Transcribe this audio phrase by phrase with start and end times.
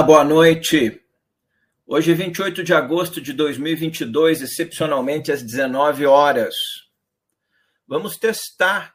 [0.00, 0.98] Olá, boa noite.
[1.86, 6.54] Hoje, 28 de agosto de 2022, excepcionalmente às 19 horas.
[7.86, 8.94] Vamos testar,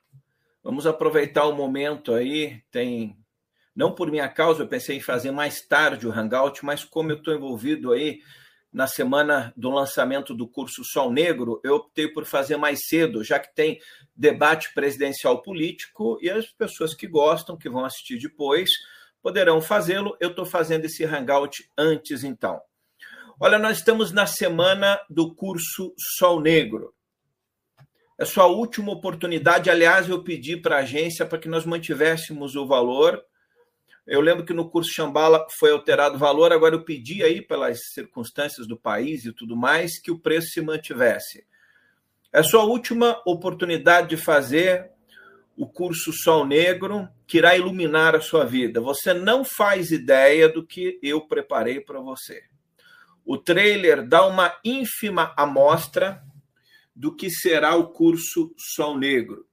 [0.64, 2.60] vamos aproveitar o momento aí.
[2.72, 3.16] Tem,
[3.76, 7.18] não por minha causa, eu pensei em fazer mais tarde o Hangout, mas como eu
[7.18, 8.22] estou envolvido aí
[8.74, 13.38] na semana do lançamento do curso Sol Negro, eu optei por fazer mais cedo, já
[13.38, 13.80] que tem
[14.16, 18.72] debate presidencial político e as pessoas que gostam, que vão assistir depois,
[19.26, 20.16] poderão fazê-lo.
[20.20, 22.62] Eu estou fazendo esse hangout antes, então.
[23.40, 26.94] Olha, nós estamos na semana do curso Sol Negro.
[28.20, 29.68] É sua última oportunidade.
[29.68, 33.20] Aliás, eu pedi para a agência para que nós mantivéssemos o valor
[34.08, 37.80] eu lembro que no curso Chambala foi alterado o valor, agora eu pedi aí, pelas
[37.92, 41.44] circunstâncias do país e tudo mais, que o preço se mantivesse.
[42.32, 44.92] É sua última oportunidade de fazer
[45.56, 48.82] o curso Sol Negro, que irá iluminar a sua vida.
[48.82, 52.44] Você não faz ideia do que eu preparei para você.
[53.26, 56.22] O trailer dá uma ínfima amostra
[56.96, 59.46] do que será o curso Sol Negro.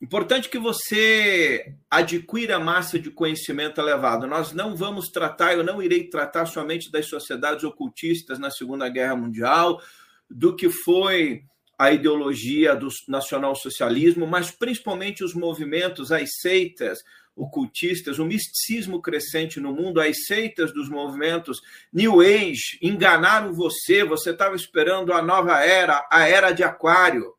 [0.00, 4.28] Importante que você adquira massa de conhecimento elevado.
[4.28, 9.16] Nós não vamos tratar, eu não irei tratar somente das sociedades ocultistas na Segunda Guerra
[9.16, 9.82] Mundial,
[10.30, 11.42] do que foi
[11.78, 16.98] a ideologia do nacionalsocialismo, mas principalmente os movimentos, as seitas
[17.36, 21.60] ocultistas, o misticismo crescente no mundo, as seitas dos movimentos
[21.92, 27.32] New Age enganaram você, você estava esperando a nova era, a era de Aquário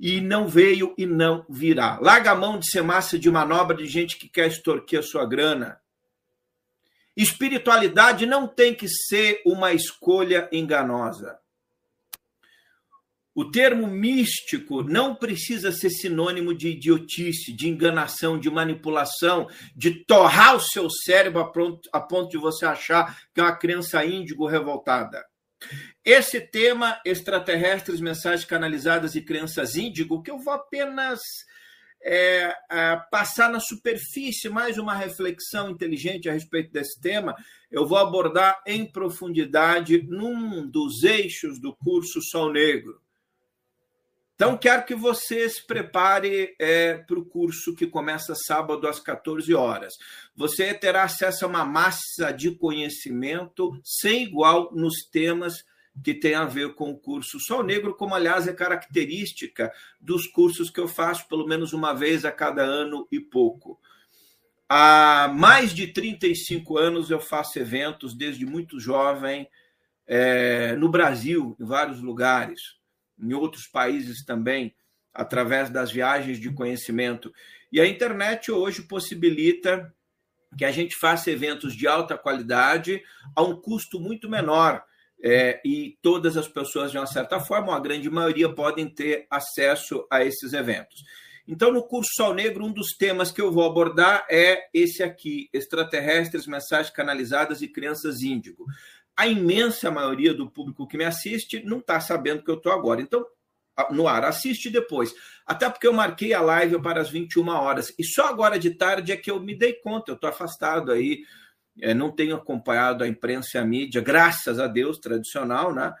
[0.00, 1.98] e não veio e não virá.
[2.00, 5.26] Larga a mão de ser massa de manobra de gente que quer extorquir a sua
[5.26, 5.78] grana.
[7.16, 11.38] Espiritualidade não tem que ser uma escolha enganosa.
[13.38, 19.46] O termo místico não precisa ser sinônimo de idiotice, de enganação, de manipulação,
[19.76, 23.56] de torrar o seu cérebro a ponto, a ponto de você achar que é uma
[23.56, 25.24] criança índigo revoltada.
[26.04, 31.20] Esse tema, extraterrestres, mensagens canalizadas e crenças índigo, que eu vou apenas
[32.02, 37.36] é, é, passar na superfície mais uma reflexão inteligente a respeito desse tema,
[37.70, 43.00] eu vou abordar em profundidade num dos eixos do curso Sol Negro.
[44.40, 49.52] Então, quero que você se prepare é, para o curso que começa sábado às 14
[49.52, 49.94] horas.
[50.36, 55.64] Você terá acesso a uma massa de conhecimento sem igual nos temas
[56.04, 60.70] que tem a ver com o curso Sol Negro, como aliás é característica dos cursos
[60.70, 63.76] que eu faço pelo menos uma vez a cada ano e pouco.
[64.68, 69.48] Há mais de 35 anos eu faço eventos, desde muito jovem,
[70.06, 72.77] é, no Brasil, em vários lugares
[73.20, 74.74] em outros países também,
[75.12, 77.32] através das viagens de conhecimento.
[77.72, 79.92] E a internet hoje possibilita
[80.56, 83.02] que a gente faça eventos de alta qualidade
[83.34, 84.82] a um custo muito menor.
[85.20, 90.06] É, e todas as pessoas, de uma certa forma, a grande maioria, podem ter acesso
[90.10, 91.02] a esses eventos.
[91.46, 95.48] Então, no curso Sol Negro, um dos temas que eu vou abordar é esse aqui:
[95.52, 98.66] extraterrestres, mensagens canalizadas e crianças índigo
[99.18, 103.00] a imensa maioria do público que me assiste não está sabendo que eu estou agora.
[103.00, 103.26] Então,
[103.90, 105.12] no ar, assiste depois.
[105.44, 107.92] Até porque eu marquei a live para as 21 horas.
[107.98, 111.24] E só agora de tarde é que eu me dei conta, eu estou afastado aí,
[111.80, 115.92] é, não tenho acompanhado a imprensa e a mídia, graças a Deus, tradicional, né?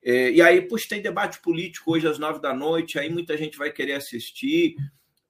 [0.00, 3.58] É, e aí, puxa, tem debate político hoje às nove da noite, aí muita gente
[3.58, 4.76] vai querer assistir.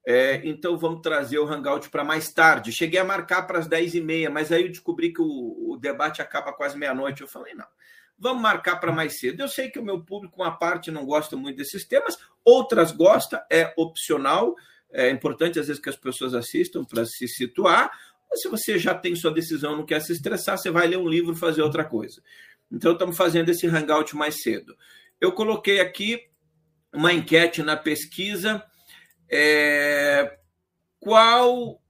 [0.05, 2.71] É, então vamos trazer o Hangout para mais tarde.
[2.71, 6.53] Cheguei a marcar para as 10h30, mas aí eu descobri que o, o debate acaba
[6.53, 7.21] quase meia-noite.
[7.21, 7.67] Eu falei, não,
[8.17, 9.41] vamos marcar para mais cedo.
[9.41, 13.45] Eu sei que o meu público, uma parte, não gosta muito desses temas, outras gosta,
[13.51, 14.55] é opcional.
[14.91, 17.91] É importante, às vezes, que as pessoas assistam para se situar.
[18.29, 21.07] Mas se você já tem sua decisão, não quer se estressar, você vai ler um
[21.07, 22.21] livro fazer outra coisa.
[22.71, 24.75] Então, estamos fazendo esse Hangout mais cedo.
[25.19, 26.27] Eu coloquei aqui
[26.91, 28.63] uma enquete na pesquisa
[29.31, 30.37] é,
[30.99, 31.81] qual.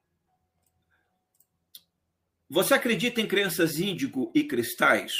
[2.50, 5.14] Você acredita em crenças índigo e cristais?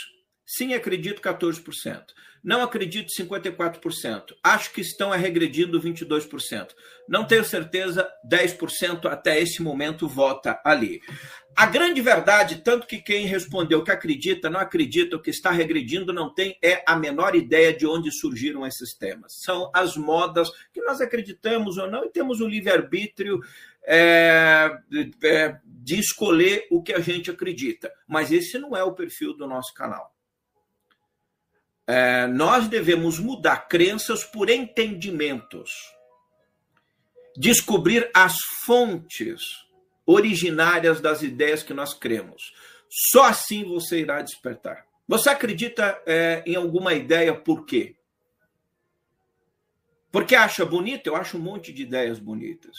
[0.46, 2.04] Sim, acredito 14%.
[2.44, 4.34] Não acredito 54%.
[4.44, 6.70] Acho que estão regredindo 22%.
[7.08, 11.02] Não tenho certeza, 10% até esse momento vota ali.
[11.56, 16.14] A grande verdade, tanto que quem respondeu que acredita, não acredita, o que está regredindo
[16.14, 19.34] não tem é a menor ideia de onde surgiram esses temas.
[19.44, 23.42] São as modas que nós acreditamos ou não e temos o livre-arbítrio
[23.86, 24.78] é,
[25.24, 27.92] é, de escolher o que a gente acredita.
[28.08, 30.11] Mas esse não é o perfil do nosso canal.
[31.88, 35.72] É, nós devemos mudar crenças por entendimentos,
[37.36, 39.42] descobrir as fontes
[40.06, 42.54] originárias das ideias que nós cremos.
[42.90, 44.86] Só assim você irá despertar.
[45.08, 47.96] Você acredita é, em alguma ideia por quê?
[50.12, 51.10] Porque acha bonita?
[51.10, 52.76] Eu acho um monte de ideias bonitas.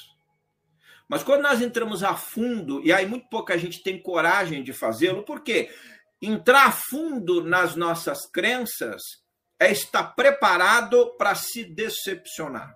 [1.09, 5.23] Mas quando nós entramos a fundo, e aí muito pouca gente tem coragem de fazê-lo,
[5.23, 5.71] por quê?
[6.25, 9.03] Entrar a fundo nas nossas crenças
[9.59, 12.73] é estar preparado para se decepcionar.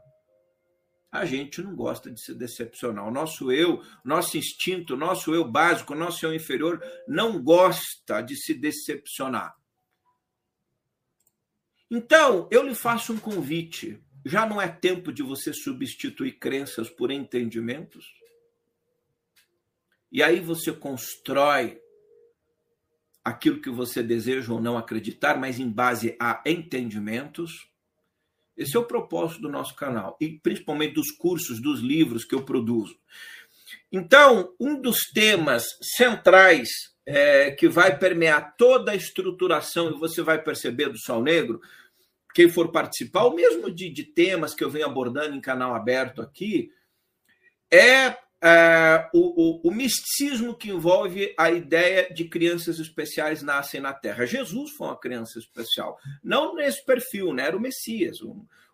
[1.12, 3.06] A gente não gosta de se decepcionar.
[3.06, 8.52] O nosso eu, nosso instinto, nosso eu básico, nosso eu inferior não gosta de se
[8.52, 9.54] decepcionar.
[11.88, 14.02] Então, eu lhe faço um convite.
[14.24, 18.04] Já não é tempo de você substituir crenças por entendimentos?
[20.10, 21.80] E aí você constrói
[23.26, 27.68] aquilo que você deseja ou não acreditar, mas em base a entendimentos.
[28.56, 32.44] Esse é o propósito do nosso canal e principalmente dos cursos, dos livros que eu
[32.44, 32.96] produzo.
[33.90, 35.64] Então, um dos temas
[35.96, 36.68] centrais
[37.04, 41.60] é, que vai permear toda a estruturação, e você vai perceber do Sol Negro,
[42.32, 46.22] quem for participar, ou mesmo de, de temas que eu venho abordando em canal aberto
[46.22, 46.70] aqui,
[47.72, 53.92] é é, o, o, o, misticismo que envolve a ideia de crianças especiais nascem na
[53.92, 54.26] Terra.
[54.26, 57.46] Jesus foi uma criança especial, não nesse perfil, né?
[57.46, 58.18] era o Messias.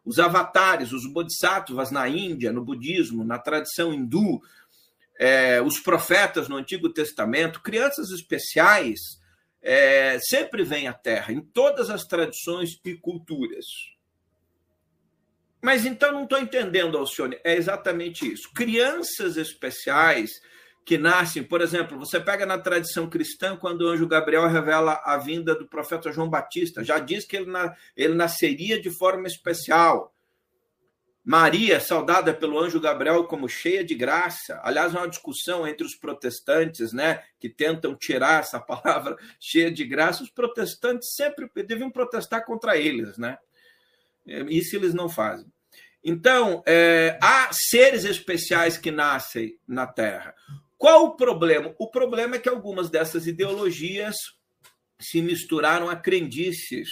[0.05, 4.43] Os avatares, os bodhisattvas na Índia, no budismo, na tradição hindu,
[5.19, 8.99] é, os profetas no Antigo Testamento, crianças especiais
[9.63, 13.65] é, sempre vêm à Terra, em todas as tradições e culturas.
[15.63, 17.39] Mas então não estou entendendo, Alcione.
[17.45, 18.53] É exatamente isso.
[18.53, 20.33] Crianças especiais
[20.85, 25.17] que nascem, por exemplo, você pega na tradição cristã, quando o anjo Gabriel revela a
[25.17, 30.13] vinda do profeta João Batista, já diz que ele, na, ele nasceria de forma especial.
[31.25, 34.61] Maria, saudada pelo anjo Gabriel como cheia de graça.
[34.65, 39.85] Aliás, é uma discussão entre os protestantes, né, que tentam tirar essa palavra cheia de
[39.85, 40.25] graça.
[40.25, 43.39] Os protestantes sempre deviam protestar contra eles, né?
[44.27, 45.47] Isso eles não fazem.
[46.05, 50.35] Então, é, há seres especiais que nascem na Terra.
[50.77, 51.73] Qual o problema?
[51.79, 54.17] O problema é que algumas dessas ideologias
[55.01, 56.89] se misturaram a crendices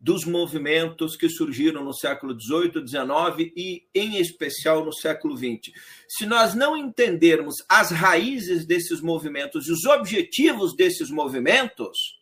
[0.00, 5.72] dos movimentos que surgiram no século XVIII, XIX e, em especial, no século XX.
[6.08, 12.17] Se nós não entendermos as raízes desses movimentos e os objetivos desses movimentos,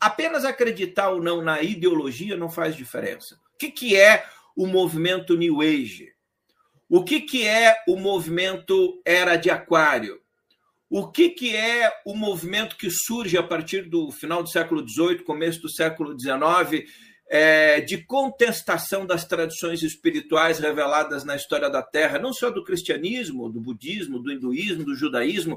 [0.00, 3.36] apenas acreditar ou não na ideologia não faz diferença.
[3.54, 4.24] O que, que é
[4.56, 6.12] o movimento New Age?
[6.88, 10.20] O que, que é o movimento Era de Aquário?
[10.88, 15.20] O que, que é o movimento que surge a partir do final do século XVIII,
[15.20, 16.90] começo do século XIX,
[17.30, 23.48] é, de contestação das tradições espirituais reveladas na história da Terra, não só do cristianismo,
[23.48, 25.56] do budismo, do hinduísmo, do judaísmo,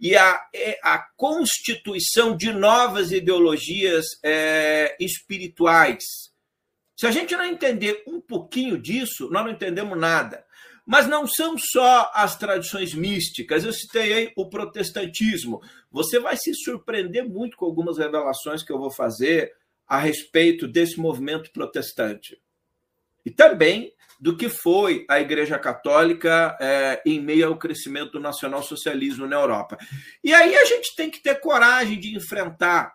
[0.00, 6.02] e a, é, a constituição de novas ideologias é, espirituais
[7.02, 10.44] se a gente não entender um pouquinho disso, nós não entendemos nada.
[10.86, 13.64] Mas não são só as tradições místicas.
[13.64, 15.60] Eu citei aí o protestantismo.
[15.90, 19.52] Você vai se surpreender muito com algumas revelações que eu vou fazer
[19.92, 22.40] a respeito desse movimento protestante.
[23.26, 29.26] E também do que foi a Igreja Católica é, em meio ao crescimento do nacionalsocialismo
[29.26, 29.76] na Europa.
[30.24, 32.94] E aí a gente tem que ter coragem de enfrentar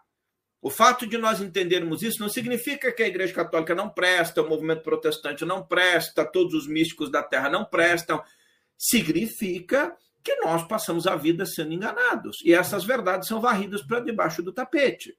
[0.59, 4.49] o fato de nós entendermos isso não significa que a Igreja Católica não presta, o
[4.49, 8.23] movimento protestante não presta, todos os místicos da Terra não prestam.
[8.75, 12.37] Significa que nós passamos a vida sendo enganados.
[12.43, 15.15] E essas verdades são varridas para debaixo do tapete.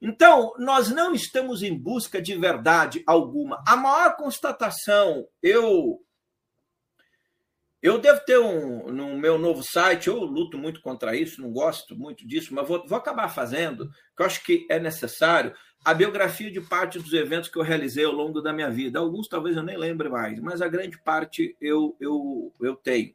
[0.00, 3.62] Então, nós não estamos em busca de verdade alguma.
[3.66, 6.00] A maior constatação, eu
[7.80, 11.96] eu devo ter um no meu novo site, eu luto muito contra isso, não gosto
[11.96, 16.50] muito disso, mas vou, vou acabar fazendo, que eu acho que é necessário, a biografia
[16.50, 18.98] de parte dos eventos que eu realizei ao longo da minha vida.
[18.98, 23.14] Alguns talvez eu nem lembre mais, mas a grande parte eu, eu, eu tenho.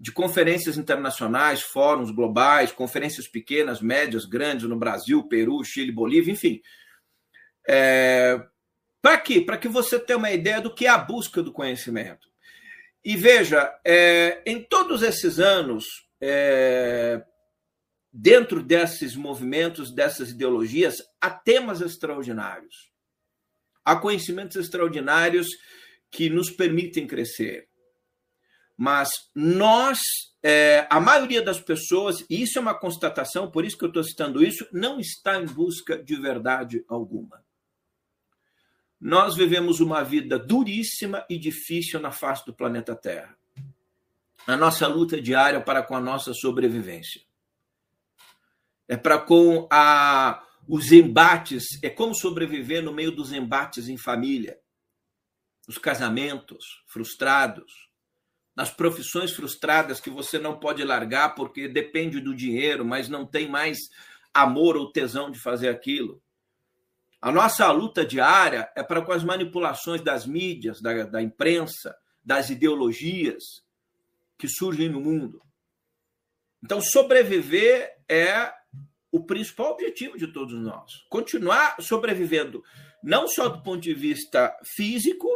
[0.00, 6.60] De conferências internacionais, fóruns globais, conferências pequenas, médias, grandes no Brasil, Peru, Chile, Bolívia, enfim.
[7.68, 8.40] É...
[9.02, 9.40] Para quê?
[9.40, 12.28] Para que você tenha uma ideia do que é a busca do conhecimento.
[13.04, 15.84] E veja, é, em todos esses anos,
[16.20, 17.22] é,
[18.12, 22.90] dentro desses movimentos, dessas ideologias, há temas extraordinários.
[23.82, 25.48] Há conhecimentos extraordinários
[26.10, 27.69] que nos permitem crescer.
[28.82, 29.98] Mas nós,
[30.42, 34.02] é, a maioria das pessoas, e isso é uma constatação, por isso que eu estou
[34.02, 37.44] citando isso, não está em busca de verdade alguma.
[38.98, 43.36] Nós vivemos uma vida duríssima e difícil na face do planeta Terra.
[44.46, 47.20] a nossa luta diária para com a nossa sobrevivência.
[48.88, 54.58] É para com a, os embates, é como sobreviver no meio dos embates em família,
[55.68, 57.89] os casamentos frustrados,
[58.60, 63.48] nas profissões frustradas que você não pode largar porque depende do dinheiro, mas não tem
[63.48, 63.78] mais
[64.34, 66.22] amor ou tesão de fazer aquilo.
[67.22, 72.50] A nossa luta diária é para com as manipulações das mídias, da, da imprensa, das
[72.50, 73.64] ideologias
[74.36, 75.40] que surgem no mundo.
[76.62, 78.52] Então, sobreviver é
[79.10, 81.06] o principal objetivo de todos nós.
[81.08, 82.62] Continuar sobrevivendo,
[83.02, 85.30] não só do ponto de vista físico,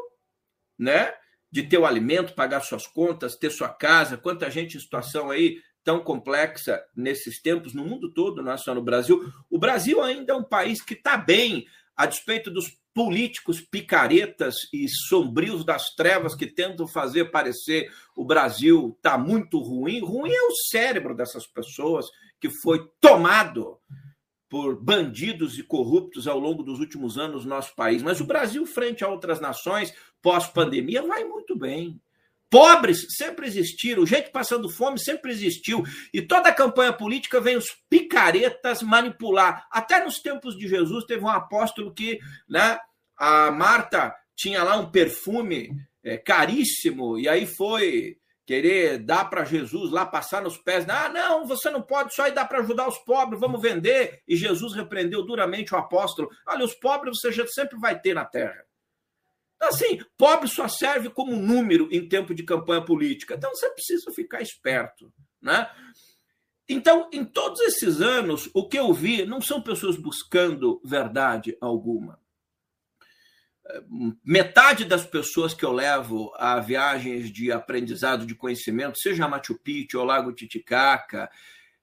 [0.78, 1.14] né?
[1.54, 5.58] De ter o alimento, pagar suas contas, ter sua casa, quanta gente em situação aí
[5.84, 9.32] tão complexa nesses tempos, no mundo todo, não é só no Brasil.
[9.48, 11.64] O Brasil ainda é um país que está bem,
[11.96, 18.92] a despeito dos políticos picaretas e sombrios das trevas que tentam fazer parecer o Brasil
[18.96, 20.00] está muito ruim.
[20.00, 22.06] Ruim é o cérebro dessas pessoas
[22.40, 23.78] que foi tomado
[24.54, 28.04] por bandidos e corruptos ao longo dos últimos anos no nosso país.
[28.04, 29.92] Mas o Brasil, frente a outras nações,
[30.22, 32.00] pós-pandemia, vai muito bem.
[32.48, 35.82] Pobres sempre existiram, gente passando fome sempre existiu.
[36.12, 39.66] E toda a campanha política vem os picaretas manipular.
[39.72, 42.78] Até nos tempos de Jesus teve um apóstolo que, né,
[43.16, 45.72] a Marta tinha lá um perfume
[46.04, 50.88] é, caríssimo, e aí foi querer dar para Jesus lá, passar nos pés.
[50.88, 54.22] Ah, não, você não pode, só ir dar para ajudar os pobres, vamos vender.
[54.28, 56.28] E Jesus repreendeu duramente o apóstolo.
[56.46, 58.64] Olha, os pobres você já sempre vai ter na terra.
[59.60, 63.34] Assim, pobre só serve como número em tempo de campanha política.
[63.34, 65.70] Então você precisa ficar esperto, né?
[66.68, 72.18] Então, em todos esses anos, o que eu vi não são pessoas buscando verdade alguma.
[74.24, 79.98] Metade das pessoas que eu levo a viagens de aprendizado, de conhecimento, seja Machu Picchu
[79.98, 81.30] ou Lago Titicaca,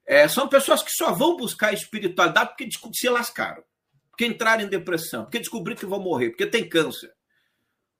[0.06, 3.62] é, são pessoas que só vão buscar espiritualidade porque se lascaram,
[4.10, 7.12] porque entraram em depressão, porque descobriram que vão morrer, porque tem câncer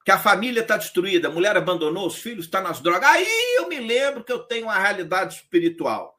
[0.04, 3.08] que a família está destruída, a mulher abandonou os filhos, está nas drogas.
[3.08, 6.18] Aí eu me lembro que eu tenho uma realidade espiritual.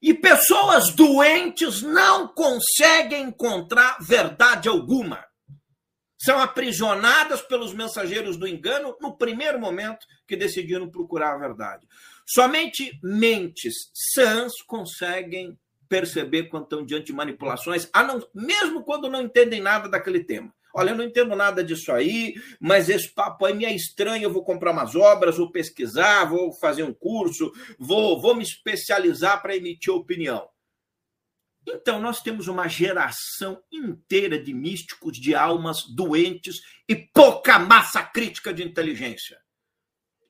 [0.00, 5.24] E pessoas doentes não conseguem encontrar verdade alguma.
[6.26, 11.86] São aprisionadas pelos mensageiros do engano no primeiro momento que decidiram procurar a verdade.
[12.26, 15.56] Somente mentes sãs conseguem
[15.88, 20.52] perceber quando estão diante de manipulações, não, mesmo quando não entendem nada daquele tema.
[20.74, 24.24] Olha, eu não entendo nada disso aí, mas esse papo aí me é estranho.
[24.24, 29.40] Eu vou comprar umas obras, vou pesquisar, vou fazer um curso, vou, vou me especializar
[29.40, 30.48] para emitir opinião.
[31.66, 38.54] Então, nós temos uma geração inteira de místicos, de almas doentes e pouca massa crítica
[38.54, 39.38] de inteligência.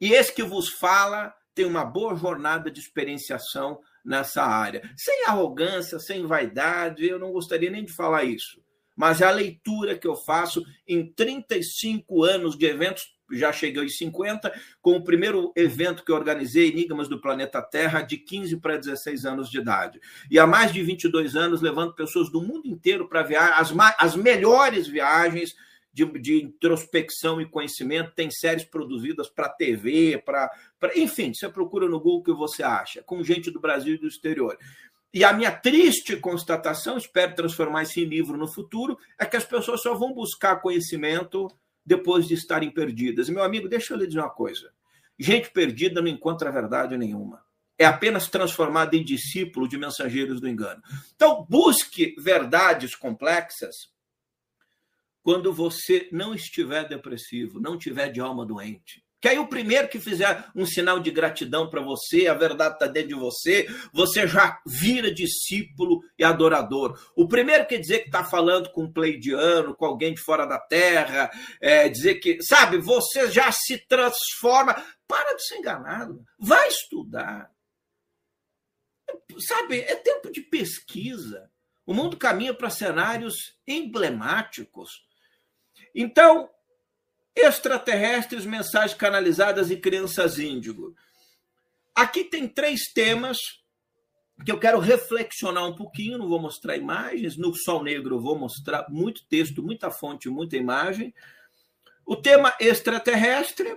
[0.00, 4.82] E esse que vos fala tem uma boa jornada de experienciação nessa área.
[4.96, 8.60] Sem arrogância, sem vaidade, eu não gostaria nem de falar isso
[8.96, 13.96] mas é a leitura que eu faço em 35 anos de eventos, já cheguei aos
[13.96, 19.24] 50, com o primeiro evento que organizei, Enigmas do Planeta Terra, de 15 para 16
[19.24, 20.00] anos de idade.
[20.30, 24.16] E há mais de 22 anos, levando pessoas do mundo inteiro para viajar, as, as
[24.16, 25.54] melhores viagens
[25.92, 30.50] de, de, introspecção e conhecimento, tem séries produzidas para TV, para.
[30.94, 34.06] Enfim, você procura no Google o que você acha, com gente do Brasil e do
[34.06, 34.58] exterior.
[35.14, 39.46] E a minha triste constatação, espero transformar isso em livro no futuro, é que as
[39.46, 41.48] pessoas só vão buscar conhecimento
[41.86, 43.28] depois de estarem perdidas.
[43.28, 44.72] Meu amigo, deixa eu lhe dizer uma coisa.
[45.18, 47.44] Gente perdida não encontra verdade nenhuma.
[47.78, 50.82] É apenas transformada em discípulo de mensageiros do engano.
[51.14, 53.94] Então, busque verdades complexas
[55.22, 59.05] quando você não estiver depressivo, não tiver de alma doente.
[59.20, 62.86] Que aí o primeiro que fizer um sinal de gratidão para você, a verdade está
[62.86, 66.98] dentro de você, você já vira discípulo e adorador.
[67.16, 70.58] O primeiro que dizer que está falando com um pleidiano, com alguém de fora da
[70.58, 74.74] terra, é, dizer que, sabe, você já se transforma.
[75.08, 76.24] Para de ser enganado.
[76.38, 77.50] Vai estudar.
[79.38, 81.48] Sabe, é tempo de pesquisa.
[81.86, 85.06] O mundo caminha para cenários emblemáticos.
[85.94, 86.50] Então,
[87.36, 90.94] extraterrestres, mensagens canalizadas e crianças índigo.
[91.94, 93.36] Aqui tem três temas
[94.44, 98.38] que eu quero reflexionar um pouquinho, não vou mostrar imagens, no Sol Negro eu vou
[98.38, 101.14] mostrar muito texto, muita fonte, muita imagem.
[102.04, 103.76] O tema extraterrestre,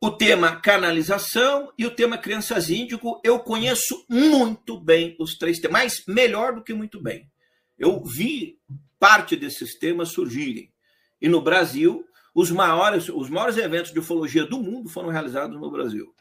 [0.00, 5.82] o tema canalização e o tema crianças índigo, eu conheço muito bem os três temas,
[5.82, 7.30] mas melhor do que muito bem.
[7.78, 8.58] Eu vi
[8.98, 10.71] parte desses temas surgirem.
[11.22, 12.04] E no Brasil,
[12.34, 16.12] os maiores, os maiores eventos de ufologia do mundo foram realizados no Brasil.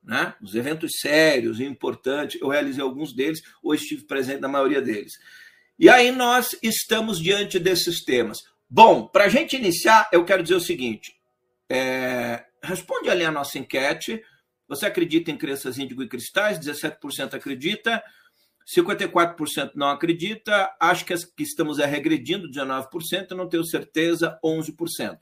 [0.00, 0.32] Né?
[0.40, 5.14] Os eventos sérios e importantes, eu realizei alguns deles, ou estive presente na maioria deles.
[5.76, 8.38] E aí nós estamos diante desses temas.
[8.70, 11.16] Bom, para a gente iniciar, eu quero dizer o seguinte:
[11.68, 14.22] é, responde ali a nossa enquete.
[14.68, 16.60] Você acredita em crenças índigo e cristais?
[16.60, 18.02] 17% acredita,
[18.66, 25.18] 54% não acredita, acho que, que estamos é, regredindo 19%, não tenho certeza, 11%.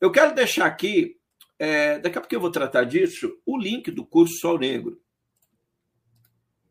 [0.00, 1.16] Eu quero deixar aqui,
[1.58, 5.00] é, daqui a pouco eu vou tratar disso, o link do curso Sol Negro.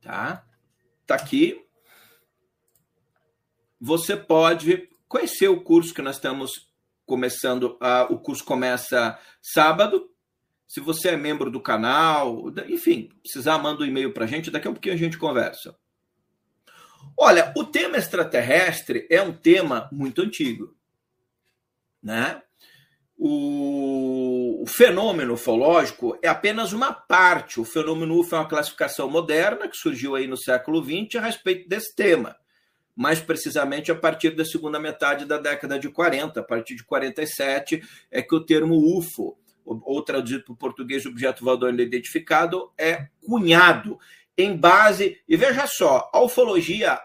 [0.01, 0.45] Tá?
[1.05, 1.65] Tá aqui.
[3.79, 6.69] Você pode conhecer o curso que nós estamos
[7.05, 7.77] começando.
[7.81, 10.09] Uh, o curso começa sábado.
[10.67, 14.51] Se você é membro do canal, enfim, precisar, manda um e-mail para a gente.
[14.51, 15.75] Daqui a pouquinho a gente conversa.
[17.21, 20.73] Olha, o tema extraterrestre é um tema muito antigo,
[22.01, 22.41] né?
[23.17, 27.59] O, o, fenômeno ufológico é apenas uma parte.
[27.59, 31.67] O fenômeno UFO é uma classificação moderna que surgiu aí no século XX a respeito
[31.67, 32.37] desse tema.
[32.95, 37.83] Mais precisamente a partir da segunda metade da década de 40, a partir de 47,
[38.09, 43.09] é que o termo UFO, ou traduzido para o português objeto voador não identificado, é
[43.19, 43.99] cunhado
[44.37, 45.19] em base.
[45.27, 46.97] E veja só, a ufologia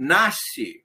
[0.00, 0.82] nasce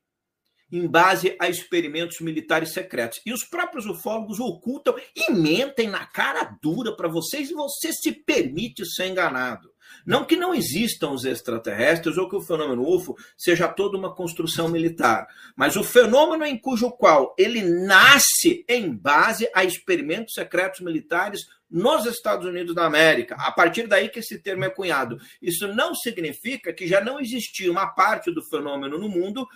[0.70, 3.22] em base a experimentos militares secretos.
[3.26, 8.12] E os próprios ufólogos ocultam e mentem na cara dura para vocês e você se
[8.12, 9.74] permite ser enganado.
[10.06, 14.68] Não que não existam os extraterrestres ou que o fenômeno UFO seja toda uma construção
[14.68, 21.46] militar, mas o fenômeno em cujo qual ele nasce em base a experimentos secretos militares
[21.70, 23.36] nos Estados Unidos da América.
[23.40, 25.18] A partir daí que esse termo é cunhado.
[25.42, 29.48] Isso não significa que já não existia uma parte do fenômeno no mundo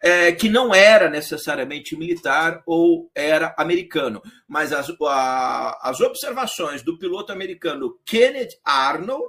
[0.00, 6.98] é, que não era necessariamente militar ou era americano, mas as, a, as observações do
[6.98, 9.24] piloto americano Kenneth Arnold,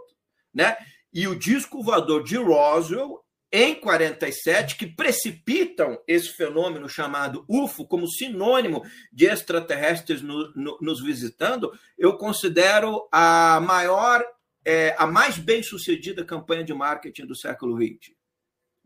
[0.57, 0.75] né,
[1.13, 8.09] e o disco voador de Roswell em 47 que precipitam esse fenômeno chamado UFO como
[8.09, 14.25] sinônimo de extraterrestres no, no, nos visitando, eu considero a maior,
[14.65, 18.17] é, a mais bem sucedida campanha de marketing do século XX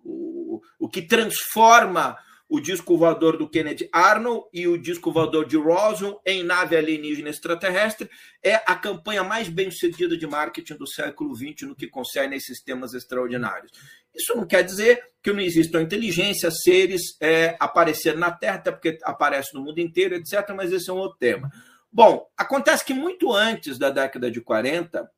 [0.03, 2.17] o, o que transforma
[2.52, 7.30] o disco voador do Kennedy Arnold e o disco voador de Roswell em nave alienígena
[7.30, 8.10] extraterrestre
[8.44, 12.62] é a campanha mais bem sucedida de marketing do século XX no que concerne esses
[12.62, 13.72] temas extraordinários.
[14.14, 18.98] Isso não quer dizer que não existam inteligência, seres é, aparecer na Terra, até porque
[19.04, 21.50] aparece no mundo inteiro, etc., mas esse é um outro tema.
[21.90, 25.10] Bom, acontece que muito antes da década de 40,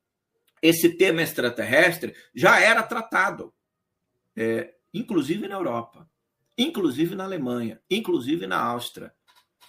[0.61, 3.51] esse tema extraterrestre já era tratado
[4.35, 6.07] é, inclusive na Europa,
[6.57, 9.13] inclusive na Alemanha, inclusive na Áustria,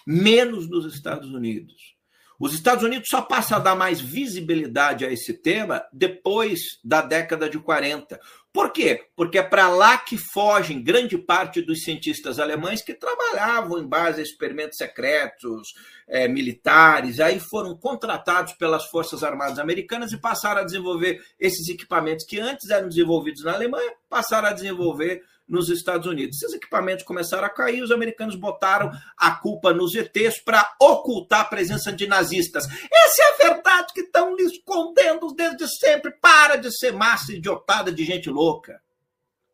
[0.05, 1.95] menos nos Estados Unidos.
[2.37, 7.49] Os Estados Unidos só passa a dar mais visibilidade a esse tema depois da década
[7.49, 8.19] de 40.
[8.51, 9.07] Por quê?
[9.15, 14.19] Porque é para lá que fogem grande parte dos cientistas alemães que trabalhavam em base
[14.19, 15.73] a experimentos secretos,
[16.07, 22.25] é, militares, aí foram contratados pelas Forças Armadas Americanas e passaram a desenvolver esses equipamentos
[22.25, 26.41] que antes eram desenvolvidos na Alemanha, passaram a desenvolver nos Estados Unidos.
[26.41, 31.45] Esses equipamentos começaram a cair, os americanos botaram a culpa nos ETs para ocultar a
[31.45, 32.65] presença de nazistas.
[32.65, 36.11] Essa é a verdade que estão lhe escondendo desde sempre.
[36.11, 38.81] Para de ser massa idiotada de gente louca.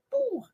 [0.10, 0.50] Porra.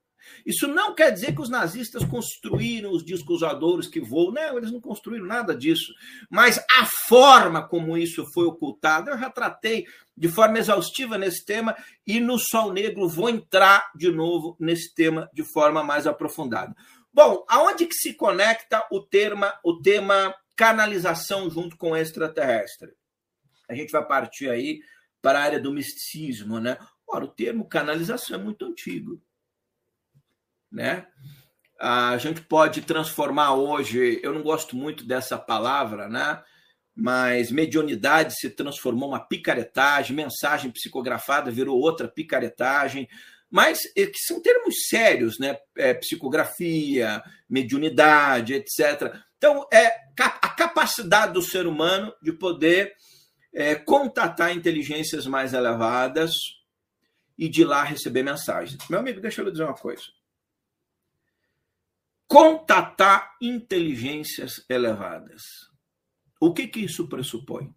[0.48, 4.32] Isso não quer dizer que os nazistas construíram os discos voadores que voam.
[4.32, 5.94] Não, eles não construíram nada disso.
[6.30, 11.76] Mas a forma como isso foi ocultado, eu já tratei de forma exaustiva nesse tema
[12.08, 16.74] e no Sol Negro vou entrar de novo nesse tema de forma mais aprofundada.
[17.12, 22.94] Bom, aonde que se conecta o tema, o tema canalização junto com extraterrestre?
[23.68, 24.80] A gente vai partir aí
[25.22, 26.78] para a área do misticismo, né?
[27.06, 29.22] Ora, o termo canalização é muito antigo
[30.78, 31.08] né?
[31.80, 36.42] A gente pode transformar hoje, eu não gosto muito dessa palavra, né?
[36.96, 43.08] Mas mediunidade se transformou uma picaretagem, mensagem psicografada virou outra picaretagem,
[43.50, 45.58] mas é que são termos sérios, né?
[45.76, 49.16] É, psicografia, mediunidade, etc.
[49.38, 49.88] Então, é
[50.20, 52.94] a capacidade do ser humano de poder
[53.54, 56.34] é, contatar inteligências mais elevadas
[57.38, 58.78] e de lá receber mensagens.
[58.90, 60.04] Meu amigo, deixa eu lhe dizer uma coisa
[62.28, 65.70] contatar inteligências elevadas.
[66.40, 67.74] O que, que isso pressupõe?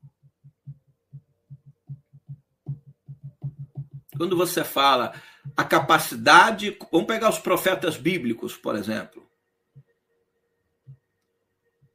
[4.16, 5.14] Quando você fala
[5.56, 9.26] a capacidade, vamos pegar os profetas bíblicos, por exemplo.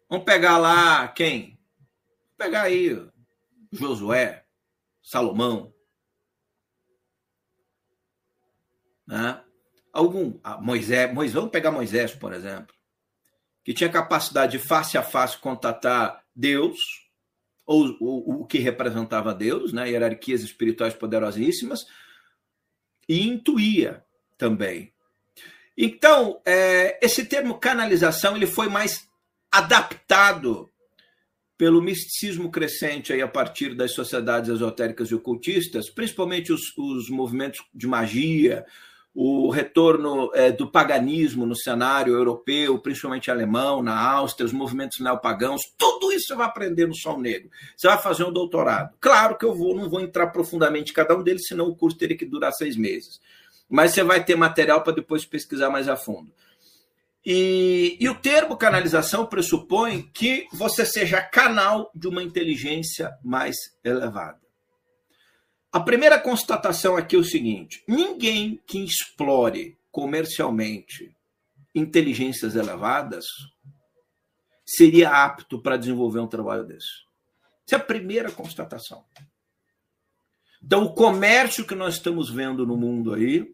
[0.09, 1.55] Vamos pegar lá quem?
[2.37, 3.09] pegar aí
[3.71, 4.45] Josué,
[5.01, 5.73] Salomão,
[9.07, 9.44] né?
[9.95, 12.75] Algum Moisés, Moisés, vamos pegar Moisés, por exemplo,
[13.63, 16.77] que tinha capacidade de face a face contatar Deus,
[17.65, 19.89] ou, ou o que representava Deus, né?
[19.89, 21.87] hierarquias espirituais poderosíssimas,
[23.07, 24.03] e intuía
[24.37, 24.93] também.
[25.77, 29.07] Então, é, esse termo canalização ele foi mais
[29.49, 30.69] adaptado
[31.57, 37.65] pelo misticismo crescente aí a partir das sociedades esotéricas e ocultistas, principalmente os, os movimentos
[37.73, 38.65] de magia,
[39.17, 45.61] o retorno é, do paganismo no cenário europeu, principalmente alemão, na Áustria, os movimentos neopagãos,
[45.77, 47.49] tudo isso você vai aprender no Sol Negro.
[47.77, 48.93] Você vai fazer um doutorado.
[48.99, 51.97] Claro que eu vou, não vou entrar profundamente em cada um deles, senão o curso
[51.97, 53.21] teria que durar seis meses.
[53.69, 56.29] Mas você vai ter material para depois pesquisar mais a fundo.
[57.25, 64.44] E, e o termo canalização pressupõe que você seja canal de uma inteligência mais elevada.
[65.75, 71.13] A primeira constatação aqui é o seguinte: ninguém que explore comercialmente
[71.75, 73.25] inteligências elevadas
[74.65, 77.03] seria apto para desenvolver um trabalho desse.
[77.67, 79.03] Essa é a primeira constatação.
[80.63, 83.53] Então, o comércio que nós estamos vendo no mundo aí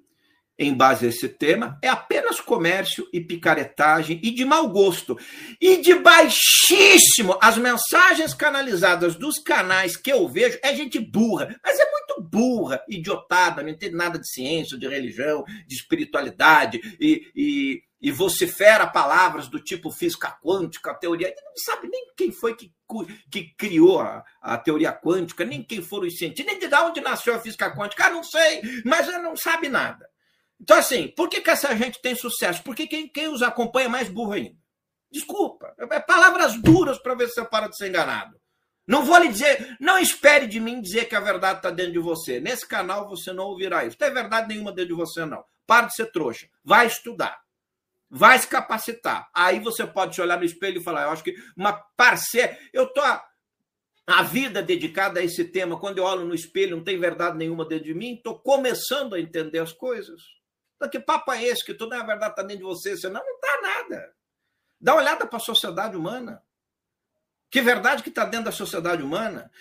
[0.62, 5.17] em base a esse tema é apenas comércio e picaretagem e de mau gosto.
[5.60, 7.38] E de baixíssimo.
[7.41, 12.84] As mensagens canalizadas dos canais que eu vejo é gente burra, mas é muito burra,
[12.88, 19.47] idiotada, não entende nada de ciência, de religião, de espiritualidade e, e, e vocifera palavras
[19.47, 21.28] do tipo física quântica, teoria.
[21.28, 22.71] Ele não sabe nem quem foi que,
[23.32, 27.34] que criou a, a teoria quântica, nem quem foram os cientistas, nem de onde nasceu
[27.34, 28.06] a física quântica.
[28.06, 30.11] Ah, não sei, mas não sabe nada.
[30.62, 32.62] Então, assim, por que, que essa gente tem sucesso?
[32.63, 34.56] Porque quem, quem os acompanha é mais burro ainda.
[35.12, 35.74] Desculpa.
[35.78, 38.39] É palavras duras para ver se você para de ser enganado.
[38.88, 42.00] Não vou lhe dizer, não espere de mim dizer que a verdade está dentro de
[42.00, 42.39] você.
[42.39, 43.97] Nesse canal você não ouvirá isso.
[44.00, 45.43] Não tem verdade nenhuma dentro de você, não.
[45.65, 46.47] Para de ser trouxa.
[46.63, 47.39] Vai estudar.
[48.10, 49.30] Vai se capacitar.
[49.34, 52.58] Aí você pode se olhar no espelho e falar: eu acho que uma parceira.
[52.74, 55.80] Eu estou a vida dedicada a esse tema.
[55.80, 58.15] Quando eu olho no espelho, não tem verdade nenhuma dentro de mim.
[58.15, 60.21] Estou começando a entender as coisas.
[60.89, 61.65] Que papo é esse?
[61.65, 62.96] Que tudo é verdade está dentro de você?
[62.96, 64.13] Você não, não está nada.
[64.80, 66.41] Dá uma olhada para a sociedade humana.
[67.50, 69.52] Que verdade que está dentro da sociedade humana?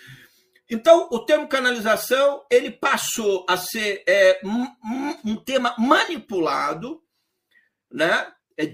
[0.69, 4.65] Então, o termo canalização ele passou a ser é, um,
[5.25, 7.03] um, tema manipulado,
[7.91, 8.33] né?
[8.55, 8.65] É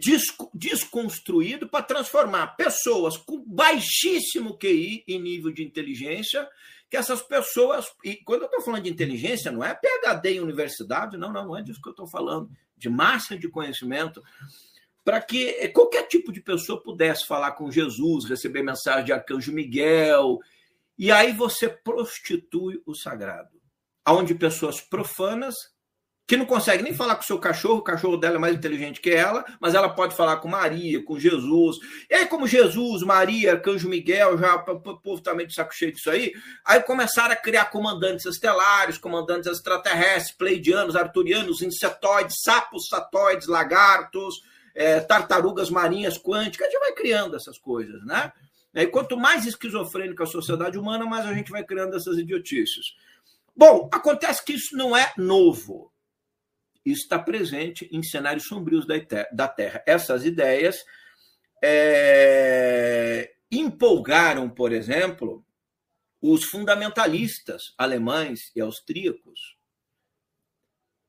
[0.54, 6.48] desconstruído para transformar pessoas com baixíssimo QI em nível de inteligência
[6.89, 7.86] que essas pessoas.
[8.04, 11.58] E quando eu estou falando de inteligência, não é PHD em universidade, não, não, não
[11.58, 14.23] é disso que eu estou falando, de massa de conhecimento,
[15.04, 20.39] para que qualquer tipo de pessoa pudesse falar com Jesus, receber mensagem de Arcanjo Miguel,
[20.97, 23.62] e aí você prostitui o sagrado,
[24.08, 25.56] onde pessoas profanas
[26.28, 29.00] que não consegue nem falar com o seu cachorro, o cachorro dela é mais inteligente
[29.00, 31.78] que ela, mas ela pode falar com Maria, com Jesus.
[32.10, 35.94] E aí, como Jesus, Maria, Arcanjo Miguel, já o povo também tá de saco cheio
[35.94, 36.34] disso aí,
[36.66, 44.42] aí começaram a criar comandantes estelares, comandantes extraterrestres, pleidianos, arturianos, insetoides, sapos, satoides, lagartos,
[44.76, 48.34] é, tartarugas marinhas quânticas, a gente vai criando essas coisas, né?
[48.76, 52.96] E quanto mais esquizofrênica a sociedade humana, mais a gente vai criando essas idiotices.
[53.56, 55.90] Bom, acontece que isso não é novo.
[56.88, 58.86] Isso está presente em cenários sombrios
[59.34, 59.84] da Terra.
[59.86, 60.86] Essas ideias
[61.62, 65.45] é, empolgaram, por exemplo,
[66.21, 69.58] os fundamentalistas alemães e austríacos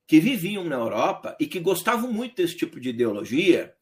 [0.05, 3.73] que viviam na Europa e que gostavam muito desse tipo de ideologia.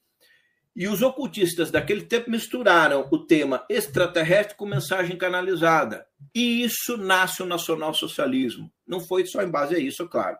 [0.74, 6.06] E os ocultistas daquele tempo misturaram o tema extraterrestre com mensagem canalizada.
[6.34, 8.70] E isso nasce o nacionalsocialismo.
[8.86, 10.36] Não foi só em base a isso, claro.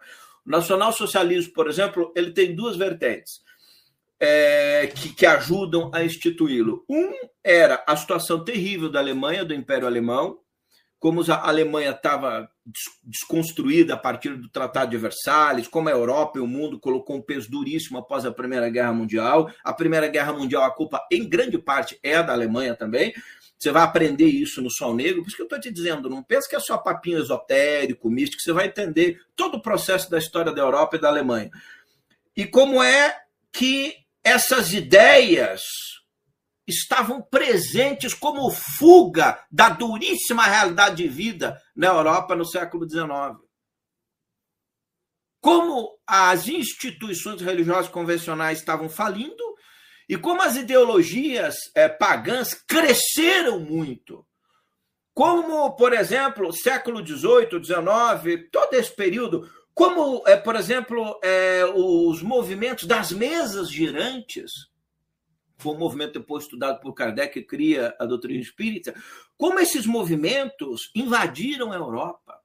[0.46, 3.40] O nacionalsocialismo, por exemplo, ele tem duas vertentes
[4.20, 6.84] é, que, que ajudam a instituí-lo.
[6.88, 10.38] Um era a situação terrível da Alemanha, do Império Alemão,
[10.98, 12.48] como a Alemanha estava
[13.04, 17.22] desconstruída a partir do Tratado de Versalhes, como a Europa e o mundo colocou um
[17.22, 19.50] peso duríssimo após a Primeira Guerra Mundial.
[19.62, 23.12] A Primeira Guerra Mundial, a culpa em grande parte é da Alemanha também,
[23.58, 26.22] você vai aprender isso no Sol Negro, por isso que eu estou te dizendo, não
[26.22, 30.52] pensa que é só papinho esotérico, místico, você vai entender todo o processo da história
[30.52, 31.50] da Europa e da Alemanha.
[32.36, 33.18] E como é
[33.50, 35.62] que essas ideias
[36.66, 43.40] estavam presentes como fuga da duríssima realidade de vida na Europa no século XIX.
[45.40, 49.45] Como as instituições religiosas convencionais estavam falindo,
[50.08, 54.24] e como as ideologias é, pagãs cresceram muito,
[55.12, 62.22] como, por exemplo, século XVIII, XIX, todo esse período, como, é, por exemplo, é, os
[62.22, 64.52] movimentos das mesas girantes,
[65.58, 68.94] foi um movimento depois estudado por Kardec, que cria a doutrina espírita,
[69.36, 72.38] como esses movimentos invadiram a Europa,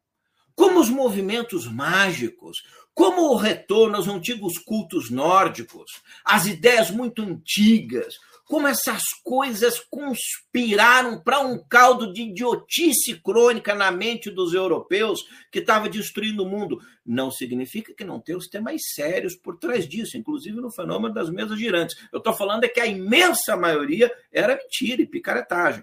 [0.56, 5.86] como os movimentos mágicos, como o retorno aos antigos cultos nórdicos,
[6.26, 8.16] as ideias muito antigas,
[8.52, 15.60] como essas coisas conspiraram para um caldo de idiotice crônica na mente dos europeus que
[15.60, 16.78] estava destruindo o mundo.
[17.06, 21.30] Não significa que não tem os temas sérios por trás disso, inclusive no fenômeno das
[21.30, 21.96] mesas girantes.
[22.12, 25.82] Eu estou falando é que a imensa maioria era mentira e picaretagem.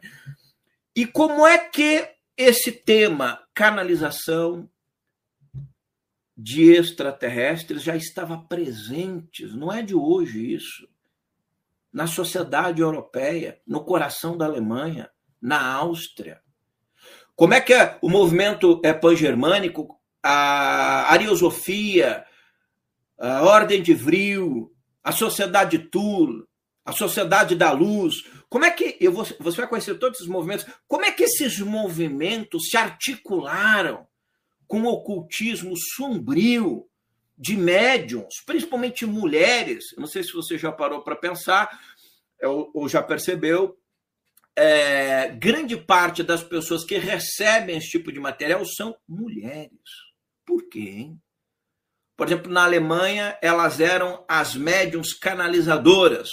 [0.94, 4.68] E como é que esse tema, canalização
[6.40, 10.88] de extraterrestres, já estava presente, não é de hoje isso
[11.92, 15.10] na sociedade europeia, no coração da Alemanha,
[15.42, 16.40] na Áustria.
[17.34, 22.24] Como é que é o movimento é pan-germânico, a ariosofia,
[23.18, 24.72] a Ordem de Vril,
[25.02, 26.46] a Sociedade Toul,
[26.84, 30.66] a Sociedade da Luz, como é que eu vou, você vai conhecer todos esses movimentos?
[30.86, 34.06] Como é que esses movimentos se articularam
[34.68, 36.86] com o ocultismo sombrio
[37.36, 39.92] de médiums, principalmente mulheres.
[39.92, 41.68] Eu não sei se você já parou para pensar
[42.42, 43.76] ou, ou, já percebeu.
[44.54, 49.70] É, grande parte das pessoas que recebem esse tipo de material são mulheres.
[50.44, 50.80] Por quê?
[50.80, 51.22] Hein?
[52.16, 56.28] Por exemplo, na Alemanha, elas eram as médiums canalizadoras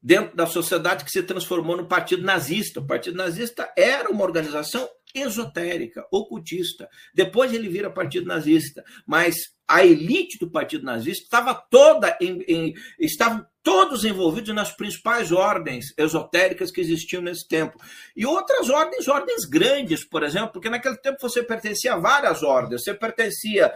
[0.00, 2.78] dentro da sociedade que se transformou no Partido Nazista.
[2.78, 6.88] O Partido Nazista era uma organização esotérica, ocultista.
[7.14, 9.36] Depois ele vira Partido Nazista, mas
[9.68, 15.92] a elite do Partido Nazista estava toda em, em, estavam todos envolvidos nas principais ordens
[15.96, 17.78] esotéricas que existiam nesse tempo.
[18.16, 22.82] E outras ordens, ordens grandes, por exemplo, porque naquele tempo você pertencia a várias ordens.
[22.82, 23.72] Você pertencia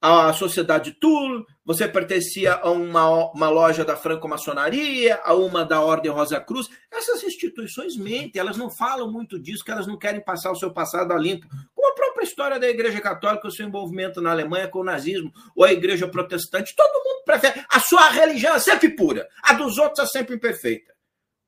[0.00, 6.10] à Sociedade Toul, você pertencia a uma, uma loja da franco-maçonaria, a uma da Ordem
[6.10, 6.68] Rosa Cruz.
[6.90, 10.72] Essas instituições mentem, elas não falam muito disso, que elas não querem passar o seu
[10.72, 11.46] passado a limpo.
[11.74, 15.30] Como a própria história da Igreja Católica, o seu envolvimento na Alemanha com o nazismo,
[15.54, 17.62] ou a Igreja Protestante, todo mundo prefere.
[17.68, 20.94] A sua religião é sempre pura, a dos outros é sempre imperfeita.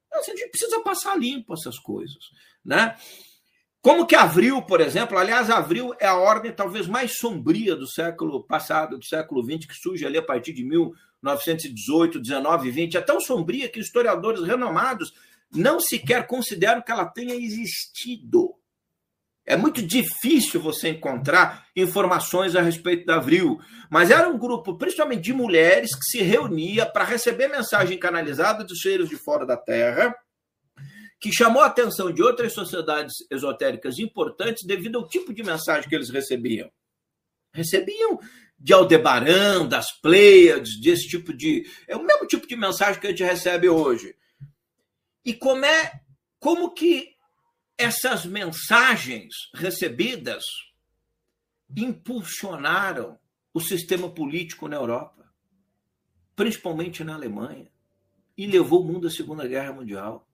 [0.08, 2.22] Então, a gente precisa passar limpo essas coisas.
[2.62, 2.94] Né?
[3.82, 8.44] Como que Avril, por exemplo, aliás, Avril é a ordem talvez mais sombria do século
[8.44, 13.00] passado, do século XX, que surge ali a partir de 1918, 19 e 20, é
[13.00, 15.12] tão sombria que historiadores renomados
[15.52, 18.54] não sequer consideram que ela tenha existido.
[19.44, 23.58] É muito difícil você encontrar informações a respeito da Avril,
[23.90, 28.78] mas era um grupo, principalmente de mulheres, que se reunia para receber mensagem canalizada dos
[28.78, 30.14] seres de fora da Terra
[31.22, 35.94] que chamou a atenção de outras sociedades esotéricas importantes devido ao tipo de mensagem que
[35.94, 36.68] eles recebiam.
[37.54, 38.18] Recebiam
[38.58, 41.64] de Aldebaran, das Pleiades, desse tipo de.
[41.86, 44.16] É o mesmo tipo de mensagem que a gente recebe hoje.
[45.24, 46.00] E como é.
[46.40, 47.14] Como que
[47.78, 50.42] essas mensagens recebidas
[51.76, 53.16] impulsionaram
[53.54, 55.32] o sistema político na Europa,
[56.34, 57.70] principalmente na Alemanha,
[58.36, 60.28] e levou o mundo à Segunda Guerra Mundial.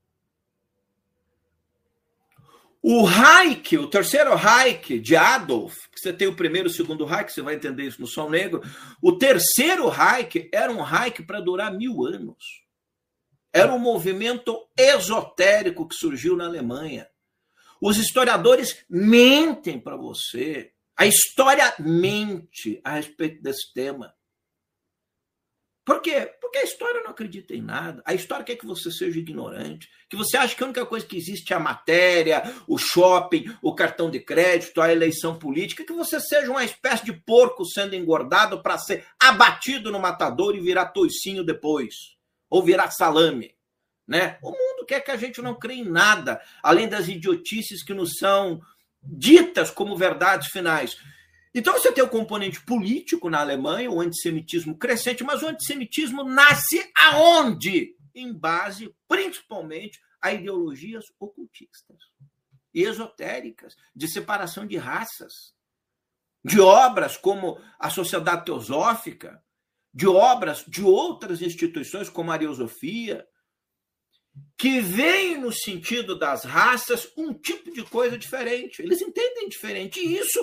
[2.90, 7.04] O Reich, o terceiro Reich de Adolf, que você tem o primeiro e o segundo
[7.04, 8.62] Reich, você vai entender isso no Sol Negro.
[9.02, 12.64] O terceiro Reich era um Reich para durar mil anos.
[13.52, 17.06] Era um movimento esotérico que surgiu na Alemanha.
[17.78, 20.72] Os historiadores mentem para você.
[20.96, 24.14] A história mente a respeito desse tema.
[25.88, 26.30] Por quê?
[26.38, 28.02] Porque a história não acredita em nada.
[28.04, 31.16] A história quer que você seja ignorante, que você acha que a única coisa que
[31.16, 36.20] existe é a matéria, o shopping, o cartão de crédito, a eleição política, que você
[36.20, 41.42] seja uma espécie de porco sendo engordado para ser abatido no matador e virar toicinho
[41.42, 41.94] depois,
[42.50, 43.54] ou virar salame.
[44.06, 44.36] Né?
[44.42, 48.18] O mundo quer que a gente não crê em nada, além das idiotices que nos
[48.18, 48.60] são
[49.02, 50.98] ditas como verdades finais.
[51.58, 56.88] Então você tem o componente político na Alemanha, o antissemitismo crescente, mas o antissemitismo nasce
[56.96, 57.96] aonde?
[58.14, 61.96] Em base, principalmente, a ideologias ocultistas
[62.72, 65.32] esotéricas, de separação de raças,
[66.44, 69.42] de obras como a Sociedade Teosófica,
[69.92, 73.26] de obras de outras instituições como a Ariosofia,
[74.56, 78.80] que veem no sentido das raças um tipo de coisa diferente.
[78.80, 79.98] Eles entendem diferente.
[79.98, 80.38] E isso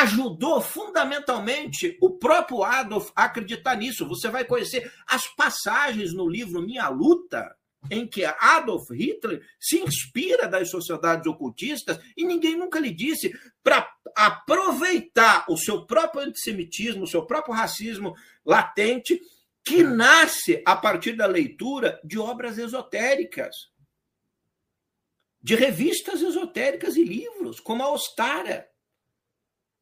[0.00, 4.08] ajudou fundamentalmente o próprio Adolf a acreditar nisso.
[4.08, 7.54] Você vai conhecer as passagens no livro Minha Luta,
[7.90, 13.30] em que Adolf Hitler se inspira das sociedades ocultistas e ninguém nunca lhe disse
[13.62, 19.20] para aproveitar o seu próprio antissemitismo, o seu próprio racismo latente,
[19.62, 23.54] que nasce a partir da leitura de obras esotéricas,
[25.42, 28.66] de revistas esotéricas e livros, como a Ostara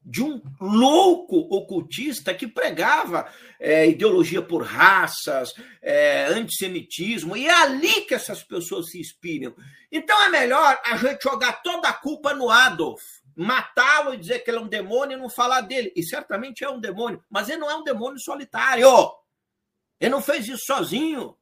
[0.05, 3.27] de um louco ocultista que pregava
[3.59, 9.55] é, ideologia por raças, é, antissemitismo, e é ali que essas pessoas se inspiram.
[9.91, 13.01] Então é melhor a gente jogar toda a culpa no Adolf,
[13.35, 15.93] matá-lo e dizer que ele é um demônio e não falar dele.
[15.95, 18.87] E certamente é um demônio, mas ele não é um demônio solitário.
[19.99, 21.35] Ele não fez isso sozinho.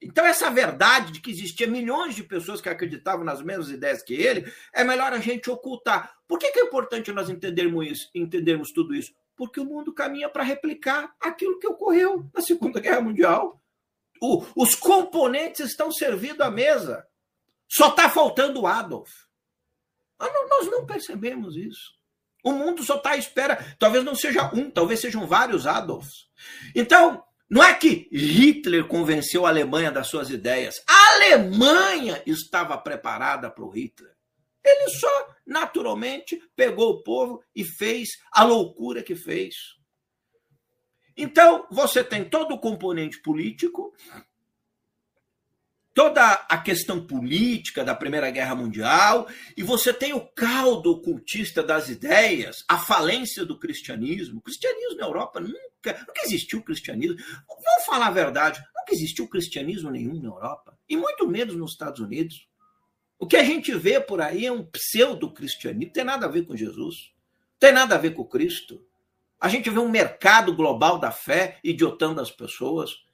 [0.00, 4.14] Então, essa verdade de que existia milhões de pessoas que acreditavam nas mesmas ideias que
[4.14, 6.16] ele, é melhor a gente ocultar.
[6.26, 9.12] Por que, que é importante nós entendermos isso, entendermos tudo isso?
[9.34, 13.60] Porque o mundo caminha para replicar aquilo que ocorreu na Segunda Guerra Mundial.
[14.20, 17.06] O, os componentes estão servindo à mesa.
[17.68, 19.10] Só está faltando o Adolf.
[20.18, 21.98] Nós não percebemos isso.
[22.42, 23.76] O mundo só está à espera.
[23.78, 26.28] Talvez não seja um, talvez sejam vários Adolfs.
[26.74, 30.82] Então, não é que Hitler convenceu a Alemanha das suas ideias.
[30.86, 34.14] A Alemanha estava preparada para o Hitler.
[34.62, 39.54] Ele só, naturalmente, pegou o povo e fez a loucura que fez.
[41.16, 43.94] Então, você tem todo o componente político,
[45.94, 51.88] toda a questão política da Primeira Guerra Mundial, e você tem o caldo ocultista das
[51.88, 54.38] ideias, a falência do cristianismo.
[54.38, 57.16] O cristianismo na Europa nunca, nunca existiu cristianismo.
[57.48, 62.00] Vamos falar a verdade, nunca existiu cristianismo nenhum na Europa, e muito menos nos Estados
[62.00, 62.48] Unidos.
[63.18, 66.56] O que a gente vê por aí é um pseudo-cristianismo, tem nada a ver com
[66.56, 67.12] Jesus,
[67.58, 68.80] tem nada a ver com Cristo.
[69.40, 73.04] A gente vê um mercado global da fé idiotando as pessoas.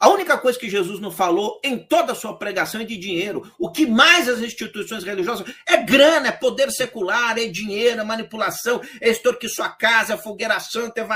[0.00, 3.52] A única coisa que Jesus não falou em toda a sua pregação é de dinheiro.
[3.58, 8.80] O que mais as instituições religiosas é grana, é poder secular, é dinheiro, é manipulação,
[8.98, 11.06] é extorquir sua casa, é fogueira santa, é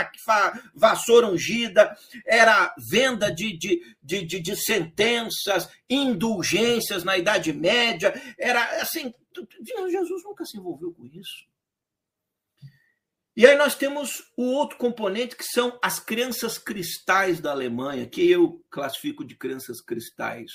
[0.75, 8.83] vassoura ungida, era venda de, de, de, de, de sentenças, indulgências na Idade Média, era
[8.83, 9.11] assim.
[9.91, 11.54] Jesus nunca se envolveu com isso.
[13.37, 18.31] E aí nós temos o outro componente que são as crenças cristais da Alemanha, que
[18.31, 20.51] eu classifico de crenças cristais.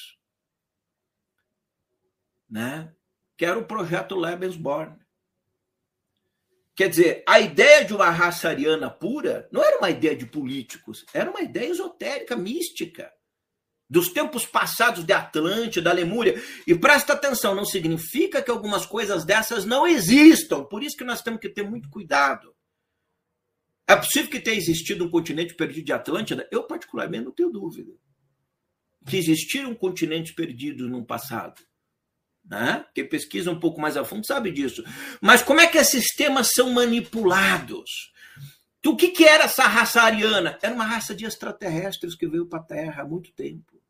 [2.50, 2.94] Né?
[3.38, 4.98] Que era o projeto Lebensborn.
[6.74, 11.06] Quer dizer, a ideia de uma raça ariana pura não era uma ideia de políticos,
[11.14, 13.12] era uma ideia esotérica, mística,
[13.90, 16.42] dos tempos passados de Atlântida, da Lemúria.
[16.66, 21.22] E presta atenção, não significa que algumas coisas dessas não existam, por isso que nós
[21.22, 22.56] temos que ter muito cuidado.
[23.90, 26.48] É possível que tenha existido um continente perdido de Atlântida?
[26.52, 27.92] Eu, particularmente, não tenho dúvida.
[29.08, 31.60] Que existiram continentes perdidos no passado.
[32.46, 32.86] Né?
[32.94, 34.84] Quem pesquisa um pouco mais a fundo sabe disso.
[35.20, 38.14] Mas como é que esses temas são manipulados?
[38.86, 40.60] O que, que era essa raça ariana?
[40.62, 43.82] Era uma raça de extraterrestres que veio para a Terra há muito tempo.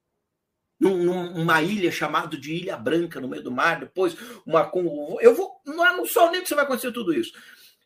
[0.80, 4.72] Num, numa ilha chamada de Ilha Branca, no meio do mar, depois uma.
[5.20, 5.62] Eu vou.
[5.66, 7.34] Não é no sol nem que você vai acontecer tudo isso.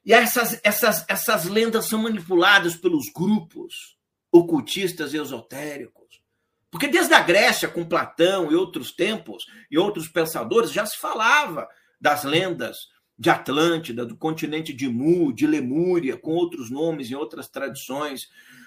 [0.05, 3.97] E essas, essas, essas lendas são manipuladas pelos grupos
[4.31, 6.21] ocultistas e esotéricos.
[6.69, 11.67] Porque desde a Grécia, com Platão e outros tempos, e outros pensadores, já se falava
[12.01, 17.47] das lendas de Atlântida, do continente de Mu, de Lemúria, com outros nomes e outras
[17.47, 18.23] tradições.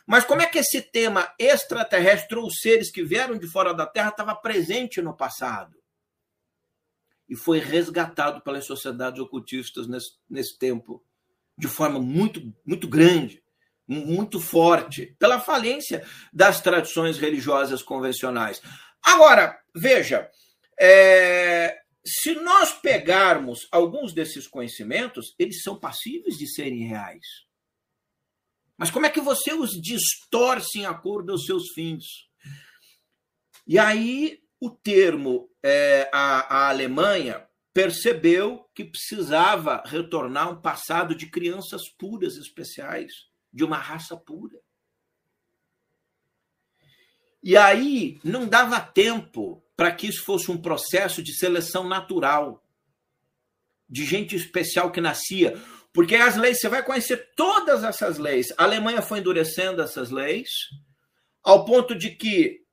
[0.06, 4.10] Mas como é que esse tema extraterrestre ou seres que vieram de fora da Terra
[4.10, 5.76] estava presente no passado?
[7.28, 11.04] E foi resgatado pelas sociedades ocultistas nesse, nesse tempo
[11.56, 13.42] de forma muito, muito grande,
[13.86, 18.60] muito forte, pela falência das tradições religiosas convencionais.
[19.02, 20.28] Agora, veja,
[20.78, 27.24] é, se nós pegarmos alguns desses conhecimentos, eles são passíveis de serem reais.
[28.76, 32.04] Mas como é que você os distorce em acordo aos seus fins?
[33.66, 37.45] E aí o termo é, a, a Alemanha
[37.76, 43.12] percebeu que precisava retornar um passado de crianças puras, especiais,
[43.52, 44.58] de uma raça pura.
[47.42, 52.66] E aí não dava tempo para que isso fosse um processo de seleção natural,
[53.86, 55.62] de gente especial que nascia.
[55.92, 58.54] Porque as leis, você vai conhecer todas essas leis.
[58.56, 60.48] A Alemanha foi endurecendo essas leis,
[61.42, 62.65] ao ponto de que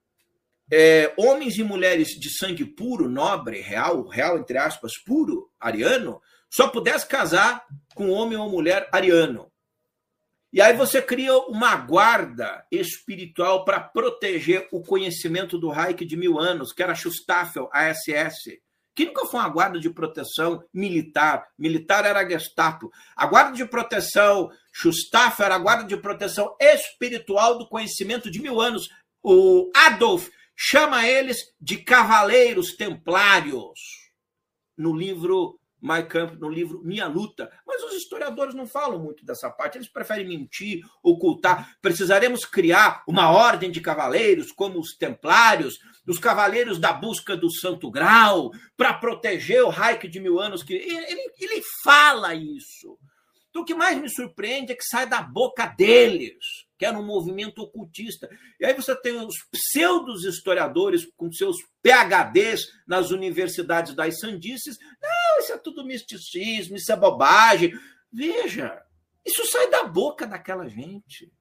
[0.75, 6.19] é, homens e mulheres de sangue puro, nobre, real, real entre aspas, puro, ariano,
[6.49, 7.63] só pudesse casar
[7.93, 9.51] com homem ou mulher ariano.
[10.51, 16.39] E aí você cria uma guarda espiritual para proteger o conhecimento do Reich de mil
[16.39, 18.59] anos, que era Schustaffel, a SS,
[18.95, 21.45] que nunca foi uma guarda de proteção militar.
[21.55, 22.91] Militar era a Gestapo.
[23.15, 28.59] A guarda de proteção Schustaffel era a guarda de proteção espiritual do conhecimento de mil
[28.59, 28.89] anos.
[29.21, 33.79] O Adolf chama eles de cavaleiros templários
[34.77, 37.51] no livro My Camp, no livro Minha Luta.
[37.67, 41.75] Mas os historiadores não falam muito dessa parte, eles preferem mentir, ocultar.
[41.81, 45.77] Precisaremos criar uma ordem de cavaleiros, como os templários,
[46.07, 50.63] os cavaleiros da busca do santo grau, para proteger o Reich de mil anos.
[50.63, 52.97] Que ele, ele fala isso.
[53.49, 57.05] Então, o que mais me surpreende é que sai da boca deles, que era um
[57.05, 58.29] movimento ocultista.
[58.59, 64.77] E aí você tem os pseudos historiadores com seus PHDs nas universidades das sandices.
[65.01, 67.71] Não, isso é tudo misticismo, isso é bobagem.
[68.11, 68.83] Veja,
[69.25, 71.31] isso sai da boca daquela gente.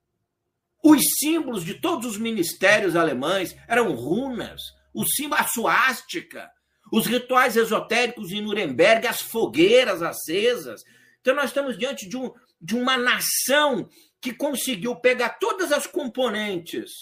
[0.81, 4.63] Os símbolos de todos os ministérios alemães eram runas,
[4.95, 6.49] o símbolo, a suástica,
[6.93, 10.83] os rituais esotéricos em Nuremberg, as fogueiras acesas.
[11.21, 12.31] Então, nós estamos diante de, um,
[12.61, 13.89] de uma nação
[14.23, 16.93] que conseguiu pegar todas as componentes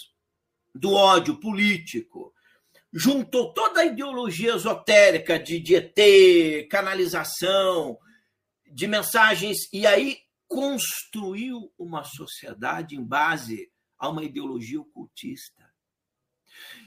[0.73, 2.33] do ódio político,
[2.91, 7.99] juntou toda a ideologia esotérica de, de ET, canalização,
[8.65, 10.17] de mensagens, e aí
[10.47, 15.71] construiu uma sociedade em base a uma ideologia ocultista.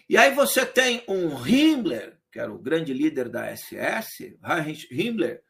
[0.08, 5.44] E aí você tem um Himmler, que era o grande líder da SS, Heinrich Himmler,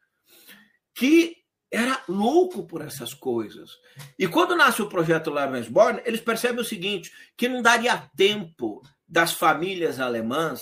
[0.93, 3.71] que era louco por essas coisas.
[4.17, 9.33] E quando nasce o projeto Lebensborn, eles percebem o seguinte, que não daria tempo das
[9.33, 10.61] famílias alemãs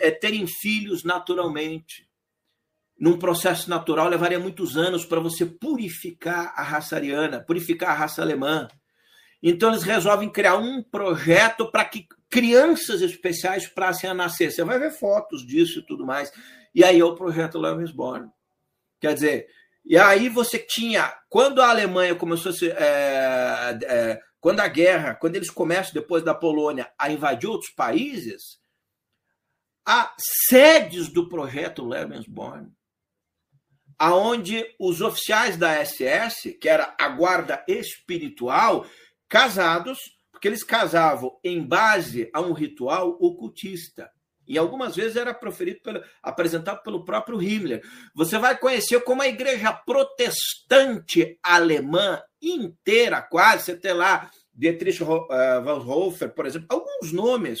[0.00, 2.06] é, terem filhos naturalmente.
[2.98, 8.22] Num processo natural, levaria muitos anos para você purificar a raça ariana, purificar a raça
[8.22, 8.68] alemã.
[9.42, 14.50] Então, eles resolvem criar um projeto para que crianças especiais passem a nascer.
[14.50, 16.32] Você vai ver fotos disso e tudo mais.
[16.74, 18.30] E aí é o projeto Lebensborn.
[18.98, 19.46] Quer dizer,
[19.88, 25.14] e aí você tinha, quando a Alemanha começou a se, é, é, quando a guerra,
[25.14, 28.58] quando eles começam depois da Polônia a invadir outros países,
[29.86, 30.12] há
[30.48, 32.72] sedes do projeto Lebensborn,
[33.96, 38.84] aonde os oficiais da SS, que era a guarda espiritual,
[39.28, 39.98] casados,
[40.32, 44.10] porque eles casavam em base a um ritual ocultista.
[44.46, 47.82] E algumas vezes era proferido pelo, apresentado pelo próprio Himmler.
[48.14, 55.60] Você vai conhecer como a igreja protestante alemã inteira, quase, você tem lá Dietrich eh,
[55.60, 57.60] Bonhoeffer, por exemplo, alguns nomes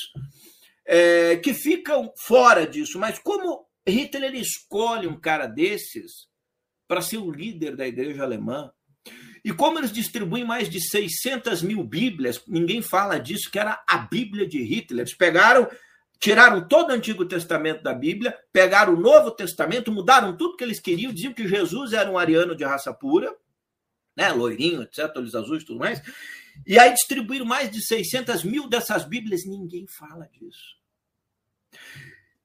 [0.86, 6.28] é, que ficam fora disso, mas como Hitler escolhe um cara desses
[6.86, 8.70] para ser o líder da igreja alemã,
[9.44, 13.98] e como eles distribuem mais de 600 mil Bíblias, ninguém fala disso, que era a
[13.98, 15.02] Bíblia de Hitler.
[15.02, 15.68] Eles pegaram
[16.18, 20.80] Tiraram todo o Antigo Testamento da Bíblia, pegaram o Novo Testamento, mudaram tudo que eles
[20.80, 23.34] queriam, diziam que Jesus era um ariano de raça pura,
[24.16, 26.00] né, loirinho, etc., olhos azuis e tudo mais,
[26.66, 30.76] e aí distribuíram mais de 600 mil dessas Bíblias, ninguém fala disso.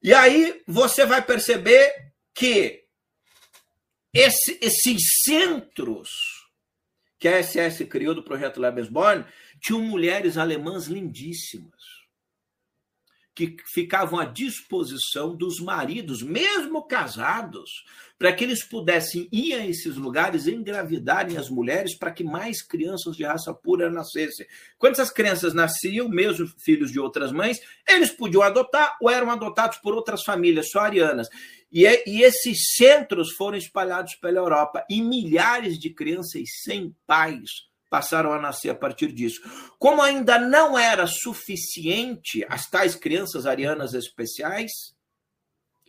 [0.03, 2.83] E aí você vai perceber que
[4.13, 6.09] esse, esses centros
[7.17, 9.23] que a SS criou do projeto Lebensborn
[9.61, 12.00] tinham mulheres alemãs lindíssimas
[13.33, 17.69] que ficavam à disposição dos maridos, mesmo casados,
[18.19, 23.15] para que eles pudessem ir a esses lugares engravidarem as mulheres para que mais crianças
[23.15, 24.45] de raça pura nascessem.
[24.77, 29.77] Quando essas crianças nasciam, mesmo filhos de outras mães, eles podiam adotar ou eram adotados
[29.77, 31.27] por outras famílias só arianas.
[31.71, 37.70] E, é, e esses centros foram espalhados pela Europa e milhares de crianças sem pais
[37.91, 39.41] passaram a nascer a partir disso.
[39.77, 44.71] Como ainda não era suficiente as tais crianças arianas especiais,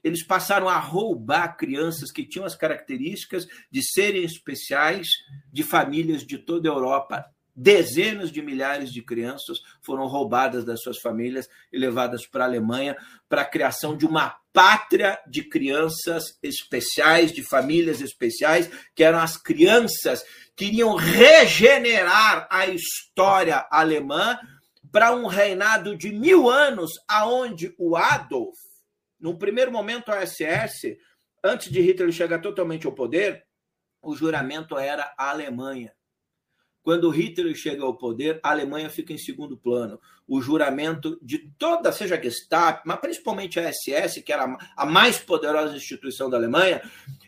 [0.03, 5.11] eles passaram a roubar crianças que tinham as características de serem especiais
[5.53, 7.24] de famílias de toda a Europa.
[7.55, 12.96] Dezenas de milhares de crianças foram roubadas das suas famílias e levadas para a Alemanha
[13.28, 19.36] para a criação de uma pátria de crianças especiais, de famílias especiais, que eram as
[19.36, 20.24] crianças
[20.57, 24.38] queriam regenerar a história alemã
[24.90, 28.59] para um reinado de mil anos, aonde o Adolf,
[29.18, 30.98] no primeiro momento a SS,
[31.42, 33.44] antes de Hitler chegar totalmente ao poder,
[34.03, 35.94] o juramento era a Alemanha.
[36.82, 40.00] Quando Hitler chega ao poder, a Alemanha fica em segundo plano.
[40.26, 45.18] O juramento de toda, seja a Gestapo, mas principalmente a SS, que era a mais
[45.18, 46.82] poderosa instituição da Alemanha,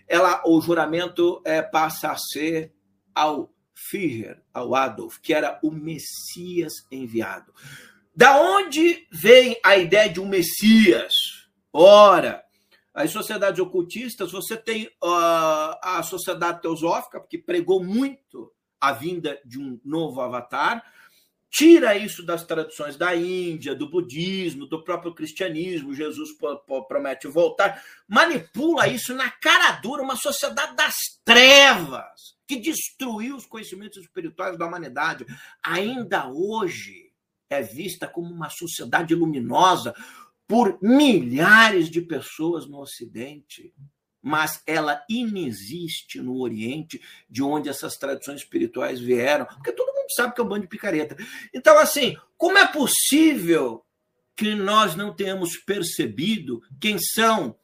[0.09, 2.73] ela, o juramento é, passa a ser
[3.15, 7.53] ao Führer, ao Adolf, que era o Messias enviado.
[8.15, 11.13] Da onde vem a ideia de um Messias?
[11.73, 12.45] Ora,
[12.95, 18.54] as sociedades ocultistas, você tem uh, a sociedade teosófica, que pregou muito
[18.89, 20.85] a vinda de um novo avatar,
[21.51, 26.31] tira isso das tradições da Índia, do budismo, do próprio cristianismo, Jesus
[26.89, 33.99] promete voltar, manipula isso na cara dura, uma sociedade das trevas, que destruiu os conhecimentos
[33.99, 35.25] espirituais da humanidade.
[35.63, 37.13] Ainda hoje
[37.49, 39.95] é vista como uma sociedade luminosa
[40.47, 43.73] por milhares de pessoas no Ocidente
[44.25, 46.99] mas ela inexiste no Oriente,
[47.29, 50.69] de onde essas tradições espirituais vieram, porque todo mundo sabe que é um bando de
[50.69, 51.15] picareta.
[51.53, 53.85] Então, assim, como é possível
[54.35, 57.55] que nós não tenhamos percebido quem são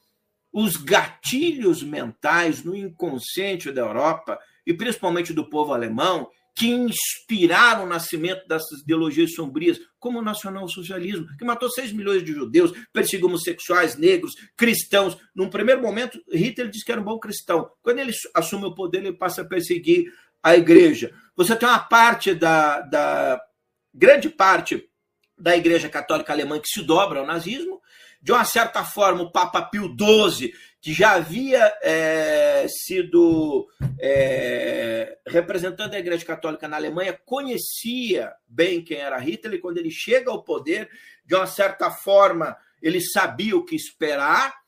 [0.52, 7.88] os gatilhos mentais no inconsciente da Europa, e principalmente do povo alemão, que inspiraram o
[7.88, 13.96] nascimento dessas ideologias sombrias, como o nacionalsocialismo, que matou 6 milhões de judeus, perseguiu homossexuais,
[13.96, 15.16] negros, cristãos.
[15.34, 17.70] Num primeiro momento, Hitler disse que era um bom cristão.
[17.82, 21.12] Quando ele assume o poder, ele passa a perseguir a igreja.
[21.36, 23.40] Você tem uma parte da, da
[23.94, 24.88] grande parte
[25.38, 27.80] da Igreja Católica Alemã que se dobra ao nazismo.
[28.22, 33.68] De uma certa forma, o Papa Pio XII que já havia é, sido
[33.98, 39.90] é, representante da Igreja Católica na Alemanha, conhecia bem quem era Hitler, e quando ele
[39.90, 40.88] chega ao poder,
[41.24, 44.58] de uma certa forma, ele sabia o que esperar.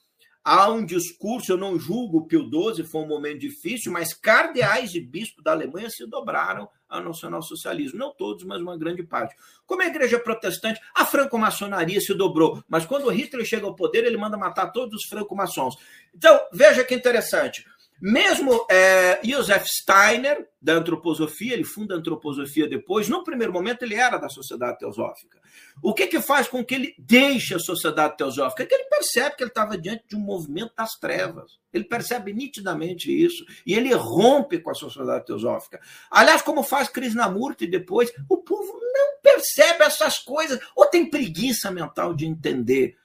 [0.44, 2.42] Há um discurso, eu não julgo o Pio
[2.74, 7.98] XII, foi um momento difícil, mas cardeais e bispos da Alemanha se dobraram ao nacionalsocialismo.
[7.98, 9.34] Não todos, mas uma grande parte.
[9.66, 12.62] Como a igreja protestante, a franco-maçonaria se dobrou.
[12.68, 15.76] Mas quando Hitler chega ao poder, ele manda matar todos os franco-maçons.
[16.14, 17.66] Então, veja que interessante.
[18.04, 23.94] Mesmo é, Joseph Steiner, da antroposofia, ele funda a antroposofia depois, no primeiro momento ele
[23.94, 25.40] era da sociedade teosófica.
[25.80, 28.64] O que, que faz com que ele deixe a sociedade teosófica?
[28.64, 31.60] É que ele percebe que ele estava diante de um movimento das trevas.
[31.72, 33.44] Ele percebe nitidamente isso.
[33.64, 35.80] E ele rompe com a sociedade teosófica.
[36.10, 42.14] Aliás, como faz Krishnamurti depois, o povo não percebe essas coisas, ou tem preguiça mental
[42.14, 42.96] de entender.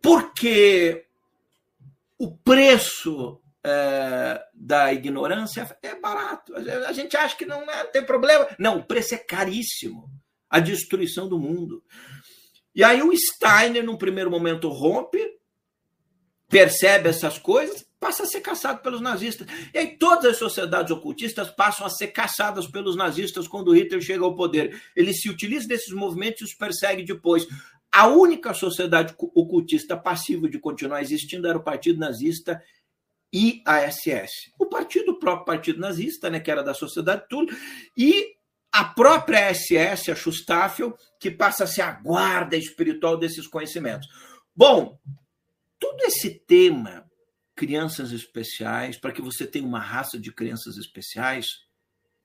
[0.00, 1.04] Porque
[2.18, 3.38] o preço
[3.68, 6.54] é, da ignorância é barato.
[6.54, 8.48] A gente acha que não é, tem problema.
[8.58, 10.08] Não, o preço é caríssimo.
[10.48, 11.82] A destruição do mundo.
[12.74, 15.20] E aí o Steiner, num primeiro momento, rompe,
[16.48, 19.46] percebe essas coisas, passa a ser caçado pelos nazistas.
[19.74, 24.24] E aí todas as sociedades ocultistas passam a ser caçadas pelos nazistas quando Hitler chega
[24.24, 24.80] ao poder.
[24.96, 27.46] Ele se utiliza desses movimentos e os persegue depois.
[27.92, 32.62] A única sociedade ocultista passiva de continuar existindo era o Partido Nazista
[33.32, 34.52] e a SS.
[34.58, 37.48] O partido, o próprio Partido Nazista, né, que era da Sociedade Tulo,
[37.96, 38.36] e
[38.72, 44.08] a própria SS, a Schustaffel, que passa a ser a guarda espiritual desses conhecimentos.
[44.54, 44.98] Bom,
[45.78, 47.04] todo esse tema,
[47.54, 51.46] crianças especiais, para que você tenha uma raça de crianças especiais,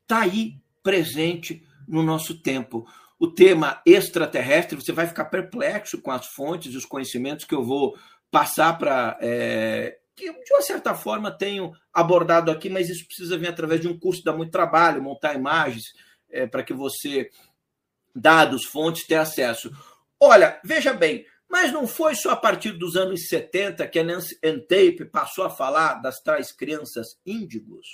[0.02, 2.86] está aí presente no nosso tempo.
[3.20, 7.64] O tema extraterrestre, você vai ficar perplexo com as fontes e os conhecimentos que eu
[7.64, 7.98] vou
[8.30, 13.48] passar para é, que de uma certa forma tenho abordado aqui, mas isso precisa vir
[13.48, 15.84] através de um curso, dá muito trabalho, montar imagens
[16.30, 17.30] é, para que você,
[18.16, 19.72] dados, fontes, tenha acesso.
[20.20, 24.40] Olha, veja bem, mas não foi só a partir dos anos 70 que a Nancy
[24.40, 27.86] Tape passou a falar das tais crianças índigos.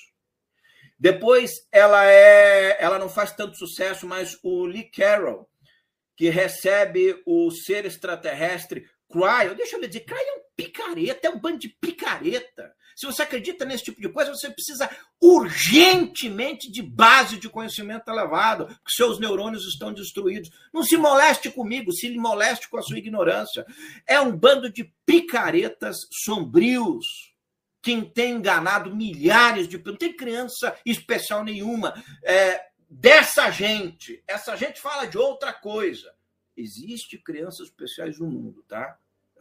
[0.98, 5.50] Depois ela é, ela não faz tanto sucesso, mas o Lee Carroll,
[6.16, 11.30] que recebe o ser extraterrestre Cryo, deixa eu lhe dizer, Cryo é um picareta, é
[11.30, 12.76] um bando de picareta.
[12.94, 14.90] Se você acredita nesse tipo de coisa, você precisa
[15.22, 20.52] urgentemente de base de conhecimento elevado, porque seus neurônios estão destruídos.
[20.74, 23.66] Não se moleste comigo, se moleste com a sua ignorância.
[24.06, 27.34] É um bando de picaretas sombrios.
[27.82, 31.94] Quem tem enganado milhares de não tem criança especial nenhuma.
[32.22, 36.14] É, dessa gente, essa gente fala de outra coisa.
[36.58, 39.00] Existe crianças especiais no mundo, tá?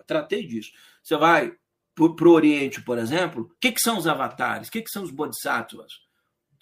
[0.08, 0.72] Tratei disso.
[1.02, 1.52] Você vai
[1.94, 4.68] para o Oriente, por exemplo, o que, que são os avatares?
[4.68, 5.92] O que, que são os bodhisattvas?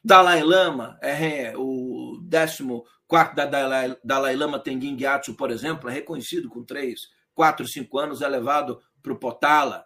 [0.05, 6.49] Dalai Lama, é, o 14 da Dalai, Dalai Lama Tengying Gyatso, por exemplo, é reconhecido
[6.49, 6.99] com 3,
[7.35, 9.85] 4, 5 anos, é levado para o Potala.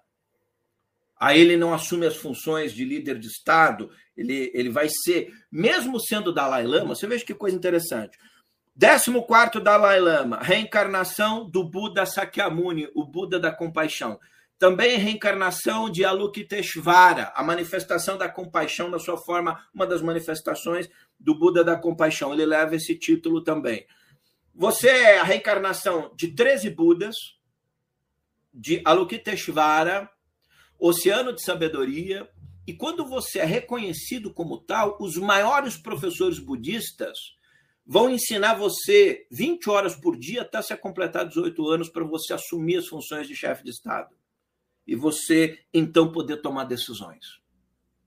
[1.19, 6.01] Aí ele não assume as funções de líder de Estado, ele, ele vai ser, mesmo
[6.01, 8.17] sendo Dalai Lama, você veja que coisa interessante.
[8.81, 14.19] 14 Dalai Lama, reencarnação do Buda Sakyamuni, o Buda da compaixão.
[14.59, 21.39] Também reencarnação de Alukiteshvara, a manifestação da compaixão na sua forma, uma das manifestações do
[21.39, 22.33] Buda da compaixão.
[22.33, 23.87] Ele leva esse título também.
[24.55, 27.17] Você é a reencarnação de 13 Budas,
[28.53, 30.09] de Alukiteshvara,
[30.79, 32.27] oceano de sabedoria,
[32.67, 37.39] e quando você é reconhecido como tal, os maiores professores budistas
[37.91, 42.77] vão ensinar você 20 horas por dia até você completar 18 anos para você assumir
[42.77, 44.15] as funções de chefe de Estado
[44.87, 47.41] e você então poder tomar decisões.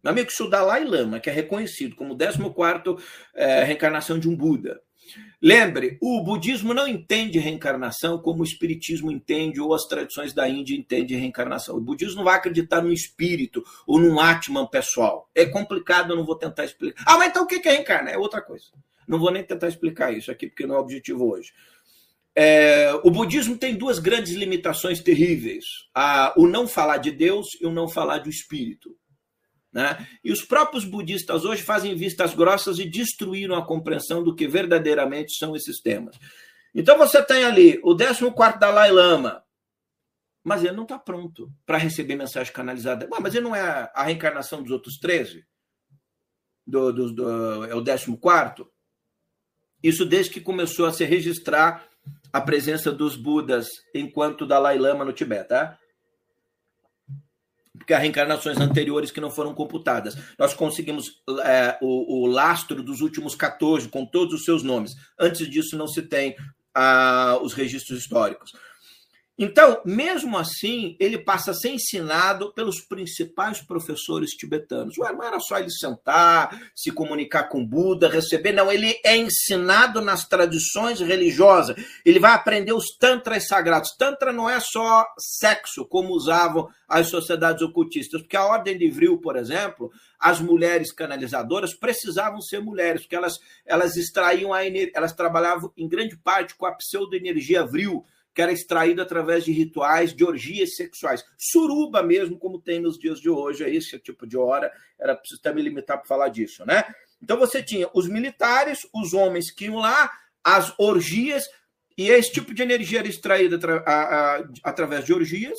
[0.02, 2.40] Meu amigo, isso o Dalai Lama, que é reconhecido como 14
[3.36, 4.82] é, reencarnação de um Buda.
[5.42, 10.78] Lembre, o budismo não entende reencarnação como o espiritismo entende ou as tradições da Índia
[10.78, 11.76] entendem reencarnação.
[11.76, 15.30] O budismo não vai acreditar no espírito ou num Atman pessoal.
[15.36, 17.04] É complicado, eu não vou tentar explicar.
[17.06, 18.14] Ah, mas então o que é reencarnar?
[18.14, 18.68] É outra coisa.
[19.08, 21.52] Não vou nem tentar explicar isso aqui, porque não é o objetivo hoje.
[22.36, 27.66] É, o budismo tem duas grandes limitações terríveis: a, o não falar de Deus e
[27.66, 28.98] o não falar do espírito.
[29.72, 30.08] Né?
[30.24, 35.36] E os próprios budistas hoje fazem vistas grossas e destruíram a compreensão do que verdadeiramente
[35.36, 36.18] são esses temas.
[36.76, 39.44] Então você tem ali o 14 Dalai Lama,
[40.44, 43.08] mas ele não está pronto para receber mensagem canalizada.
[43.12, 45.46] Ué, mas ele não é a reencarnação dos outros 13?
[46.66, 48.70] Do, do, do, é o 14?
[49.84, 51.86] Isso desde que começou a se registrar
[52.32, 55.78] a presença dos Budas enquanto Dalai Lama no Tibete, tá?
[57.78, 60.16] Porque há reencarnações anteriores que não foram computadas.
[60.40, 64.94] Nós conseguimos é, o, o, lastro dos últimos 14, com todos os seus nomes.
[65.20, 66.36] Antes disso, não se tem
[66.74, 68.54] ah, os registros históricos.
[69.38, 74.96] Então, mesmo assim, ele passa a ser ensinado pelos principais professores tibetanos.
[75.00, 78.52] Ué, não era só ele sentar, se comunicar com Buda, receber.
[78.52, 81.76] Não, ele é ensinado nas tradições religiosas.
[82.06, 83.96] Ele vai aprender os tantras sagrados.
[83.98, 89.18] Tantra não é só sexo, como usavam as sociedades ocultistas, porque a ordem de Vril,
[89.18, 95.12] por exemplo, as mulheres canalizadoras precisavam ser mulheres, porque elas, elas extraíam a energia, elas
[95.12, 100.24] trabalhavam em grande parte com a pseudo-energia Vril, que era extraído através de rituais, de
[100.24, 101.24] orgias sexuais.
[101.38, 105.40] Suruba mesmo, como tem nos dias de hoje, é esse tipo de hora, era preciso
[105.40, 106.84] até me limitar para falar disso, né?
[107.22, 110.12] Então você tinha os militares, os homens que iam lá,
[110.44, 111.46] as orgias,
[111.98, 113.60] e esse tipo de energia era extraída
[114.64, 115.58] através de orgias,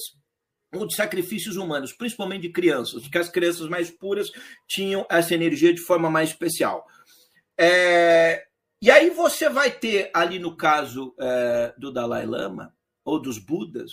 [0.75, 4.31] ou de sacrifícios humanos, principalmente de crianças, porque as crianças mais puras
[4.66, 6.85] tinham essa energia de forma mais especial.
[7.57, 8.45] É,
[8.81, 13.91] e aí você vai ter ali no caso é, do Dalai Lama, ou dos Budas,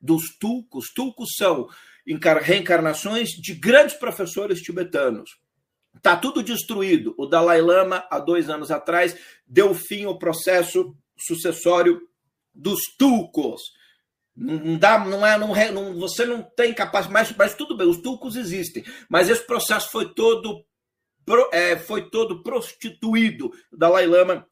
[0.00, 0.92] dos Tulcos.
[0.94, 1.68] Tulcos são
[2.42, 5.38] reencarnações de grandes professores tibetanos.
[5.96, 7.14] Está tudo destruído.
[7.16, 12.00] O Dalai Lama, há dois anos atrás, deu fim ao processo sucessório
[12.54, 13.62] dos Tulcos.
[14.36, 17.98] Não dá, não é, não, não, você não tem capacidade, mas, mas tudo bem, os
[17.98, 18.84] Tulcos existem.
[19.08, 20.64] Mas esse processo foi todo
[21.52, 23.52] é, foi todo prostituído.
[23.72, 24.46] O Dalai Lama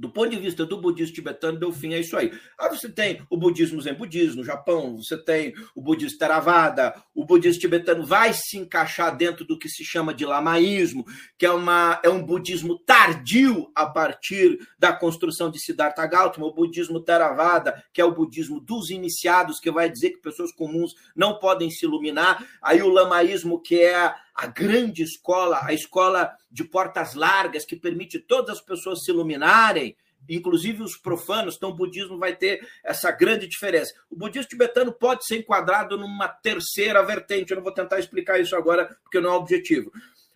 [0.00, 2.32] do ponto de vista do budismo tibetano, deu fim a isso aí.
[2.58, 7.26] Aí você tem o budismo zen budismo no Japão, você tem o budismo Theravada, o
[7.26, 11.04] budismo tibetano vai se encaixar dentro do que se chama de lamaísmo,
[11.38, 16.54] que é, uma, é um budismo tardio a partir da construção de Siddhartha Gautama, o
[16.54, 21.38] budismo Theravada, que é o budismo dos iniciados, que vai dizer que pessoas comuns não
[21.38, 27.14] podem se iluminar, aí o lamaísmo, que é a grande escola, a escola de portas
[27.14, 29.96] largas, que permite todas as pessoas se iluminarem,
[30.28, 33.92] inclusive os profanos, então o budismo vai ter essa grande diferença.
[34.10, 38.56] O budismo tibetano pode ser enquadrado numa terceira vertente, eu não vou tentar explicar isso
[38.56, 39.90] agora, porque não é o objetivo.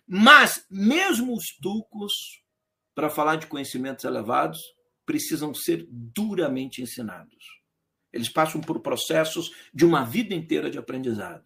[0.07, 2.13] Mas, mesmo os tucos,
[2.93, 4.59] para falar de conhecimentos elevados,
[5.05, 7.55] precisam ser duramente ensinados.
[8.13, 11.43] Eles passam por processos de uma vida inteira de aprendizado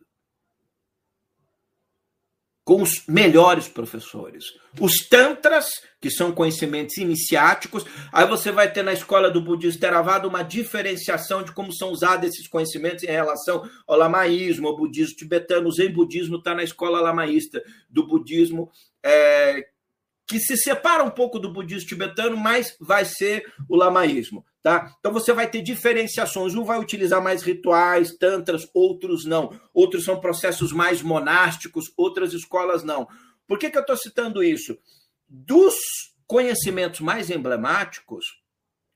[2.70, 4.46] com os melhores professores.
[4.80, 10.28] Os tantras, que são conhecimentos iniciáticos, aí você vai ter na escola do budismo Theravada
[10.28, 15.68] uma diferenciação de como são usados esses conhecimentos em relação ao lamaísmo, ao budismo tibetano.
[15.68, 17.60] O zen budismo está na escola lamaísta
[17.90, 18.70] do budismo,
[19.02, 19.66] é,
[20.28, 24.46] que se separa um pouco do budismo tibetano, mas vai ser o lamaísmo.
[24.62, 24.94] Tá?
[25.00, 26.54] Então você vai ter diferenciações.
[26.54, 29.58] Um vai utilizar mais rituais, tantras, outros não.
[29.74, 33.08] Outros são processos mais monásticos, outras escolas não.
[33.48, 34.78] Por que, que eu estou citando isso?
[35.28, 35.76] Dos
[36.28, 38.26] conhecimentos mais emblemáticos,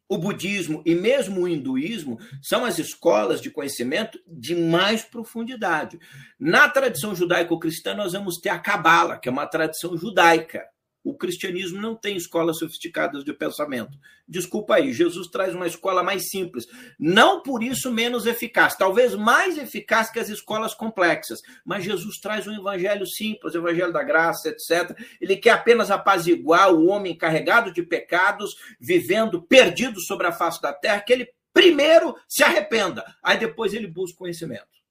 [0.08, 5.98] o budismo e mesmo o hinduísmo são as escolas de conhecimento de mais profundidade.
[6.40, 10.64] Na tradição judaico-cristã, nós vamos ter a Cabala, que é uma tradição judaica.
[11.04, 13.98] O cristianismo não tem escolas sofisticadas de pensamento.
[14.28, 16.66] Desculpa aí, Jesus traz uma escola mais simples.
[16.98, 21.42] Não por isso menos eficaz, talvez mais eficaz que as escolas complexas.
[21.66, 24.98] Mas Jesus traz um evangelho simples, o evangelho da graça, etc.
[25.20, 30.72] Ele quer apenas apaziguar o homem carregado de pecados, vivendo perdido sobre a face da
[30.72, 34.83] terra, que ele primeiro se arrependa, aí depois ele busca conhecimento.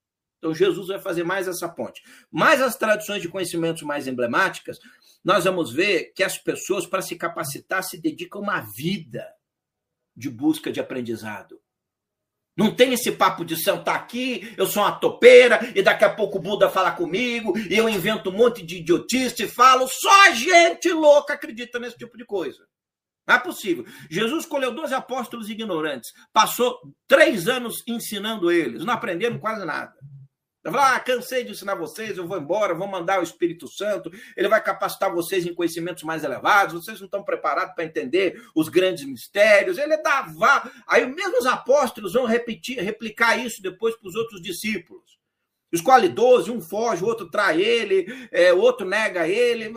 [0.42, 2.02] Então Jesus vai fazer mais essa ponte.
[2.28, 4.76] Mas as tradições de conhecimentos mais emblemáticas,
[5.24, 9.24] nós vamos ver que as pessoas, para se capacitar, se dedicam uma vida
[10.16, 11.60] de busca de aprendizado.
[12.56, 16.38] Não tem esse papo de sentar aqui, eu sou uma topeira, e daqui a pouco
[16.38, 19.88] o Buda fala comigo, e eu invento um monte de idiotice e falo.
[19.88, 22.66] Só gente louca acredita nesse tipo de coisa.
[23.26, 23.86] Não é possível.
[24.10, 29.94] Jesus escolheu 12 apóstolos ignorantes, passou três anos ensinando eles, não aprenderam quase nada.
[30.62, 34.12] Vai falar, ah, cansei de ensinar vocês, eu vou embora, vou mandar o Espírito Santo,
[34.36, 38.68] ele vai capacitar vocês em conhecimentos mais elevados, vocês não estão preparados para entender os
[38.68, 39.76] grandes mistérios.
[39.76, 40.70] Ele dava.
[40.86, 45.02] Aí mesmo os apóstolos vão repetir, replicar isso depois para os outros discípulos.
[45.72, 49.68] Escolhe 12, um foge, o outro trai ele, é, o outro nega ele.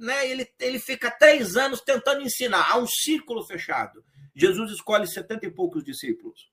[0.00, 0.30] Né?
[0.30, 0.48] ele.
[0.58, 2.72] Ele fica três anos tentando ensinar.
[2.72, 4.02] Há um círculo fechado.
[4.34, 6.50] Jesus escolhe setenta e poucos discípulos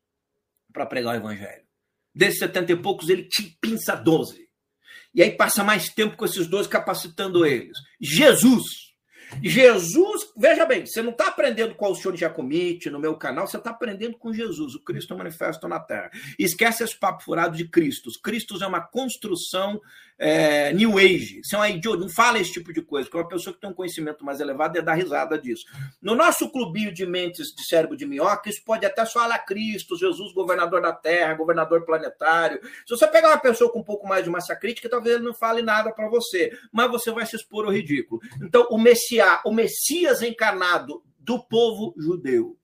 [0.74, 1.65] para pregar o evangelho.
[2.16, 4.46] Desses setenta e poucos, ele te pinça doze.
[5.14, 7.78] E aí passa mais tempo com esses doze capacitando eles.
[8.00, 8.85] Jesus.
[9.42, 13.58] Jesus, veja bem, você não está aprendendo com o senhor Jacomite no meu canal, você
[13.58, 16.12] está aprendendo com Jesus, o Cristo manifesto na Terra.
[16.38, 18.10] esquece esse papo furado de Cristo.
[18.22, 19.82] Cristo é uma construção
[20.18, 21.42] é, New Age.
[21.44, 23.70] Você é uma idiota, não fala esse tipo de coisa, porque uma pessoa que tem
[23.70, 25.66] um conhecimento mais elevado é dar risada disso.
[26.02, 30.34] No nosso clubinho de mentes de cérebro de minhoca, isso pode até falar Cristo, Jesus,
[30.34, 32.60] governador da Terra, governador planetário.
[32.86, 35.34] Se você pegar uma pessoa com um pouco mais de massa crítica, talvez ele não
[35.34, 38.22] fale nada para você, mas você vai se expor ao ridículo.
[38.42, 39.15] Então, o Messias,
[39.46, 42.60] o Messias encarnado do povo judeu,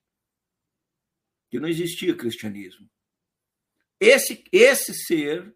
[1.49, 2.89] que não existia cristianismo.
[3.99, 5.55] Esse, esse ser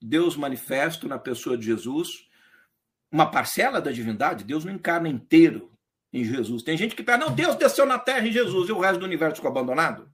[0.00, 2.28] Deus manifesto na pessoa de Jesus,
[3.10, 5.72] uma parcela da divindade, Deus não encarna inteiro
[6.12, 6.62] em Jesus.
[6.62, 9.06] Tem gente que pensa, não, Deus desceu na terra em Jesus e o resto do
[9.06, 10.12] universo ficou abandonado.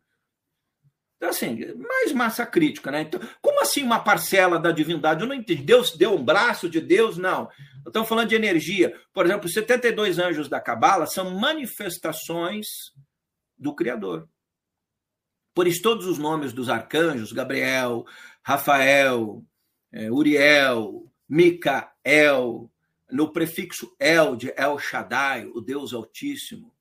[1.24, 3.00] Então, assim, mais massa crítica, né?
[3.00, 5.22] Então, como assim uma parcela da divindade?
[5.22, 5.62] Eu não entendi.
[5.62, 7.16] Deus deu um braço de Deus?
[7.16, 7.48] Não.
[7.86, 8.94] Estamos falando de energia.
[9.10, 12.66] Por exemplo, os 72 anjos da Cabala são manifestações
[13.56, 14.28] do Criador.
[15.54, 18.04] Por isso, todos os nomes dos arcanjos, Gabriel,
[18.42, 19.42] Rafael,
[19.92, 22.70] é, Uriel, Micael,
[23.10, 26.74] no prefixo El de El Shaddai, o Deus Altíssimo,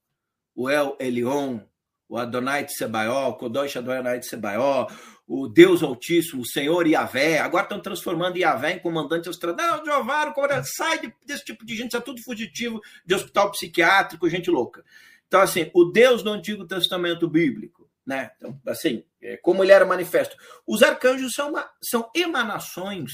[0.54, 1.62] o El Elion,
[2.08, 4.88] o Adonai de Sebaió, o Kodosh Adonai de Sebaió,
[5.28, 7.40] o Deus Altíssimo, o Senhor Yahvé.
[7.40, 9.56] Agora estão transformando Yahvé em comandante austral.
[9.56, 10.34] Não, Jeová,
[10.64, 14.84] sai desse tipo de gente, isso é tudo fugitivo de hospital psiquiátrico, gente louca.
[15.28, 18.32] Então, assim, o Deus do Antigo Testamento Bíblico, né?
[18.38, 20.36] Então, assim, é, como ele era manifesto.
[20.68, 23.12] Os arcanjos são, uma, são emanações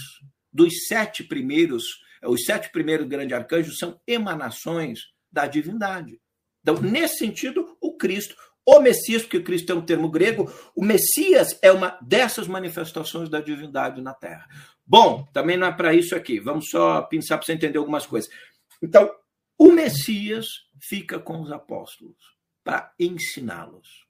[0.51, 4.99] dos sete primeiros, os sete primeiros grandes arcanjos são emanações
[5.31, 6.19] da divindade.
[6.61, 8.35] Então, nesse sentido, o Cristo,
[8.77, 13.41] o Messias, porque Cristo é um termo grego, o Messias é uma dessas manifestações da
[13.41, 14.47] divindade na Terra.
[14.85, 18.29] Bom, também não é para isso aqui, vamos só pensar para você entender algumas coisas.
[18.81, 19.11] Então,
[19.57, 20.45] o Messias
[20.81, 22.17] fica com os apóstolos
[22.63, 24.07] para ensiná-los.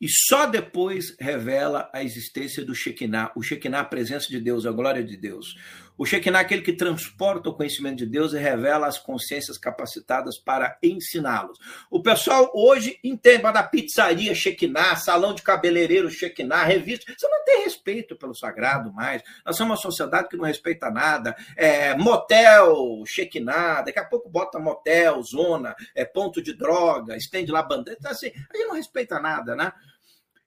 [0.00, 3.32] E só depois revela a existência do Shekinah.
[3.34, 5.56] O Shekinah, a presença de Deus, a glória de Deus.
[5.96, 10.36] O Shekinah é aquele que transporta o conhecimento de Deus e revela as consciências capacitadas
[10.36, 11.56] para ensiná-los.
[11.88, 17.12] O pessoal hoje entende da pizzaria Shekinah, salão de cabeleireiro Shekinah, revista.
[17.16, 19.22] Você não tem respeito pelo sagrado mais.
[19.46, 21.36] Nós somos uma sociedade que não respeita nada.
[21.56, 27.62] É, motel Shekinah, daqui a pouco bota motel, zona, é, ponto de droga, estende lá
[27.62, 27.98] bandeira.
[28.00, 29.72] Então, assim, a gente não respeita nada, né?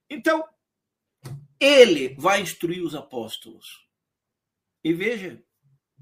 [0.10, 0.44] Então,
[1.58, 3.87] ele vai instruir os apóstolos
[4.88, 5.44] e veja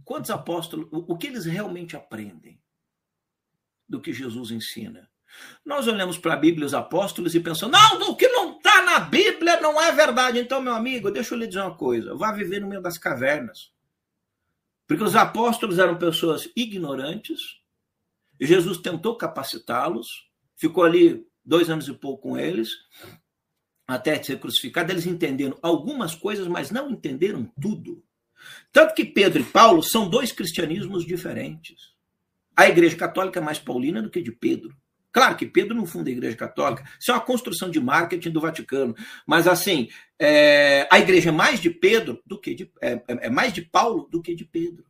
[0.04, 2.62] quantos apóstolos, o que eles realmente aprendem
[3.90, 5.10] do que Jesus ensina.
[5.66, 9.00] Nós olhamos para a Bíblia, os apóstolos, e pensamos, não, o que não está na
[9.00, 10.38] Bíblia não é verdade.
[10.38, 13.74] Então, meu amigo, deixa eu lhe dizer uma coisa: vá viver no meio das cavernas.
[14.86, 17.60] Porque os apóstolos eram pessoas ignorantes,
[18.40, 22.70] Jesus tentou capacitá-los, ficou ali dois anos e pouco com eles,
[23.88, 24.92] até ser crucificado.
[24.92, 28.05] Eles entenderam algumas coisas, mas não entenderam tudo.
[28.72, 31.94] Tanto que Pedro e Paulo são dois cristianismos diferentes.
[32.56, 34.76] A Igreja Católica é mais paulina do que de Pedro.
[35.12, 38.42] Claro que Pedro não funda a Igreja Católica, isso é uma construção de marketing do
[38.42, 38.94] Vaticano.
[39.26, 39.88] Mas assim,
[40.20, 43.62] é, a Igreja é mais de Pedro do que de é, é, é mais de
[43.62, 44.84] Paulo do que de Pedro.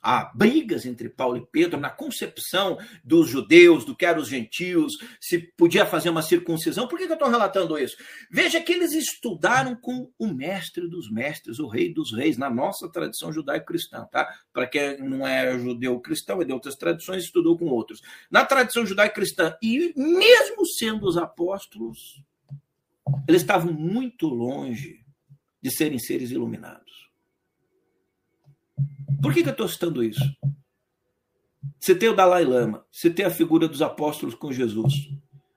[0.00, 4.92] Há brigas entre Paulo e Pedro na concepção dos judeus, do que eram os gentios,
[5.20, 6.86] se podia fazer uma circuncisão.
[6.86, 7.96] Por que eu estou relatando isso?
[8.30, 12.88] Veja que eles estudaram com o mestre dos mestres, o rei dos reis, na nossa
[12.88, 14.32] tradição judaico-cristã, tá?
[14.52, 18.00] Para quem não é judeu cristão, é de outras tradições, estudou com outros.
[18.30, 22.22] Na tradição judaico-cristã, e mesmo sendo os apóstolos,
[23.26, 25.04] eles estavam muito longe
[25.60, 27.07] de serem seres iluminados.
[29.22, 30.22] Por que, que eu estou citando isso?
[31.80, 35.10] Você tem o Dalai Lama, você tem a figura dos apóstolos com Jesus.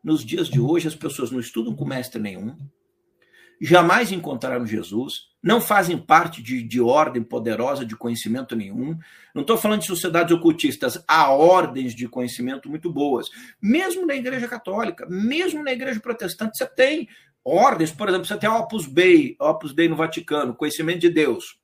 [0.04, 2.56] Nos dias de hoje, as pessoas não estudam com mestre nenhum,
[3.62, 8.98] jamais encontraram Jesus, não fazem parte de, de ordem poderosa de conhecimento nenhum.
[9.34, 13.30] Não estou falando de sociedades ocultistas, há ordens de conhecimento muito boas.
[13.62, 17.08] Mesmo na Igreja Católica, mesmo na Igreja Protestante, você tem
[17.44, 21.61] ordens, por exemplo, você tem Opus Dei, Opus Dei no Vaticano, conhecimento de Deus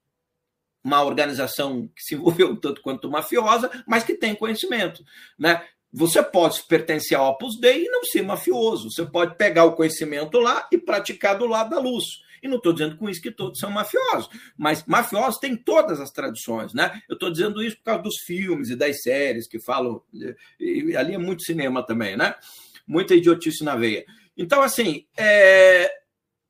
[0.88, 5.04] uma organização que se envolveu tanto quanto mafiosa, mas que tem conhecimento.
[5.38, 5.62] Né?
[5.92, 8.90] Você pode pertencer ao Opus Dei e não ser mafioso.
[8.90, 12.06] Você pode pegar o conhecimento lá e praticar do lado da luz.
[12.42, 16.12] E não estou dizendo com isso que todos são mafiosos, mas mafiosos têm todas as
[16.12, 17.02] tradições, né?
[17.10, 20.02] Eu estou dizendo isso por causa dos filmes e das séries que falam.
[20.60, 22.36] E ali é muito cinema também, né?
[22.88, 24.06] Muita idiotice na veia.
[24.38, 25.92] Então, assim, é...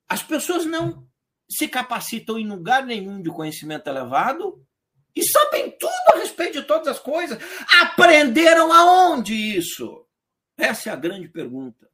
[0.10, 1.07] as pessoas não
[1.50, 4.66] se capacitam em lugar nenhum de conhecimento elevado
[5.16, 7.38] e sabem tudo a respeito de todas as coisas.
[7.82, 10.06] Aprenderam aonde isso?
[10.58, 11.88] Essa é a grande pergunta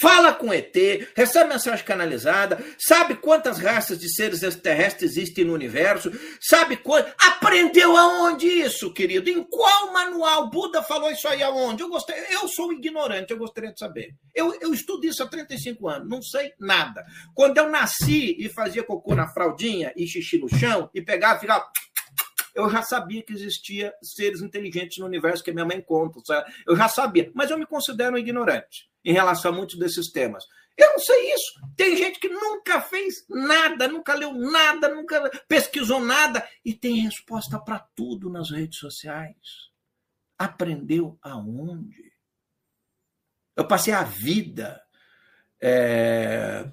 [0.00, 0.74] fala com ET,
[1.14, 7.12] recebe mensagem canalizada, sabe quantas raças de seres extraterrestres existem no universo, sabe quanto.
[7.20, 9.28] Aprendeu aonde isso, querido?
[9.28, 10.48] Em qual manual?
[10.50, 11.82] Buda falou isso aí aonde?
[11.82, 14.14] Eu gostei, eu sou ignorante, eu gostaria de saber.
[14.34, 17.04] Eu, eu estudo isso há 35 anos, não sei nada.
[17.34, 21.40] Quando eu nasci e fazia cocô na fraldinha e xixi no chão e pegava e
[21.40, 21.66] ficava
[22.54, 26.20] eu já sabia que existia seres inteligentes no universo que a minha mãe conta.
[26.24, 26.52] Sabe?
[26.66, 30.44] Eu já sabia, mas eu me considero ignorante em relação a muitos desses temas.
[30.76, 31.60] Eu não sei isso.
[31.76, 37.58] Tem gente que nunca fez nada, nunca leu nada, nunca pesquisou nada e tem resposta
[37.58, 39.70] para tudo nas redes sociais.
[40.38, 42.10] Aprendeu aonde?
[43.54, 44.82] Eu passei a vida
[45.60, 46.72] é,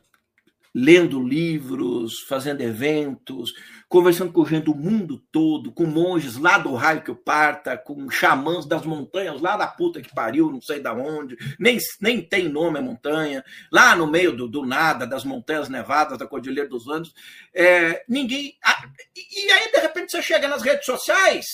[0.80, 3.52] lendo livros, fazendo eventos,
[3.90, 8.08] conversando com gente do mundo todo, com monges lá do raio que eu parta, com
[8.12, 12.48] xamãs das montanhas, lá da puta que pariu, não sei da onde, nem, nem tem
[12.48, 16.88] nome a montanha, lá no meio do, do nada, das montanhas nevadas, da Cordilheira dos
[16.88, 17.12] Andes.
[17.56, 18.56] É, ninguém.
[19.16, 21.46] E aí, de repente, você chega nas redes sociais.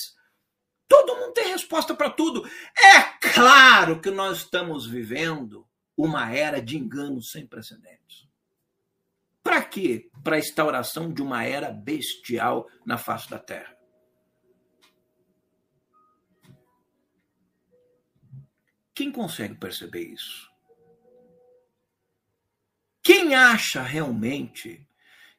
[0.86, 2.46] Todo mundo tem resposta para tudo.
[2.78, 5.66] É claro que nós estamos vivendo
[5.96, 8.33] uma era de enganos sem precedentes.
[9.44, 10.10] Para quê?
[10.24, 13.78] Para a instauração de uma era bestial na face da Terra.
[18.96, 20.50] Quem consegue perceber isso?
[23.04, 24.88] Quem acha realmente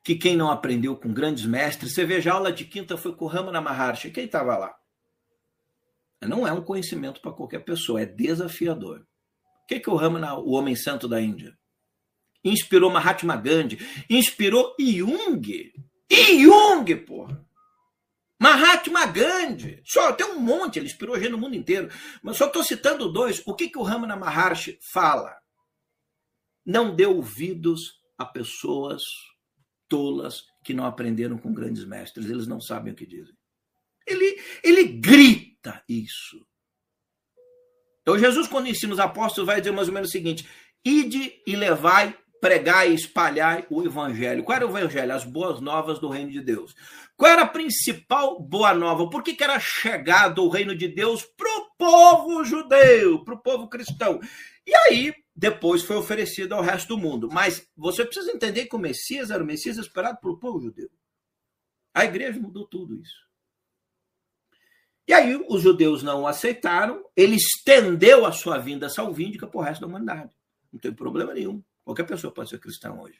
[0.02, 3.26] que quem não aprendeu com grandes mestres, você veja a aula de quinta foi com
[3.26, 4.76] Ramana Maharshi, quem estava lá?
[6.20, 9.00] Não é um conhecimento para qualquer pessoa, é desafiador.
[9.62, 11.56] O que, que o Ramana, o homem santo da Índia?
[12.44, 13.78] Inspirou Mahatma Gandhi,
[14.08, 15.72] inspirou Jung.
[16.10, 17.44] Jung, porra!
[18.38, 19.80] Mahatma Gandhi.
[19.84, 21.88] Só tem um monte, ele inspirou gente no mundo inteiro.
[22.22, 23.42] Mas só estou citando dois.
[23.46, 25.34] O que, que o Ramana Maharshi fala?
[26.66, 29.02] Não dê ouvidos a pessoas
[29.88, 32.28] tolas que não aprenderam com grandes mestres.
[32.28, 33.34] Eles não sabem o que dizem.
[34.06, 36.46] Ele, ele grita isso.
[38.02, 40.46] Então, Jesus, quando ensina os apóstolos, vai dizer mais ou menos o seguinte:
[40.84, 42.14] ide e levai
[42.44, 44.44] pregar e espalhar o evangelho.
[44.44, 45.14] Qual era o evangelho?
[45.14, 46.74] As boas novas do reino de Deus.
[47.16, 49.08] Qual era a principal boa nova?
[49.08, 53.40] Por que, que era chegado o reino de Deus para o povo judeu, para o
[53.40, 54.20] povo cristão?
[54.66, 57.30] E aí, depois foi oferecido ao resto do mundo.
[57.32, 60.90] Mas você precisa entender que o Messias era o Messias esperado pelo povo judeu.
[61.94, 63.24] A igreja mudou tudo isso.
[65.08, 69.80] E aí os judeus não aceitaram, ele estendeu a sua vinda salvífica para o resto
[69.80, 70.36] da humanidade.
[70.70, 71.64] Não tem problema nenhum.
[71.84, 73.18] Qualquer pessoa pode ser cristã hoje.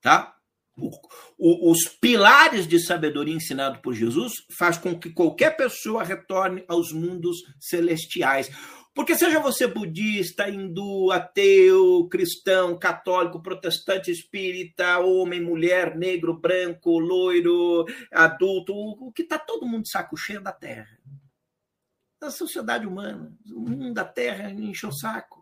[0.00, 0.36] Tá?
[0.76, 0.90] O,
[1.38, 6.92] o, os pilares de sabedoria ensinado por Jesus faz com que qualquer pessoa retorne aos
[6.92, 8.50] mundos celestiais.
[8.94, 17.86] Porque seja você budista, hindu, ateu, cristão, católico, protestante, espírita, homem, mulher, negro, branco, loiro,
[18.10, 20.98] adulto, o que está todo mundo de saco cheio da Terra.
[22.20, 23.34] Da sociedade humana.
[23.50, 25.41] O mundo da Terra enche o saco.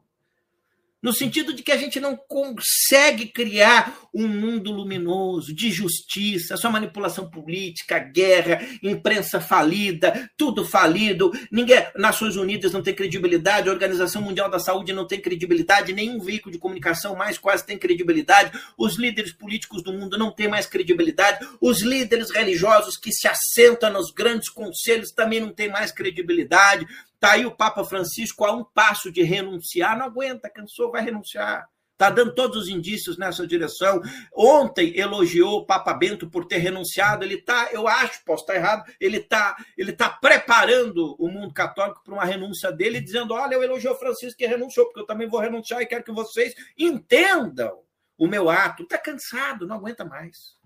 [1.03, 6.70] No sentido de que a gente não consegue criar um mundo luminoso, de justiça, só
[6.70, 14.20] manipulação política, guerra, imprensa falida, tudo falido, ninguém, Nações Unidas não tem credibilidade, a Organização
[14.20, 18.98] Mundial da Saúde não tem credibilidade, nenhum veículo de comunicação mais quase tem credibilidade, os
[18.98, 24.11] líderes políticos do mundo não têm mais credibilidade, os líderes religiosos que se assentam nos
[24.11, 26.86] grandes conselhos também não têm mais credibilidade,
[27.21, 31.68] Está aí o Papa Francisco a um passo de renunciar, não aguenta, cansou, vai renunciar.
[31.93, 34.01] Está dando todos os indícios nessa direção.
[34.35, 37.23] Ontem elogiou o Papa Bento por ter renunciado.
[37.23, 42.03] Ele está, eu acho, posso estar errado, ele está ele tá preparando o mundo católico
[42.03, 45.29] para uma renúncia dele, dizendo: olha, eu elogio o Francisco que renunciou, porque eu também
[45.29, 47.83] vou renunciar e quero que vocês entendam
[48.16, 48.85] o meu ato.
[48.85, 50.57] Está cansado, não aguenta mais.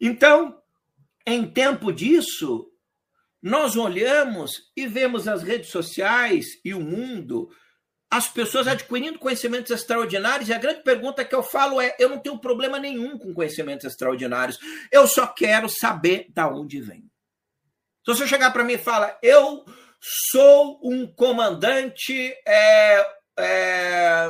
[0.00, 0.60] Então,
[1.24, 2.73] em tempo disso,
[3.44, 7.50] nós olhamos e vemos as redes sociais e o mundo,
[8.10, 12.18] as pessoas adquirindo conhecimentos extraordinários, e a grande pergunta que eu falo é: eu não
[12.18, 14.58] tenho problema nenhum com conhecimentos extraordinários,
[14.90, 17.02] eu só quero saber da onde vem.
[18.02, 19.62] Se você chegar para mim e fala, eu
[20.30, 23.06] sou um comandante é,
[23.38, 24.28] é,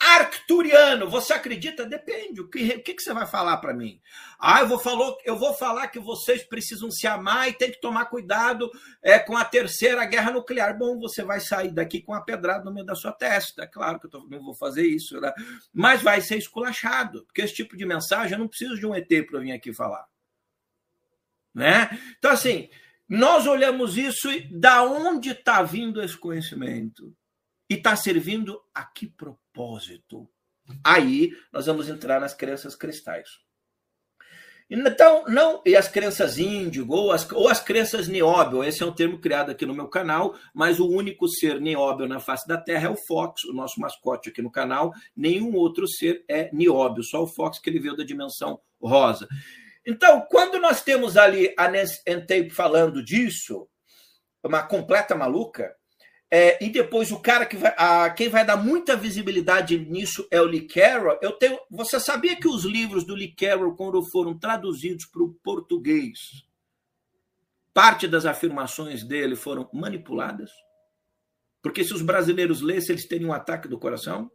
[0.00, 1.84] arcturiano, você acredita?
[1.84, 2.40] Depende.
[2.40, 4.00] O que, o que, você vai falar para mim?
[4.38, 7.80] Ah, eu vou, falou, eu vou falar que vocês precisam se amar e tem que
[7.80, 8.70] tomar cuidado
[9.02, 10.76] é, com a terceira guerra nuclear.
[10.76, 13.66] Bom, você vai sair daqui com a pedrada no meio da sua testa.
[13.66, 15.32] Claro que eu não vou fazer isso, né?
[15.72, 19.08] mas vai ser esculachado, porque esse tipo de mensagem eu não preciso de um ET
[19.26, 20.06] para vir aqui falar.
[21.54, 21.90] Né?
[22.18, 22.70] Então, assim,
[23.06, 27.14] nós olhamos isso e da onde está vindo esse conhecimento?
[27.70, 30.28] E está servindo a que propósito?
[30.82, 33.28] Aí nós vamos entrar nas crenças cristais.
[34.68, 38.94] Então, não, e as crenças índigo, ou as, ou as crenças nióbio, esse é um
[38.94, 42.86] termo criado aqui no meu canal, mas o único ser nióbio na face da Terra
[42.86, 44.92] é o Fox, o nosso mascote aqui no canal.
[45.16, 49.28] Nenhum outro ser é nióbio, só o Fox que ele veio da dimensão rosa.
[49.86, 53.68] Então, quando nós temos ali a Nancy Tape falando disso,
[54.42, 55.74] uma completa maluca,
[56.30, 60.40] é, e depois o cara que vai, a, quem vai dar muita visibilidade nisso é
[60.40, 61.18] o Lee Carroll.
[61.20, 65.34] Eu tenho, você sabia que os livros do Lee Carroll, quando foram traduzidos para o
[65.42, 66.46] português,
[67.74, 70.50] parte das afirmações dele foram manipuladas?
[71.60, 74.30] Porque se os brasileiros lessem, eles teriam um ataque do coração?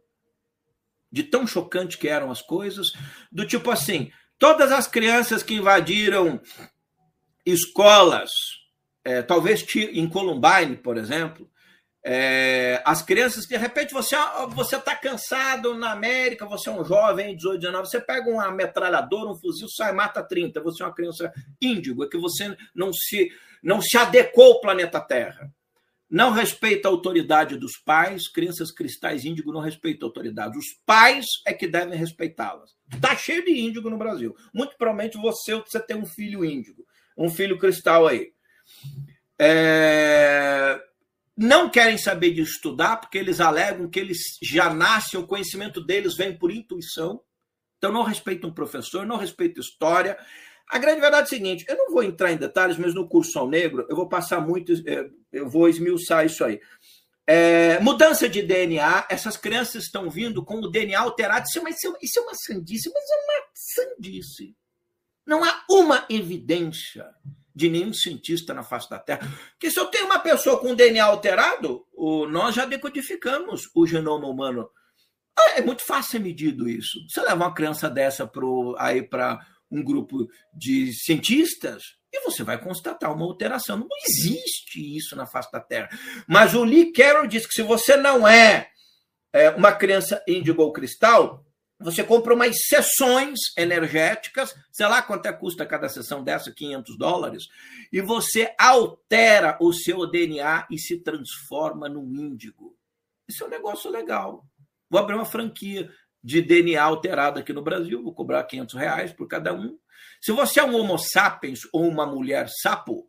[1.10, 2.92] De tão chocante que eram as coisas,
[3.32, 6.40] do tipo assim, todas as crianças que invadiram
[7.44, 8.30] escolas,
[9.02, 11.50] é, talvez em Columbine, por exemplo,
[12.08, 17.58] é, as crianças, de repente, você está cansado na América, você é um jovem, 18,
[17.58, 22.04] 19, você pega uma metralhadora, um fuzil, sai mata 30, você é uma criança índigo,
[22.04, 23.28] é que você não se,
[23.60, 25.52] não se adequou ao planeta Terra.
[26.08, 30.56] Não respeita a autoridade dos pais, crianças cristais índigo não respeitam a autoridade.
[30.56, 32.70] Os pais é que devem respeitá-las.
[32.88, 34.32] Está cheio de índigo no Brasil.
[34.54, 36.86] Muito provavelmente você, você tem um filho índigo,
[37.18, 38.30] um filho cristal aí.
[39.36, 40.80] É
[41.36, 46.16] não querem saber de estudar, porque eles alegam que eles já nascem, o conhecimento deles
[46.16, 47.20] vem por intuição.
[47.76, 50.18] Então não respeitam o professor, não respeitam história.
[50.70, 53.32] A grande verdade é a seguinte: eu não vou entrar em detalhes, mas no curso
[53.32, 56.58] Sol Negro eu vou passar muito, é, eu vou esmiuçar isso aí.
[57.28, 61.46] É, mudança de DNA, essas crianças estão vindo com o DNA alterado.
[61.46, 64.56] Isso é uma, isso é uma sandice, mas é uma sandice.
[65.26, 67.04] Não há uma evidência
[67.56, 69.26] de nenhum cientista na face da Terra.
[69.52, 71.86] Porque se eu tenho uma pessoa com DNA alterado,
[72.30, 74.68] nós já decodificamos o genoma humano.
[75.34, 76.98] Ah, é muito fácil ser medido isso.
[77.08, 78.30] Você leva uma criança dessa
[78.78, 79.40] aí para
[79.70, 81.82] um grupo de cientistas
[82.12, 83.78] e você vai constatar uma alteração.
[83.78, 85.88] Não existe isso na face da Terra.
[86.28, 88.68] Mas o Lee Carroll diz que se você não é,
[89.32, 91.45] é uma criança índigo ou cristal,
[91.78, 97.48] você compra umas sessões energéticas, sei lá quanto é custa cada sessão dessa, 500 dólares,
[97.92, 102.74] e você altera o seu DNA e se transforma num índigo.
[103.28, 104.46] Isso é um negócio legal.
[104.88, 105.90] Vou abrir uma franquia
[106.22, 109.78] de DNA alterado aqui no Brasil, vou cobrar 500 reais por cada um.
[110.20, 113.08] Se você é um homo sapiens ou uma mulher sapo,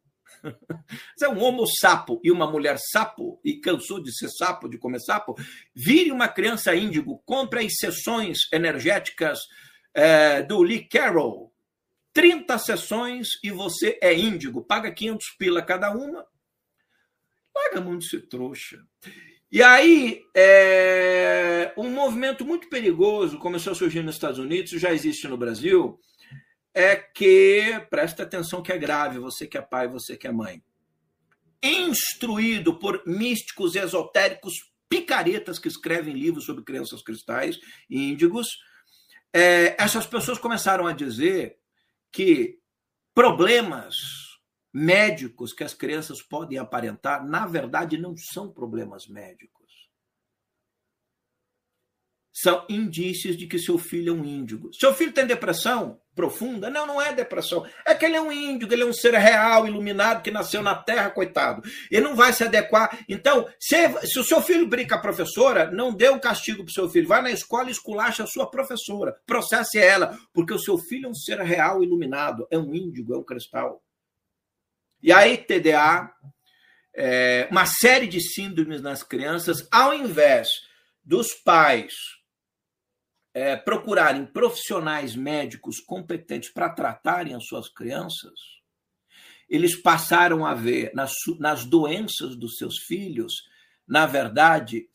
[1.21, 4.99] é um homo sapo e uma mulher sapo e cansou de ser sapo, de comer
[4.99, 5.35] sapo,
[5.75, 9.39] vire uma criança índigo, compre as sessões energéticas
[9.93, 11.51] é, do Lee Carroll.
[12.13, 14.63] 30 sessões e você é índigo.
[14.63, 16.25] Paga 500 pila cada uma.
[17.53, 18.79] Paga muito se trouxa.
[19.51, 25.27] E aí, é, um movimento muito perigoso começou a surgir nos Estados Unidos, já existe
[25.27, 25.97] no Brasil,
[26.77, 30.61] é que, presta atenção que é grave, você que é pai, você que é mãe.
[31.61, 34.53] Instruído por místicos esotéricos
[34.87, 37.59] picaretas que escrevem livros sobre crianças cristais
[37.89, 38.59] e índigos,
[39.33, 41.57] é, essas pessoas começaram a dizer
[42.11, 42.59] que
[43.11, 43.95] problemas
[44.71, 49.56] médicos que as crianças podem aparentar, na verdade, não são problemas médicos
[52.39, 54.69] são indícios de que seu filho é um índigo.
[54.71, 56.69] Seu filho tem depressão profunda?
[56.69, 57.65] Não, não é depressão.
[57.83, 60.75] É que ele é um índigo, ele é um ser real, iluminado, que nasceu na
[60.75, 61.63] terra, coitado.
[61.89, 62.95] Ele não vai se adequar.
[63.09, 63.75] Então, se,
[64.05, 66.87] se o seu filho brinca com a professora, não dê um castigo para o seu
[66.87, 67.07] filho.
[67.07, 69.17] Vai na escola e esculacha a sua professora.
[69.25, 72.47] Processe ela, porque o seu filho é um ser real, iluminado.
[72.51, 73.81] É um índigo, é um cristal.
[75.01, 76.11] E aí, TDA,
[76.95, 80.49] é, uma série de síndromes nas crianças, ao invés
[81.03, 82.16] dos pais
[83.37, 88.33] é, procurarem profissionais médicos competentes para tratarem as suas crianças,
[89.47, 93.43] eles passaram a ver nas, nas doenças dos seus filhos,
[93.87, 94.89] na verdade,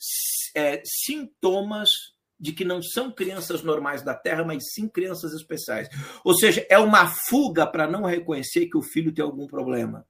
[0.56, 1.89] é, sintomas
[2.39, 5.89] de que não são crianças normais da Terra, mas sim crianças especiais.
[6.24, 10.05] Ou seja, é uma fuga para não reconhecer que o filho tem algum problema.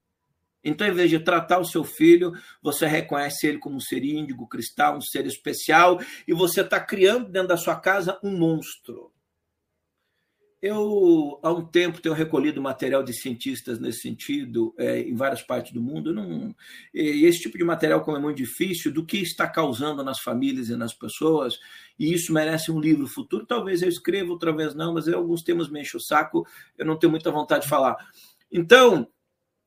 [0.65, 2.33] Então, em vez de tratar o seu filho,
[2.63, 7.29] você reconhece ele como um ser índigo, cristal, um ser especial, e você está criando
[7.29, 9.13] dentro da sua casa um monstro.
[10.61, 15.73] Eu, há um tempo, tenho recolhido material de cientistas nesse sentido, é, em várias partes
[15.73, 16.15] do mundo.
[16.15, 16.55] Não,
[16.95, 20.69] e esse tipo de material, como é muito difícil, do que está causando nas famílias
[20.69, 21.59] e nas pessoas,
[21.99, 23.45] e isso merece um livro futuro.
[23.45, 26.47] Talvez eu escreva, outra vez não, mas alguns temas me enchem o saco,
[26.79, 27.97] eu não tenho muita vontade de falar.
[28.49, 29.09] Então,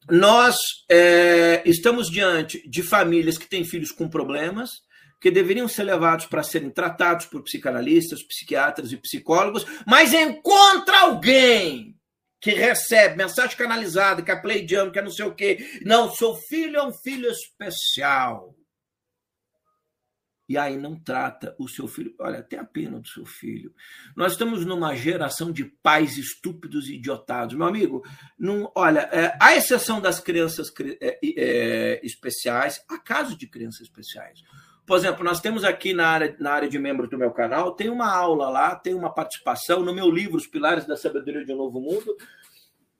[0.09, 0.55] nós
[0.89, 4.69] é, estamos diante de famílias que têm filhos com problemas,
[5.19, 11.95] que deveriam ser levados para serem tratados por psicanalistas, psiquiatras e psicólogos, mas encontra alguém
[12.39, 15.79] que recebe mensagem canalizada, que é jump, que é não sei o quê.
[15.83, 18.55] Não, seu filho é um filho especial
[20.47, 22.13] e aí não trata o seu filho.
[22.19, 23.73] Olha, até a pena do seu filho.
[24.15, 27.55] Nós estamos numa geração de pais estúpidos e idiotados.
[27.55, 28.03] Meu amigo,
[28.37, 34.43] não, olha, é, à exceção das crianças é, é, especiais, há casos de crianças especiais.
[34.85, 37.89] Por exemplo, nós temos aqui na área, na área de membros do meu canal, tem
[37.89, 41.57] uma aula lá, tem uma participação no meu livro, Os Pilares da Sabedoria de um
[41.57, 42.15] Novo Mundo.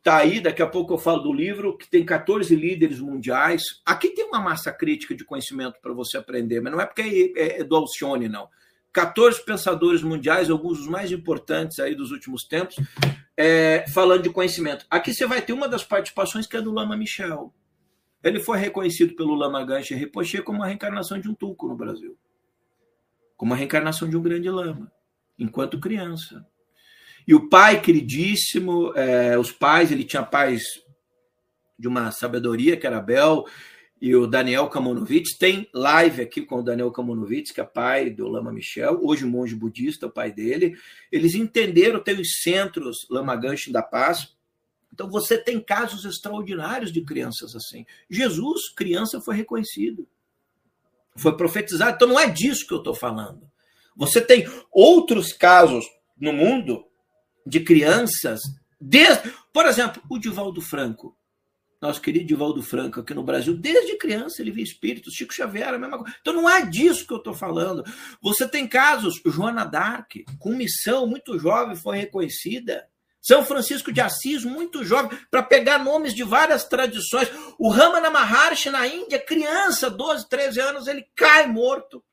[0.05, 3.63] Está aí, daqui a pouco eu falo do livro, que tem 14 líderes mundiais.
[3.83, 7.61] Aqui tem uma massa crítica de conhecimento para você aprender, mas não é porque é,
[7.61, 8.47] é do Alcione, não.
[8.93, 12.75] 14 pensadores mundiais, alguns dos mais importantes aí dos últimos tempos,
[13.35, 14.85] é, falando de conhecimento.
[14.91, 17.51] Aqui você vai ter uma das participações que é do Lama Michel.
[18.23, 22.15] Ele foi reconhecido pelo Lama Ganche Rinpoche como a reencarnação de um tulco no Brasil.
[23.35, 24.91] Como a reencarnação de um grande lama,
[25.39, 26.45] enquanto criança.
[27.27, 30.63] E o pai queridíssimo, é, os pais, ele tinha pais
[31.77, 33.45] de uma sabedoria, que era Bel,
[33.99, 35.37] e o Daniel Kamonovitz.
[35.37, 39.55] Tem live aqui com o Daniel Kamonovitz, que é pai do Lama Michel, hoje monge
[39.55, 40.77] budista, o pai dele.
[41.11, 44.35] Eles entenderam, tem os centros Lama Ganshin da Paz.
[44.93, 47.85] Então você tem casos extraordinários de crianças assim.
[48.09, 50.07] Jesus, criança, foi reconhecido.
[51.15, 51.95] Foi profetizado.
[51.95, 53.49] Então não é disso que eu estou falando.
[53.95, 55.85] Você tem outros casos
[56.17, 56.85] no mundo
[57.45, 58.41] de crianças,
[58.79, 61.15] desde, por exemplo, o Divaldo Franco,
[61.81, 65.77] nosso querido Divaldo Franco aqui no Brasil, desde criança ele via espíritos, Chico Xavier, a
[65.77, 66.15] mesma coisa.
[66.19, 67.83] Então não é disso que eu estou falando.
[68.21, 72.87] Você tem casos, Joana Dark, com missão muito jovem, foi reconhecida.
[73.21, 77.27] São Francisco de Assis, muito jovem, para pegar nomes de várias tradições.
[77.57, 82.03] O Ramana Maharshi na Índia, criança, 12, 13 anos, ele cai morto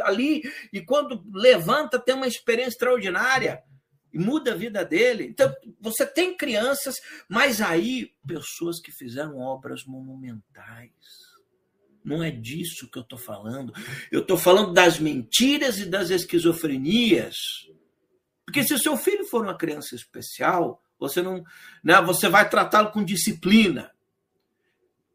[0.00, 0.42] ali,
[0.72, 3.62] e quando levanta, tem uma experiência extraordinária
[4.12, 5.24] e muda a vida dele.
[5.24, 6.96] Então, você tem crianças,
[7.28, 10.92] mas aí pessoas que fizeram obras monumentais.
[12.04, 13.72] Não é disso que eu estou falando.
[14.10, 17.36] Eu estou falando das mentiras e das esquizofrenias.
[18.44, 21.44] Porque se o seu filho for uma criança especial, você não,
[21.82, 23.92] né, você vai tratá-lo com disciplina.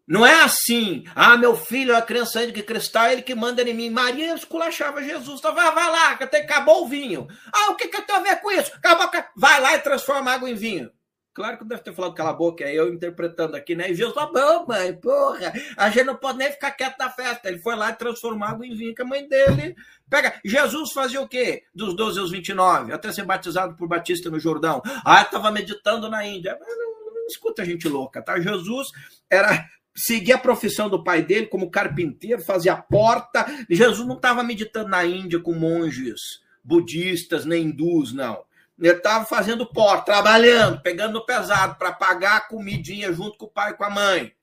[0.07, 3.73] Não é assim, ah, meu filho é uma criança de cristal, ele que manda em
[3.73, 3.89] mim.
[3.89, 7.27] Maria esculachava Jesus, então vai, vai lá, até acabou o vinho.
[7.53, 8.71] Ah, o que, que eu tenho a ver com isso?
[8.75, 10.89] Acabou, vai lá e transforma água em vinho.
[11.33, 13.91] Claro que deve ter falado cala a boca, é eu interpretando aqui, né?
[13.91, 17.49] E Jesus, tá bom, mãe, porra, a gente não pode nem ficar quieto na festa.
[17.49, 19.75] Ele foi lá e transformou água em vinho, que a mãe dele
[20.09, 20.39] pega.
[20.43, 21.61] Jesus fazia o quê?
[21.75, 24.81] Dos 12 aos 29, até ser batizado por Batista no Jordão.
[25.05, 26.57] Ah, estava meditando na Índia.
[26.59, 28.39] Não, não, não escuta gente louca, tá?
[28.39, 28.87] Jesus
[29.29, 29.63] era
[29.97, 33.45] seguia a profissão do pai dele como carpinteiro, fazia porta.
[33.69, 38.43] Jesus não estava meditando na Índia com monges budistas nem hindus, não.
[38.77, 43.71] Ele estava fazendo porta, trabalhando, pegando pesado para pagar a comidinha junto com o pai
[43.71, 44.33] e com a mãe.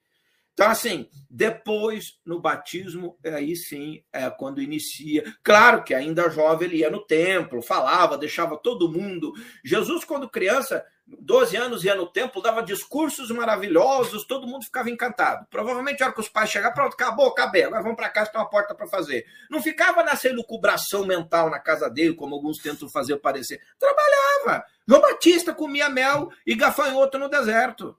[0.54, 5.22] Então, assim, depois, no batismo, aí sim é quando inicia.
[5.42, 9.32] Claro que ainda jovem ele ia no templo, falava, deixava todo mundo.
[9.64, 15.46] Jesus, quando criança, 12 anos ia no templo, dava discursos maravilhosos, todo mundo ficava encantado.
[15.50, 18.40] Provavelmente a hora que os pais chegaram, pronto, acabou, acabei, agora vamos para casa, tem
[18.40, 19.26] uma porta para fazer.
[19.50, 23.60] Não ficava nessa elucubração mental na casa dele, como alguns tentam fazer parecer.
[23.78, 24.64] Trabalhava.
[24.88, 27.96] João Batista comia mel e gafanhoto no deserto.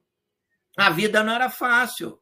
[0.78, 2.20] A vida não era fácil.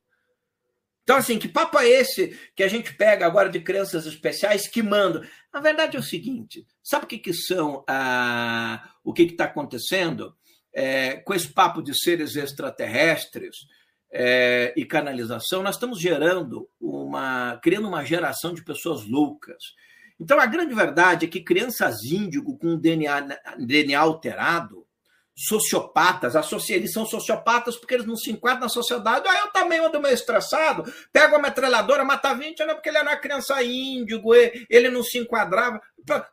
[1.03, 4.81] Então, assim, que papo é esse que a gente pega agora de crianças especiais que
[4.81, 5.22] mandam?
[5.53, 10.34] Na verdade é o seguinte: sabe o que, que são ah, o que está acontecendo?
[10.73, 13.55] É, com esse papo de seres extraterrestres
[14.11, 17.59] é, e canalização, nós estamos gerando uma.
[17.61, 19.63] criando uma geração de pessoas loucas.
[20.19, 24.85] Então, a grande verdade é que crianças índigo com DNA, DNA alterado,
[25.35, 26.35] sociopatas,
[26.69, 29.27] eles são sociopatas porque eles não se enquadram na sociedade.
[29.27, 33.10] Ah, eu também ando meio estressado, pego a metralhadora, mata 20, não, porque ele era
[33.10, 35.81] uma criança índigo, ele não se enquadrava.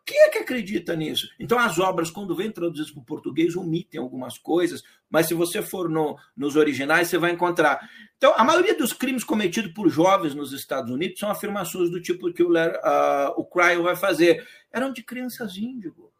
[0.05, 1.28] Quem é que acredita nisso?
[1.39, 5.62] Então, as obras, quando vêm traduzidas para o português, omitem algumas coisas, mas se você
[5.62, 7.81] for no, nos originais, você vai encontrar.
[8.16, 12.32] Então, a maioria dos crimes cometidos por jovens nos Estados Unidos são afirmações do tipo
[12.32, 14.47] que o, uh, o Cryo vai fazer.
[14.72, 16.12] Eram de crianças índigo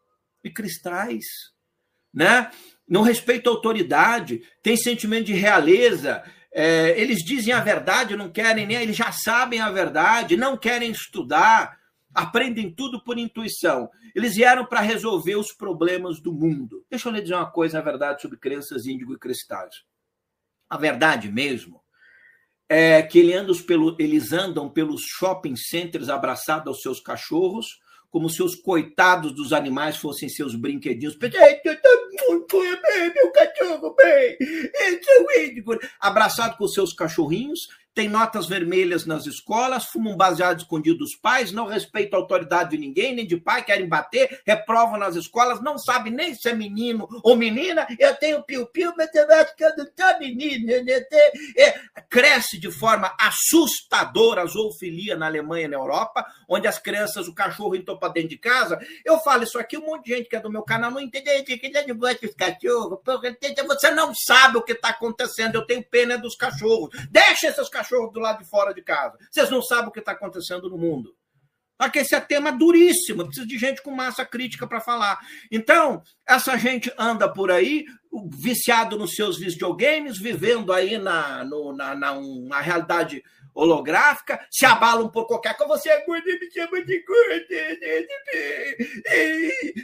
[0.43, 1.51] e cristais,
[2.13, 2.51] né?
[2.87, 6.23] Não respeita a autoridade, tem sentimento de realeza,
[6.53, 10.91] é, eles dizem a verdade, não querem nem, eles já sabem a verdade, não querem
[10.91, 11.79] estudar
[12.13, 13.89] aprendem tudo por intuição.
[14.15, 16.85] Eles vieram para resolver os problemas do mundo.
[16.89, 19.75] Deixa eu lhe dizer uma coisa, na verdade, sobre crianças índigo e cristais.
[20.69, 21.81] A verdade mesmo
[22.69, 27.67] é que eles andam pelos shopping centers abraçados aos seus cachorros,
[28.11, 31.17] como se os coitados dos animais fossem seus brinquedinhos.
[31.17, 31.31] Meu
[33.31, 34.37] cachorro, bem,
[35.99, 41.65] abraçado com seus cachorrinhos, tem notas vermelhas nas escolas, fumam baseado escondido dos pais, não
[41.65, 46.09] respeitam a autoridade de ninguém, nem de pai, querem bater, reprovam nas escolas, não sabe
[46.09, 47.85] nem se é menino ou menina.
[47.99, 50.71] Eu tenho piu-piu, eu não sou menino.
[51.57, 57.27] É, cresce de forma assustadora a zoofilia na Alemanha e na Europa, onde as crianças,
[57.27, 58.79] o cachorro entrou para dentro de casa.
[59.03, 61.43] Eu falo isso aqui, um monte de gente que é do meu canal não entende,
[61.43, 62.99] que ele gosta dos cachorros.
[63.67, 66.89] Você não sabe o que está acontecendo, eu tenho pena dos cachorros.
[67.09, 69.17] Deixa esses cachorros cachorro do lado de fora de casa.
[69.29, 71.15] Vocês não sabem o que está acontecendo no mundo.
[71.77, 75.19] Porque esse é tema duríssimo, precisa de gente com massa crítica para falar.
[75.51, 77.85] Então, essa gente anda por aí,
[78.37, 85.09] viciado nos seus videogames, vivendo aí na, no, na, na, na realidade holográfica, se abalam
[85.09, 87.45] por qualquer coisa, você é gordo, me chama de gordo,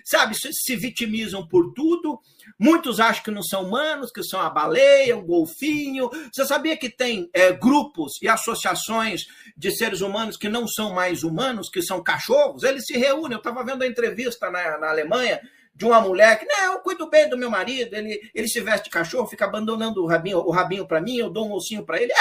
[0.06, 2.20] sabe, se vitimizam por tudo.
[2.60, 6.10] Muitos acham que não são humanos, que são a baleia, o golfinho.
[6.32, 9.26] Você sabia que tem é, grupos e associações
[9.56, 12.64] de seres humanos que não são mais humanos, que são cachorros?
[12.64, 13.34] Eles se reúnem.
[13.34, 15.40] Eu estava vendo a entrevista na, na Alemanha
[15.78, 18.86] de uma mulher que, não, eu cuido bem do meu marido, ele, ele se veste
[18.86, 22.02] de cachorro, fica abandonando o rabinho, o rabinho para mim, eu dou um ossinho para
[22.02, 22.12] ele.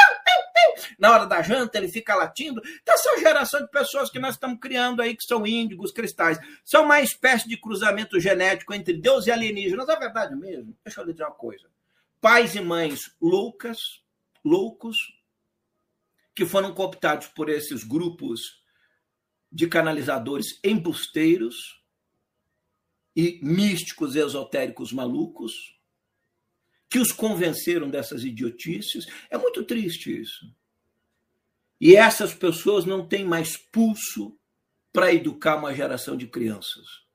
[0.98, 2.60] Na hora da janta, ele fica latindo.
[2.82, 6.84] Então, essa geração de pessoas que nós estamos criando aí, que são índigos, cristais, são
[6.84, 9.88] uma espécie de cruzamento genético entre Deus e alienígenas.
[9.88, 10.76] É verdade mesmo?
[10.84, 11.66] Deixa eu lhe dizer uma coisa.
[12.20, 14.02] Pais e mães loucas,
[14.44, 15.16] loucos,
[16.34, 18.62] que foram cooptados por esses grupos
[19.50, 21.82] de canalizadores embusteiros
[23.16, 25.80] e místicos esotéricos malucos,
[26.90, 29.06] que os convenceram dessas idiotices.
[29.30, 30.54] É muito triste isso.
[31.80, 34.36] E essas pessoas não têm mais pulso
[34.92, 37.06] para educar uma geração de crianças.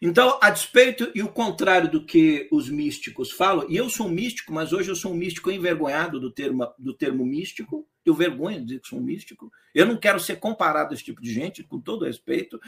[0.00, 4.10] Então, a despeito e o contrário do que os místicos falam, e eu sou um
[4.10, 8.58] místico, mas hoje eu sou um místico envergonhado do termo, do termo místico, eu vergonho
[8.60, 11.32] de dizer que sou um místico, eu não quero ser comparado a esse tipo de
[11.32, 12.60] gente, com todo respeito.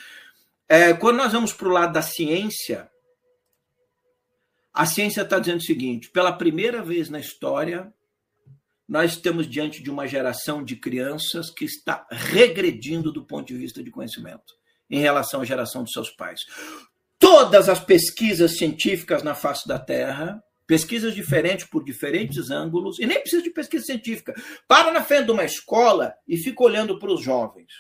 [0.69, 2.91] É, quando nós vamos para o lado da ciência,
[4.73, 7.93] a ciência está dizendo o seguinte: pela primeira vez na história,
[8.89, 13.83] nós estamos diante de uma geração de crianças que está regredindo do ponto de vista
[13.83, 14.55] de conhecimento
[14.89, 16.41] em relação à geração dos seus pais.
[17.19, 23.21] Todas as pesquisas científicas na face da Terra, pesquisas diferentes por diferentes ângulos, e nem
[23.21, 24.35] precisa de pesquisa científica.
[24.69, 27.73] Para na frente de uma escola e fica olhando para os jovens.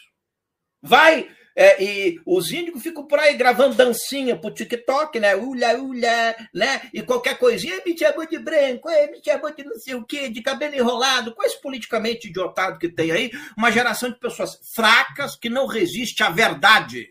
[0.82, 1.28] Vai
[1.58, 5.34] é, e os índigos ficam por aí gravando dancinha pro TikTok, né?
[5.34, 6.82] Ula, ula, né?
[6.92, 10.42] E qualquer coisinha, me chamou de branco, me chamou de não sei o quê, de
[10.42, 15.66] cabelo enrolado, esse politicamente idiotado que tem aí, uma geração de pessoas fracas que não
[15.66, 17.08] resiste à verdade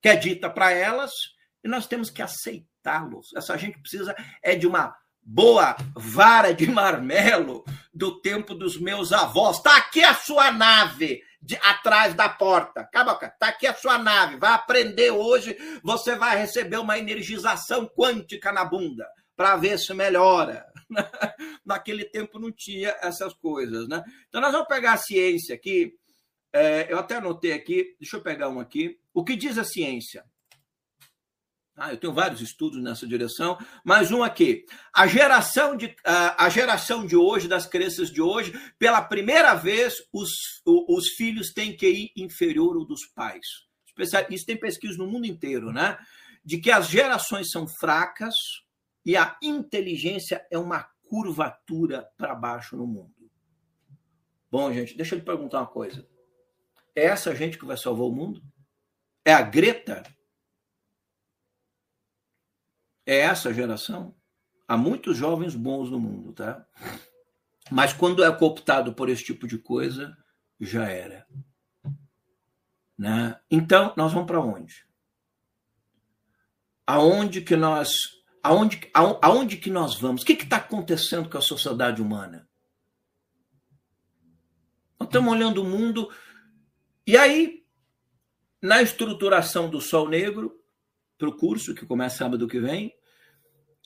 [0.00, 1.12] que é dita para elas,
[1.62, 3.34] e nós temos que aceitá-los.
[3.34, 9.58] Essa gente precisa é de uma boa vara de marmelo do tempo dos meus avós.
[9.58, 12.80] Está aqui a sua nave de, atrás da porta.
[12.80, 14.36] Acaba, está aqui a sua nave.
[14.36, 15.56] Vai aprender hoje.
[15.82, 19.06] Você vai receber uma energização quântica na bunda
[19.36, 20.66] para ver se melhora.
[21.64, 24.02] Naquele tempo não tinha essas coisas, né?
[24.28, 25.92] Então nós vamos pegar a ciência aqui.
[26.52, 27.96] É, eu até anotei aqui.
[28.00, 28.98] Deixa eu pegar um aqui.
[29.14, 30.24] O que diz a ciência?
[31.78, 34.66] Ah, eu tenho vários estudos nessa direção, mas um aqui.
[34.92, 40.28] A geração de, a geração de hoje, das crianças de hoje, pela primeira vez, os,
[40.66, 43.46] os filhos têm QI inferior ao dos pais.
[44.28, 45.96] Isso tem pesquisa no mundo inteiro, né?
[46.44, 48.34] De que as gerações são fracas
[49.06, 53.14] e a inteligência é uma curvatura para baixo no mundo.
[54.50, 56.04] Bom, gente, deixa eu te perguntar uma coisa.
[56.96, 58.42] É essa gente que vai salvar o mundo?
[59.24, 60.02] É a Greta?
[63.08, 64.14] É essa geração.
[64.66, 66.66] Há muitos jovens bons no mundo, tá?
[67.70, 70.14] Mas quando é cooptado por esse tipo de coisa,
[70.60, 71.26] já era.
[72.96, 73.40] Né?
[73.50, 74.86] Então, nós vamos para onde?
[76.86, 77.90] Aonde que nós
[78.42, 80.22] aonde, aonde que nós vamos?
[80.22, 82.48] O que está acontecendo com a sociedade humana?
[84.98, 86.10] Nós estamos olhando o mundo
[87.06, 87.64] e aí,
[88.60, 90.62] na estruturação do Sol Negro,
[91.16, 92.94] para o curso que começa sábado que vem,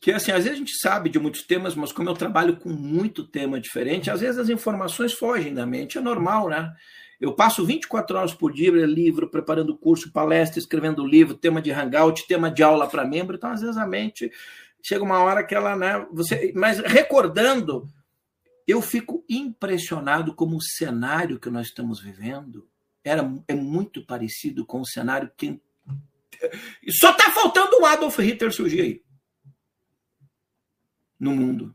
[0.03, 2.69] que assim, às vezes a gente sabe de muitos temas, mas como eu trabalho com
[2.69, 6.75] muito tema diferente, às vezes as informações fogem da mente, é normal, né?
[7.21, 12.27] Eu passo 24 horas por dia, livro, preparando curso, palestra, escrevendo livro, tema de hangout,
[12.27, 14.29] tema de aula para membro, então às vezes a mente
[14.83, 17.87] chega uma hora que ela, né, você, mas recordando,
[18.67, 22.67] eu fico impressionado como o cenário que nós estamos vivendo
[23.05, 25.61] era é muito parecido com o cenário que
[26.91, 29.12] só está faltando o Adolf Hitler surgir aí
[31.23, 31.73] no mundo.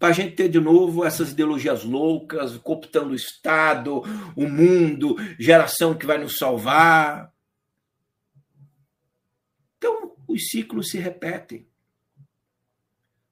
[0.00, 4.02] Para a gente ter de novo essas ideologias loucas, cooptando o Estado,
[4.34, 7.32] o mundo, geração que vai nos salvar.
[9.78, 11.68] Então, os ciclos se repetem.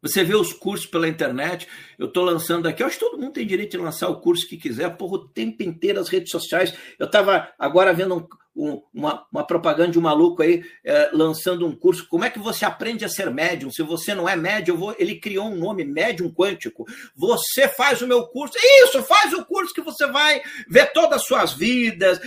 [0.00, 1.66] Você vê os cursos pela internet,
[1.98, 4.46] eu estou lançando aqui, eu acho que todo mundo tem direito de lançar o curso
[4.46, 6.72] que quiser, porra, o tempo inteiro as redes sociais.
[7.00, 8.28] Eu estava agora vendo um,
[8.58, 12.08] um, uma, uma, propaganda de um maluco aí é, lançando um curso.
[12.08, 13.70] Como é que você aprende a ser médium?
[13.70, 14.96] Se você não é médium, vou...
[14.98, 16.84] ele criou um nome, médium quântico.
[17.14, 18.54] Você faz o meu curso.
[18.82, 22.18] Isso, faz o curso que você vai ver todas as suas vidas.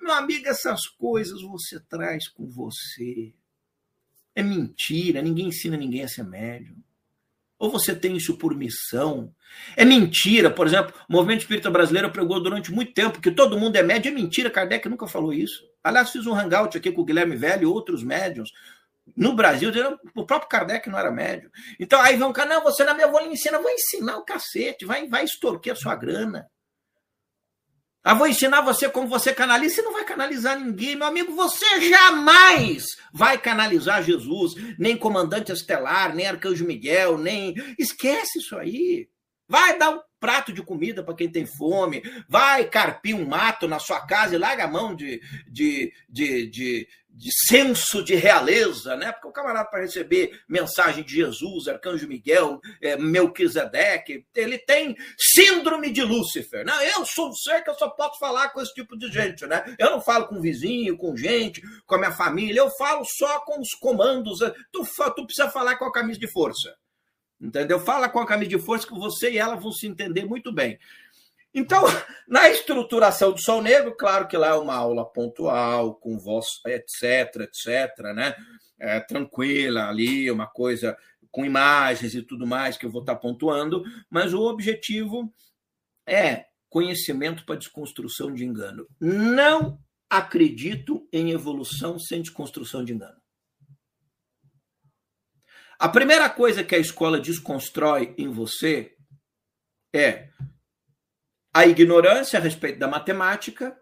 [0.00, 3.34] Meu amigo, essas coisas você traz com você.
[4.34, 6.76] É mentira, ninguém ensina ninguém a ser médium.
[7.58, 9.32] Ou você tem isso por missão?
[9.76, 13.76] É mentira, por exemplo, o movimento espírita brasileiro pregou durante muito tempo que todo mundo
[13.76, 14.10] é médio.
[14.10, 15.71] É mentira, Kardec nunca falou isso.
[15.82, 18.50] Aliás, fiz um hangout aqui com o Guilherme Velho e outros médiums.
[19.16, 19.70] No Brasil,
[20.14, 21.50] o próprio Kardec não era médio.
[21.78, 25.08] Então aí vão cá, não, você meu, vou lhe ensinar, vou ensinar o cacete, vai,
[25.08, 26.48] vai extorquir a sua grana.
[28.04, 29.76] Ah, vou ensinar você como você canaliza.
[29.76, 31.34] Você não vai canalizar ninguém, meu amigo.
[31.36, 37.54] Você jamais vai canalizar Jesus, nem comandante estelar, nem arcanjo Miguel, nem.
[37.78, 39.08] Esquece isso aí.
[39.48, 43.80] Vai dar um prato de comida para quem tem fome, vai carpir um mato na
[43.80, 49.10] sua casa e larga a mão de, de, de, de, de senso de realeza, né?
[49.10, 55.90] Porque o camarada, para receber mensagem de Jesus, Arcanjo Miguel, é, Melquisedeque, ele tem síndrome
[55.90, 56.64] de Lúcifer.
[56.64, 56.72] Né?
[56.96, 59.74] Eu sou um ser que eu só posso falar com esse tipo de gente, né?
[59.76, 63.60] Eu não falo com vizinho, com gente, com a minha família, eu falo só com
[63.60, 64.38] os comandos.
[64.70, 64.86] Tu,
[65.16, 66.72] tu precisa falar com a camisa de força.
[67.42, 67.80] Entendeu?
[67.80, 70.78] Fala com a camisa de força que você e ela vão se entender muito bem.
[71.52, 71.82] Então,
[72.28, 77.42] na estruturação do Sol Negro, claro que lá é uma aula pontual, com voz, etc,
[77.42, 78.36] etc, né?
[78.78, 80.96] É, tranquila ali, uma coisa
[81.30, 85.32] com imagens e tudo mais que eu vou estar pontuando, mas o objetivo
[86.06, 88.86] é conhecimento para desconstrução de engano.
[89.00, 89.78] Não
[90.10, 93.21] acredito em evolução sem desconstrução de engano.
[95.82, 98.94] A primeira coisa que a escola desconstrói em você
[99.92, 100.28] é
[101.52, 103.76] a ignorância a respeito da matemática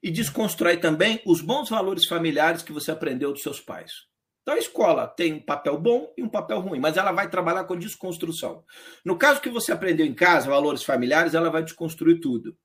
[0.00, 3.90] e desconstrói também os bons valores familiares que você aprendeu dos seus pais.
[4.42, 7.64] Então a escola tem um papel bom e um papel ruim, mas ela vai trabalhar
[7.64, 8.64] com desconstrução.
[9.04, 12.56] No caso que você aprendeu em casa, valores familiares, ela vai desconstruir tudo.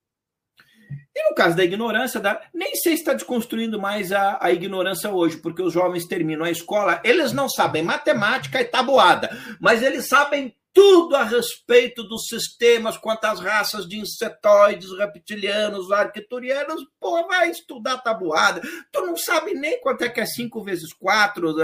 [1.16, 2.42] E no caso da ignorância, da...
[2.54, 6.52] nem sei se está desconstruindo mais a, a, ignorância hoje, porque os jovens terminam a
[6.52, 12.98] escola, eles não sabem matemática e tabuada, mas eles sabem tudo a respeito dos sistemas,
[12.98, 18.62] quanto às raças de insetoides, reptilianos, arquiturianos, pô, vai estudar tabuada.
[18.92, 21.56] Tu não sabe nem quanto é que é 5 vezes 4,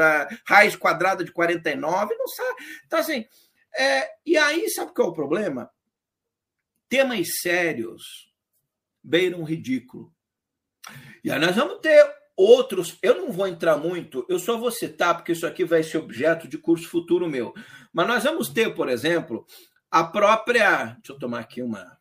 [0.45, 2.63] raiz quadrada de 49, não sabe.
[2.85, 3.25] Então, assim,
[3.79, 5.69] É, e aí, sabe qual é o problema?
[6.89, 8.26] Temas sérios
[9.07, 10.13] beiram ridículo.
[11.23, 12.05] E aí nós vamos ter
[12.35, 12.97] outros.
[13.01, 16.47] Eu não vou entrar muito, eu só vou citar, porque isso aqui vai ser objeto
[16.47, 17.53] de curso futuro meu.
[17.93, 19.45] Mas nós vamos ter, por exemplo,
[19.89, 20.85] a própria.
[20.95, 21.97] Deixa eu tomar aqui uma.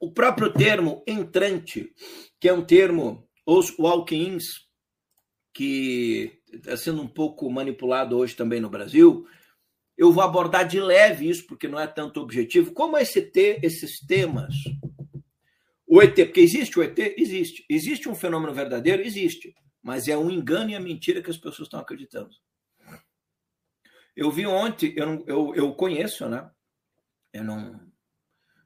[0.00, 1.92] O próprio termo entrante,
[2.38, 4.44] que é um termo, os walk-ins,
[5.52, 9.26] que está sendo um pouco manipulado hoje também no Brasil,
[9.96, 12.72] eu vou abordar de leve isso, porque não é tanto objetivo.
[12.72, 14.54] Como esse ter esses temas?
[15.86, 16.98] O ET, porque existe o ET?
[16.98, 17.64] Existe.
[17.68, 19.02] Existe um fenômeno verdadeiro?
[19.02, 19.54] Existe.
[19.82, 22.30] Mas é um engano e a mentira que as pessoas estão acreditando.
[24.16, 26.48] Eu vi ontem, eu, eu, eu conheço, né?
[27.32, 27.80] Eu não,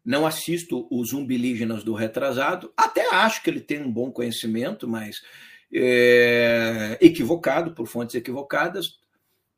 [0.05, 5.23] não assisto os umbilígenas do retrasado, até acho que ele tem um bom conhecimento, mas
[5.73, 8.99] é, equivocado, por fontes equivocadas.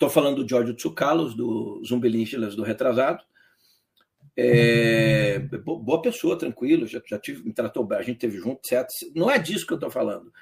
[0.01, 3.22] Estou falando do Giorgio Tsoukalos, do Zumbilígenas do retrasado.
[4.35, 8.94] É, boa pessoa, tranquilo, já, já tive, me tratou bem, a gente teve junto, certo?
[9.14, 10.32] Não é disso que eu estou falando.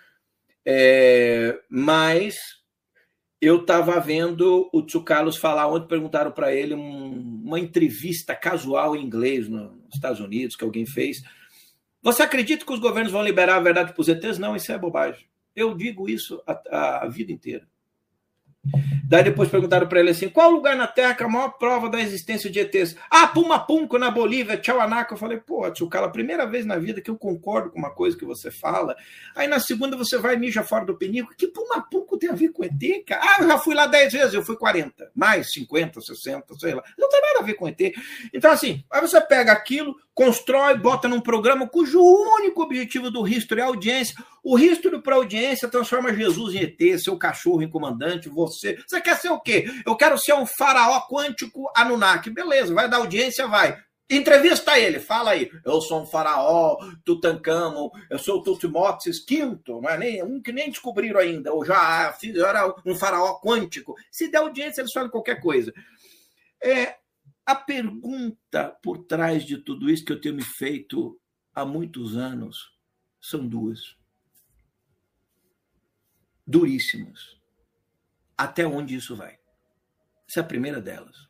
[0.64, 2.38] É, mas
[3.40, 9.04] eu estava vendo o Tsukalos falar ontem, perguntaram para ele um, uma entrevista casual em
[9.04, 11.20] inglês nos Estados Unidos que alguém fez.
[12.00, 14.38] Você acredita que os governos vão liberar a verdade para os ETs?
[14.38, 15.26] Não, isso é bobagem.
[15.56, 17.66] Eu digo isso a, a vida inteira.
[19.08, 21.88] Daí depois perguntaram para ele assim: qual lugar na Terra que é a maior prova
[21.88, 22.94] da existência de ETs?
[23.10, 25.14] Ah, Pumapunco na Bolívia, Tchauanaco.
[25.14, 28.16] Eu falei, pô, tio Cala, primeira vez na vida que eu concordo com uma coisa
[28.16, 28.94] que você fala.
[29.34, 31.34] Aí na segunda você vai e mija fora do penico.
[31.36, 33.22] Que Pumapunco tem a ver com ET, cara?
[33.22, 36.82] Ah, eu já fui lá 10 vezes, eu fui 40, mais 50, 60, sei lá.
[36.98, 37.80] Não tem nada a ver com ET.
[38.32, 43.60] Então, assim, aí você pega aquilo, constrói, bota num programa cujo único objetivo do history
[43.60, 44.16] é audiência.
[44.42, 48.76] O history para audiência transforma Jesus em ET, seu cachorro em comandante, você.
[48.84, 49.66] Você quer ser o quê?
[49.86, 52.30] Eu quero ser um faraó quântico Anunnaki.
[52.30, 53.78] Beleza, vai dar audiência, vai.
[54.10, 55.52] Entrevista ele, fala aí.
[55.64, 60.50] Eu sou um faraó, Tutankhamon, eu sou o Tutmosis V, não é nem, um que
[60.50, 63.94] nem descobriram ainda, ou já fiz, era um faraó quântico.
[64.10, 65.72] Se der audiência, eles falam qualquer coisa.
[66.60, 66.96] É,
[67.48, 71.18] a pergunta por trás de tudo isso que eu tenho me feito
[71.54, 72.78] há muitos anos
[73.18, 73.96] são duas.
[76.46, 77.40] Duríssimas
[78.36, 79.38] até onde isso vai.
[80.28, 81.26] Essa é a primeira delas.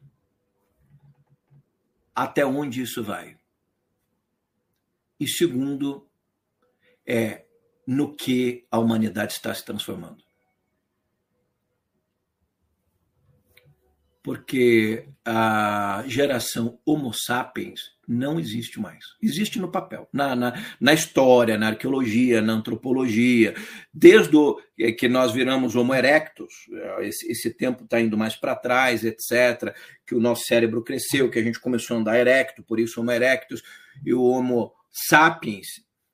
[2.13, 3.39] Até onde isso vai.
[5.21, 6.11] E segundo,
[7.07, 7.47] é
[7.87, 10.25] no que a humanidade está se transformando.
[14.29, 19.03] Porque a geração Homo sapiens não existe mais.
[19.23, 23.55] Existe no papel, na, na, na história, na arqueologia, na antropologia.
[23.91, 28.37] Desde o, é, que nós viramos Homo erectus, é, esse, esse tempo está indo mais
[28.37, 29.75] para trás, etc.,
[30.07, 33.11] que o nosso cérebro cresceu, que a gente começou a andar erecto, por isso Homo
[33.11, 33.63] erectus,
[34.05, 35.69] e o Homo sapiens,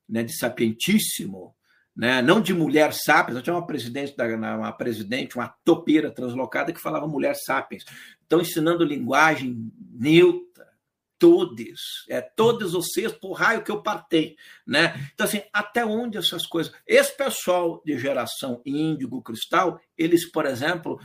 [0.08, 1.52] né, de sapientíssimo,
[1.96, 2.20] né?
[2.20, 7.06] não de mulher sapiens, eu tinha uma presidente, uma presidente, uma topeira translocada que falava
[7.06, 7.84] mulher sapiens.
[8.22, 10.66] Estão ensinando linguagem neutra,
[11.18, 15.08] todos, é todos vocês por raio que eu partei, né?
[15.14, 16.72] Então assim, até onde essas coisas?
[16.86, 21.00] Esse pessoal de geração índigo cristal, eles, por exemplo,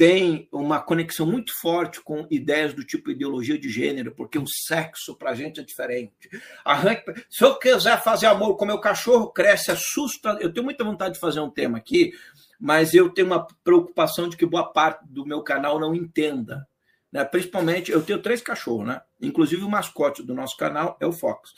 [0.00, 5.14] têm uma conexão muito forte com ideias do tipo ideologia de gênero, porque o sexo
[5.14, 6.30] para a gente é diferente.
[6.64, 10.38] Arranque, se eu quiser fazer amor com meu cachorro, cresce, assusta.
[10.40, 12.14] Eu tenho muita vontade de fazer um tema aqui,
[12.58, 16.66] mas eu tenho uma preocupação de que boa parte do meu canal não entenda
[17.12, 17.24] né?
[17.24, 19.00] Principalmente, eu tenho três cachorros, né?
[19.20, 21.52] Inclusive o mascote do nosso canal é o Fox.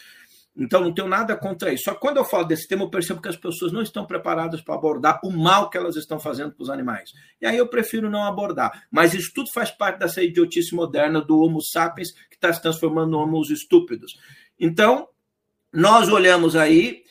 [0.54, 1.84] Então não tenho nada contra isso.
[1.84, 4.60] Só que quando eu falo desse tema, eu percebo que as pessoas não estão preparadas
[4.60, 7.10] para abordar o mal que elas estão fazendo para os animais.
[7.40, 8.86] E aí eu prefiro não abordar.
[8.90, 13.16] Mas isso tudo faz parte dessa idiotice moderna do Homo sapiens que está se transformando
[13.16, 14.12] em homos estúpidos.
[14.60, 15.08] Então,
[15.72, 17.02] nós olhamos aí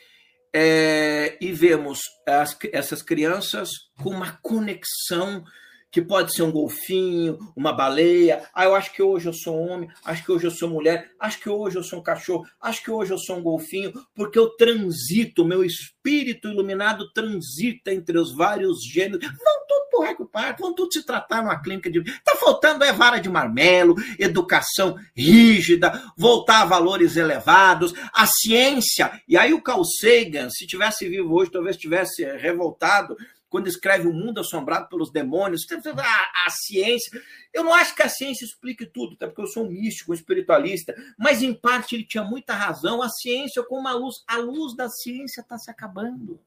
[0.54, 3.70] é, e vemos as, essas crianças
[4.02, 5.44] com uma conexão
[5.92, 8.44] que pode ser um golfinho, uma baleia.
[8.54, 11.40] Ah, eu acho que hoje eu sou homem, acho que hoje eu sou mulher, acho
[11.40, 14.50] que hoje eu sou um cachorro, acho que hoje eu sou um golfinho, porque eu
[14.56, 19.26] transito, meu espírito iluminado transita entre os vários gêneros.
[19.26, 19.82] Vão tudo
[20.16, 22.04] pro Parque, vão tudo se tratar numa clínica de.
[22.24, 29.22] Tá faltando é vara de marmelo, educação rígida, voltar a valores elevados, a ciência.
[29.28, 33.16] E aí o Carl Sagan, se tivesse vivo hoje, talvez tivesse revoltado
[33.52, 37.22] quando escreve O Mundo Assombrado pelos Demônios, a, a, ciência.
[37.54, 40.16] Eu não acho que a ciência explique tudo, até porque eu sou um místico, um
[40.16, 43.02] espiritualista, mas em parte ele tinha muita razão.
[43.02, 46.40] A ciência, como a luz, a luz da ciência está se acabando.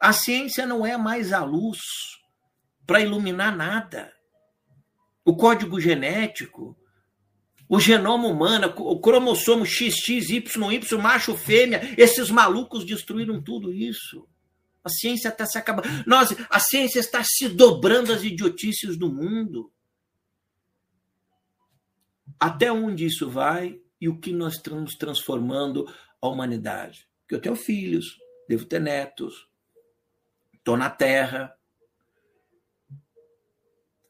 [0.00, 1.78] A ciência não é mais a luz
[2.86, 4.10] para iluminar nada.
[5.26, 6.74] o código genético,
[7.68, 10.42] o genoma humano, o cromossomo XXYY,
[10.98, 14.26] macho, fêmea, esses malucos destruíram tudo isso.
[14.84, 15.88] A ciência está se acabando.
[16.06, 19.72] Nós, a ciência está se dobrando as idiotices do mundo.
[22.38, 27.08] Até onde isso vai e o que nós estamos transformando a humanidade?
[27.20, 28.18] Porque eu tenho filhos,
[28.48, 29.48] devo ter netos,
[30.54, 31.54] estou na Terra,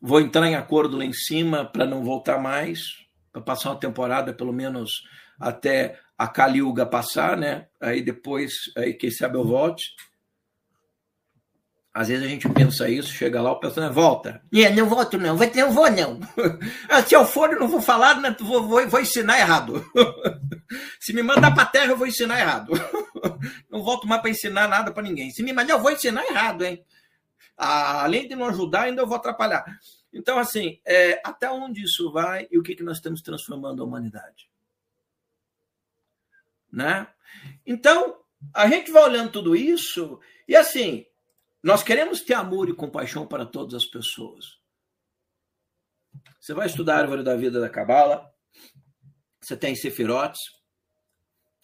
[0.01, 4.33] vou entrar em acordo lá em cima para não voltar mais para passar uma temporada,
[4.33, 4.91] pelo menos
[5.39, 7.69] até a Caliuga passar, né?
[7.81, 9.95] Aí depois, aí quem sabe eu volte.
[11.93, 14.43] Às vezes a gente pensa isso, chega lá, o pessoal volta.
[14.55, 16.21] É, não volto não, não vou não.
[16.89, 19.85] Ah, se eu for, eu não vou falar, vou, vou, vou ensinar errado.
[21.01, 22.73] Se me mandar para a terra, eu vou ensinar errado.
[23.71, 25.31] Não volto mais para ensinar nada para ninguém.
[25.31, 26.85] Se me mandar, eu vou ensinar errado, hein?
[27.57, 29.65] Ah, além de não ajudar, ainda eu vou atrapalhar.
[30.13, 33.87] Então, assim, é, até onde isso vai e o que, que nós estamos transformando a
[33.87, 34.51] humanidade?
[36.71, 37.07] Né?
[37.67, 38.19] Então,
[38.55, 41.07] a gente vai olhando tudo isso e, assim,
[41.63, 44.45] nós queremos ter amor e compaixão para todas as pessoas.
[46.41, 48.33] Você vai estudar a árvore da vida da Cabala,
[49.41, 50.41] você tem Sefirotes,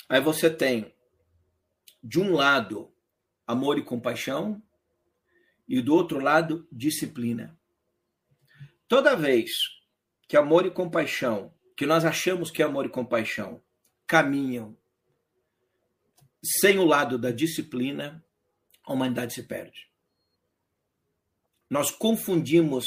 [0.09, 0.95] aí você tem,
[2.03, 2.93] de um lado,
[3.47, 4.63] amor e compaixão,
[5.67, 7.59] e do outro lado, disciplina.
[8.89, 9.51] Toda vez
[10.29, 13.63] que amor e compaixão, que nós achamos que amor e compaixão
[14.07, 14.77] caminham
[16.43, 18.25] sem o lado da disciplina,
[18.87, 19.89] a humanidade se perde.
[21.71, 22.87] Nós confundimos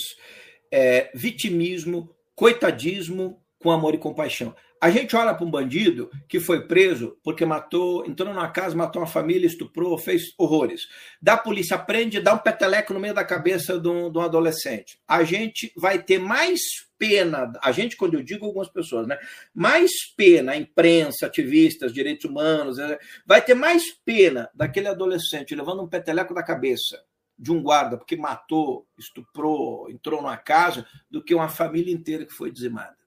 [0.71, 4.55] é, vitimismo, coitadismo com amor e compaixão.
[4.79, 9.01] A gente olha para um bandido que foi preso porque matou, entrou numa casa, matou
[9.01, 10.87] uma família, estuprou, fez horrores.
[11.19, 14.99] Da polícia prende, dá um peteleco no meio da cabeça de um, de um adolescente.
[15.07, 19.17] A gente vai ter mais pena, a gente, quando eu digo algumas pessoas, né?
[19.53, 25.83] Mais pena, a imprensa, ativistas, direitos humanos, é, vai ter mais pena daquele adolescente levando
[25.83, 27.03] um peteleco da cabeça
[27.37, 32.33] de um guarda porque matou, estuprou, entrou numa casa, do que uma família inteira que
[32.33, 32.97] foi dizimada.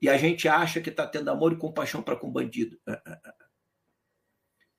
[0.00, 2.78] E a gente acha que está tendo amor e compaixão para com o bandido.
[2.86, 3.34] Ah, ah, ah.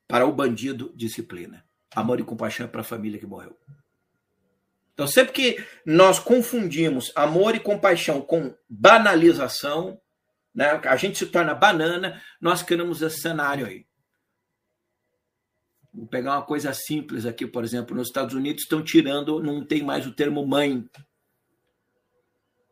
[0.07, 1.63] Para o bandido, disciplina.
[1.93, 3.57] Amor e compaixão é para a família que morreu.
[4.99, 9.97] Então, sempre que nós confundimos amor e compaixão com banalização,
[10.53, 13.85] né, a gente se torna banana, nós criamos esse cenário aí.
[15.93, 19.81] Vou pegar uma coisa simples aqui, por exemplo, nos Estados Unidos estão tirando, não tem
[19.83, 20.85] mais o termo mãe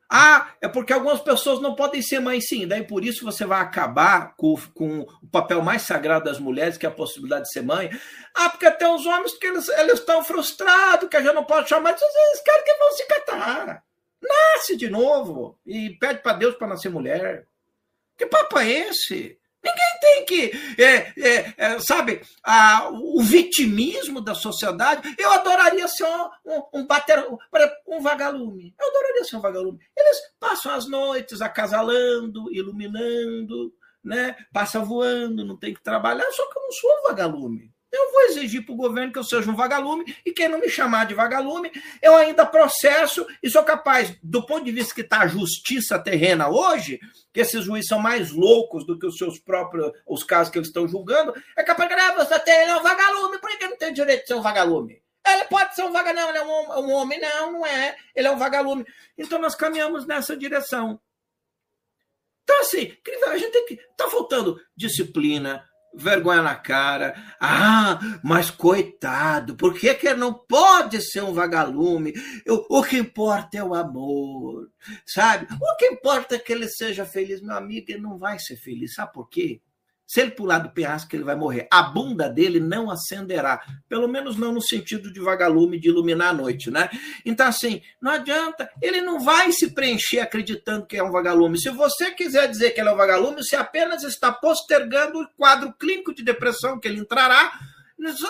[0.10, 2.66] ah, é porque algumas pessoas não podem ser mães, sim.
[2.66, 6.86] Daí por isso você vai acabar com, com, o papel mais sagrado das mulheres, que
[6.86, 7.90] é a possibilidade de ser mãe.
[8.34, 11.90] Ah, porque até os homens que eles, estão frustrados, que a gente não pode chamar.
[11.90, 13.84] Eles querem que vão se catar.
[14.22, 17.46] Nasce de novo e pede para Deus para nascer mulher.
[18.18, 19.38] Que papo é esse?
[19.68, 25.16] Ninguém tem que, é, é, é, sabe, a, o vitimismo da sociedade.
[25.18, 27.26] Eu adoraria ser um, um, um bater,
[27.88, 28.74] um vagalume.
[28.80, 29.80] Eu adoraria ser um vagalume.
[29.96, 33.74] Eles passam as noites acasalando, iluminando,
[34.04, 34.36] né?
[34.54, 37.77] Passa voando, não tem que trabalhar, só que eu não sou um vagalume.
[37.92, 40.70] Eu vou exigir para o governo que eu seja um vagalume, e quem não me
[40.70, 45.22] chamar de vagalume, eu ainda processo e sou capaz, do ponto de vista que está
[45.22, 47.00] a justiça terrena hoje,
[47.34, 50.68] que esses juízes são mais loucos do que os seus próprios, os casos que eles
[50.68, 53.94] estão julgando, é capaz de ah, você tem, é um vagalume, por que não tem
[53.94, 55.02] direito de ser um vagalume?
[55.26, 58.28] Ele pode ser um vagalume, não, ele é um, um homem, não, não é, ele
[58.28, 58.86] é um vagalume.
[59.18, 61.00] Então nós caminhamos nessa direção.
[62.48, 62.96] Então, assim,
[63.28, 63.74] a gente tem que.
[63.74, 67.16] Está faltando disciplina, vergonha na cara.
[67.40, 72.14] Ah, mas coitado, por que, que não pode ser um vagalume?
[72.48, 74.70] O, o que importa é o amor,
[75.06, 75.48] sabe?
[75.54, 77.42] O que importa é que ele seja feliz.
[77.42, 78.94] Meu amigo, ele não vai ser feliz.
[78.94, 79.62] Sabe por quê?
[80.08, 81.68] Se ele pular do penhasco, ele vai morrer.
[81.70, 83.62] A bunda dele não acenderá.
[83.90, 86.90] Pelo menos não no sentido de vagalume, de iluminar a noite, né?
[87.26, 88.72] Então, assim, não adianta.
[88.82, 91.60] Ele não vai se preencher acreditando que é um vagalume.
[91.60, 95.74] Se você quiser dizer que ele é um vagalume, você apenas está postergando o quadro
[95.74, 97.52] clínico de depressão que ele entrará.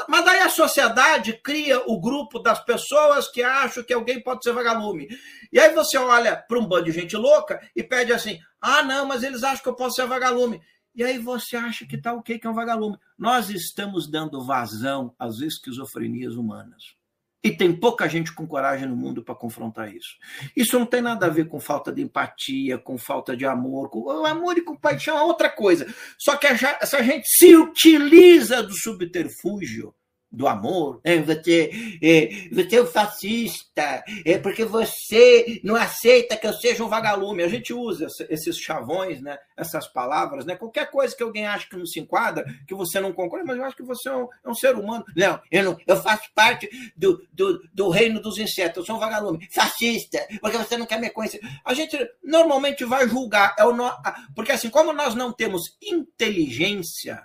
[0.08, 4.54] Mas daí a sociedade cria o grupo das pessoas que acham que alguém pode ser
[4.54, 5.10] vagalume.
[5.52, 9.06] E aí você olha para um bando de gente louca e pede assim: ah, não,
[9.06, 10.60] mas eles acham que eu posso ser vagalume.
[10.98, 12.98] E aí você acha que está ok, que é um vagalume.
[13.16, 16.96] Nós estamos dando vazão às esquizofrenias humanas.
[17.44, 20.18] E tem pouca gente com coragem no mundo para confrontar isso.
[20.56, 23.92] Isso não tem nada a ver com falta de empatia, com falta de amor.
[23.92, 24.00] Com...
[24.00, 25.86] O amor e compaixão é outra coisa.
[26.18, 29.94] Só que essa gente se utiliza do subterfúgio
[30.32, 31.18] do amor, né?
[31.22, 31.72] você,
[32.02, 37.44] é, você é um fascista, é porque você não aceita que eu seja um vagalume.
[37.44, 39.38] A gente usa esses chavões, né?
[39.56, 40.56] essas palavras, né?
[40.56, 43.64] qualquer coisa que alguém acha que não se enquadra, que você não concorda, mas eu
[43.64, 45.06] acho que você é um, é um ser humano.
[45.16, 49.00] Não eu, não, eu faço parte do, do, do reino dos insetos, eu sou um
[49.00, 51.40] vagalume, fascista, porque você não quer me conhecer.
[51.64, 53.92] A gente normalmente vai julgar, é o no...
[54.36, 57.24] porque assim, como nós não temos inteligência,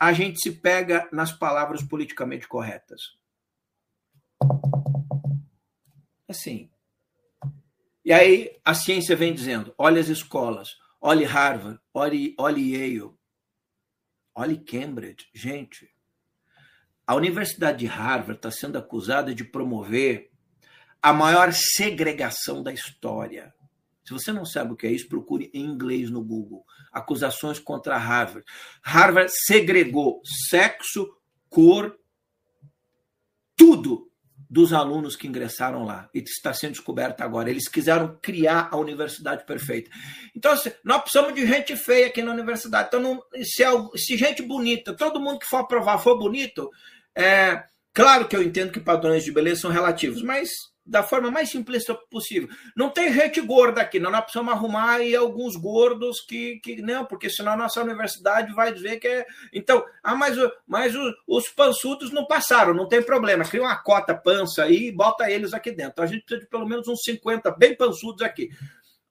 [0.00, 3.02] a gente se pega nas palavras politicamente corretas.
[6.26, 6.70] Assim.
[8.02, 13.14] E aí a ciência vem dizendo: olha as escolas, olhe Harvard, olhe, olhe Yale,
[14.34, 15.28] olhe Cambridge.
[15.34, 15.92] Gente,
[17.06, 20.30] a Universidade de Harvard está sendo acusada de promover
[21.02, 23.52] a maior segregação da história.
[24.02, 26.64] Se você não sabe o que é isso, procure em inglês no Google.
[26.92, 28.44] Acusações contra Harvard.
[28.82, 31.08] Harvard segregou sexo,
[31.48, 31.96] cor,
[33.56, 34.10] tudo
[34.50, 36.10] dos alunos que ingressaram lá.
[36.12, 37.48] E está sendo descoberto agora.
[37.48, 39.88] Eles quiseram criar a universidade perfeita.
[40.34, 40.52] Então,
[40.84, 42.88] nós precisamos de gente feia aqui na universidade.
[42.88, 43.62] Então, não, se,
[43.96, 46.68] se gente bonita, todo mundo que for aprovar for bonito,
[47.14, 47.62] é,
[47.94, 50.50] claro que eu entendo que padrões de beleza são relativos, mas
[50.90, 52.48] da forma mais simplista possível.
[52.76, 54.10] Não tem gente gorda aqui, não.
[54.10, 58.74] Nós precisamos arrumar aí alguns gordos que, que não, porque senão a nossa universidade vai
[58.74, 59.24] dizer que é.
[59.52, 60.36] Então, ah, mas,
[60.66, 63.44] mas os, os não passaram, não tem problema.
[63.44, 65.92] Cria uma cota pança aí e bota eles aqui dentro.
[65.92, 68.50] Então, a gente precisa de pelo menos uns 50 bem pançudos aqui.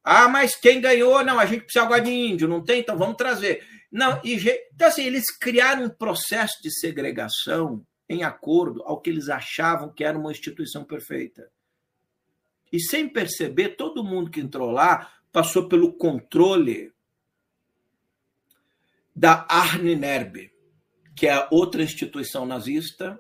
[0.03, 1.23] Ah, mas quem ganhou?
[1.23, 2.81] Não, a gente precisa agora de índio, não tem?
[2.81, 3.63] Então vamos trazer.
[3.89, 4.35] Não, e,
[4.73, 10.03] então assim, eles criaram um processo de segregação em acordo ao que eles achavam que
[10.03, 11.49] era uma instituição perfeita.
[12.71, 16.93] E sem perceber, todo mundo que entrou lá passou pelo controle
[19.15, 20.51] da Arne
[21.15, 23.19] que é outra instituição nazista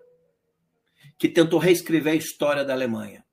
[1.17, 3.25] que tentou reescrever a história da Alemanha.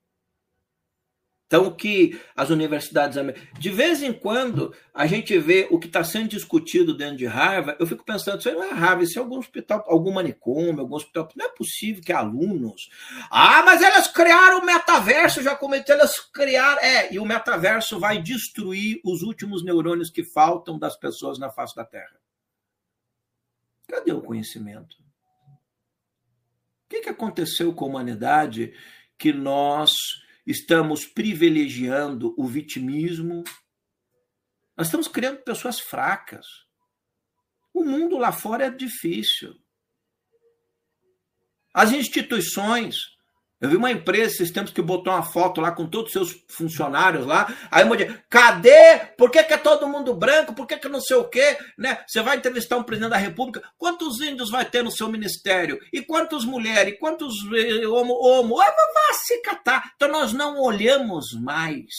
[1.47, 3.17] Então, que as universidades.
[3.59, 7.79] De vez em quando, a gente vê o que está sendo discutido dentro de Harvard.
[7.79, 11.29] Eu fico pensando, isso não é Harvard, isso é algum hospital, algum manicômio, algum hospital.
[11.37, 12.91] Não é possível que alunos.
[13.31, 16.83] Ah, mas elas criaram o metaverso, já comentei, elas criaram.
[16.83, 21.77] É, e o metaverso vai destruir os últimos neurônios que faltam das pessoas na face
[21.77, 22.19] da Terra.
[23.87, 24.97] Cadê o conhecimento?
[26.87, 28.73] O que, que aconteceu com a humanidade
[29.17, 29.93] que nós
[30.47, 33.43] estamos privilegiando o vitimismo,
[34.77, 36.47] nós estamos criando pessoas fracas.
[37.73, 39.55] O mundo lá fora é difícil.
[41.75, 43.16] As instituições
[43.59, 46.45] eu vi uma empresa esses tempos que botou uma foto lá com todos os seus
[46.49, 47.47] funcionários lá.
[47.71, 48.99] Aí eu disse, cadê?
[49.17, 50.55] Por que, que, é todo mundo branco?
[50.55, 51.57] Por que, que não sei o quê?
[51.79, 52.05] Né?
[52.07, 55.81] Você vai entrevistar um presidente da República, quantos índios vai ter no seu ministério?
[55.91, 56.93] E quantas mulheres?
[56.93, 58.15] E quantos eh, homo?
[58.15, 58.61] homo?
[58.61, 59.93] Ah, vai se catar.
[59.97, 61.95] Então nós não olhamos mais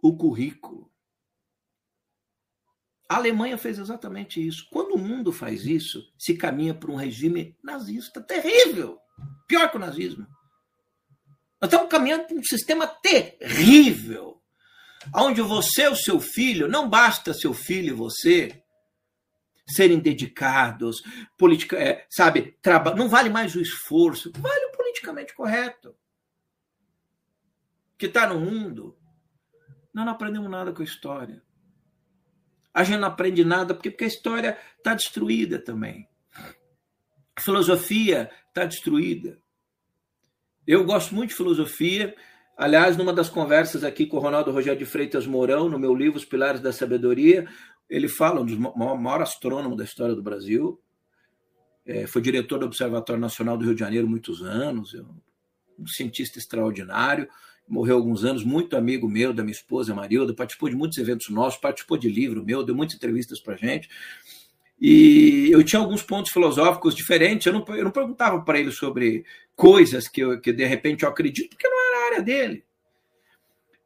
[0.00, 0.90] o currículo.
[3.06, 4.66] A Alemanha fez exatamente isso.
[4.72, 9.01] Quando o mundo faz isso, se caminha para um regime nazista terrível.
[9.46, 10.26] Pior que o nazismo.
[11.60, 14.42] Nós estamos caminhando para um sistema terrível,
[15.14, 18.62] onde você e o seu filho, não basta seu filho e você
[19.66, 21.02] serem dedicados,
[21.38, 25.94] politica, é, sabe, traba, não vale mais o esforço, vale o politicamente correto.
[27.96, 28.98] Que está no mundo.
[29.94, 31.42] Nós não aprendemos nada com a história.
[32.74, 36.08] A gente não aprende nada porque, porque a história está destruída também.
[37.36, 39.38] A filosofia está destruída.
[40.66, 42.14] Eu gosto muito de filosofia.
[42.56, 46.18] Aliás, numa das conversas aqui com o Ronaldo Rogério de Freitas Mourão, no meu livro
[46.18, 47.48] Os Pilares da Sabedoria,
[47.88, 50.80] ele fala, um dos maiores astrônomos da história do Brasil,
[51.84, 54.94] é, foi diretor do Observatório Nacional do Rio de Janeiro muitos anos,
[55.78, 57.28] um cientista extraordinário,
[57.68, 61.60] morreu alguns anos, muito amigo meu, da minha esposa Marilda, participou de muitos eventos nossos,
[61.60, 63.88] participou de livro meu, deu muitas entrevistas para gente.
[64.84, 67.46] E eu tinha alguns pontos filosóficos diferentes.
[67.46, 71.08] Eu não, eu não perguntava para ele sobre coisas que, eu, que de repente eu
[71.08, 72.64] acredito, porque não era a área dele.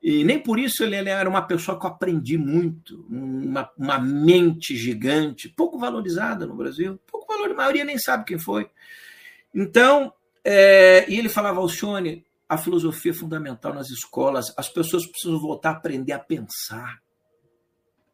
[0.02, 3.98] E nem por isso ele, ele era uma pessoa que eu aprendi muito, uma, uma
[3.98, 8.70] mente gigante, pouco valorizada no Brasil, pouco valor, a maioria nem sabe quem foi.
[9.54, 10.10] Então,
[10.42, 15.70] é, e ele falava, Alcione, a filosofia é fundamental nas escolas, as pessoas precisam voltar
[15.70, 17.02] a aprender a pensar.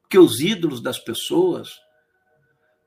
[0.01, 1.71] Porque os ídolos das pessoas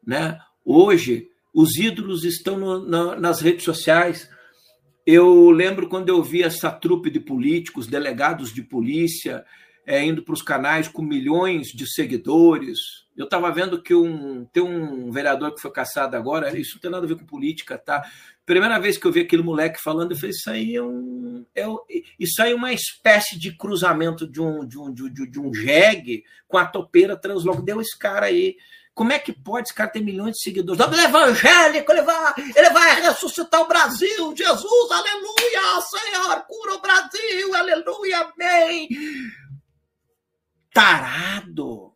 [0.06, 0.40] né?
[0.64, 4.30] Hoje, os ídolos estão no, na, nas redes sociais.
[5.06, 9.46] Eu lembro quando eu vi essa trupe de políticos, delegados de polícia,
[9.86, 14.62] é, indo para os canais com milhões de seguidores, Eu estava vendo que um, tem
[14.62, 18.04] um vereador que foi caçado agora, isso não tem nada a ver com política, tá?
[18.46, 21.46] Primeira vez que eu vi aquele moleque falando, eu falei, isso aí é um.
[21.56, 21.66] É,
[22.20, 25.54] isso aí é uma espécie de cruzamento de um, de um, de, um, de um
[25.54, 27.62] jegue com a topeira transloco.
[27.62, 28.58] Deu esse cara aí.
[28.96, 30.82] Como é que pode esse cara ter milhões de seguidores?
[30.82, 36.82] Ele é evangélico, ele vai, ele vai ressuscitar o Brasil, Jesus, aleluia, Senhor, cura o
[36.82, 38.88] Brasil, aleluia, amém.
[40.74, 41.94] Tarado.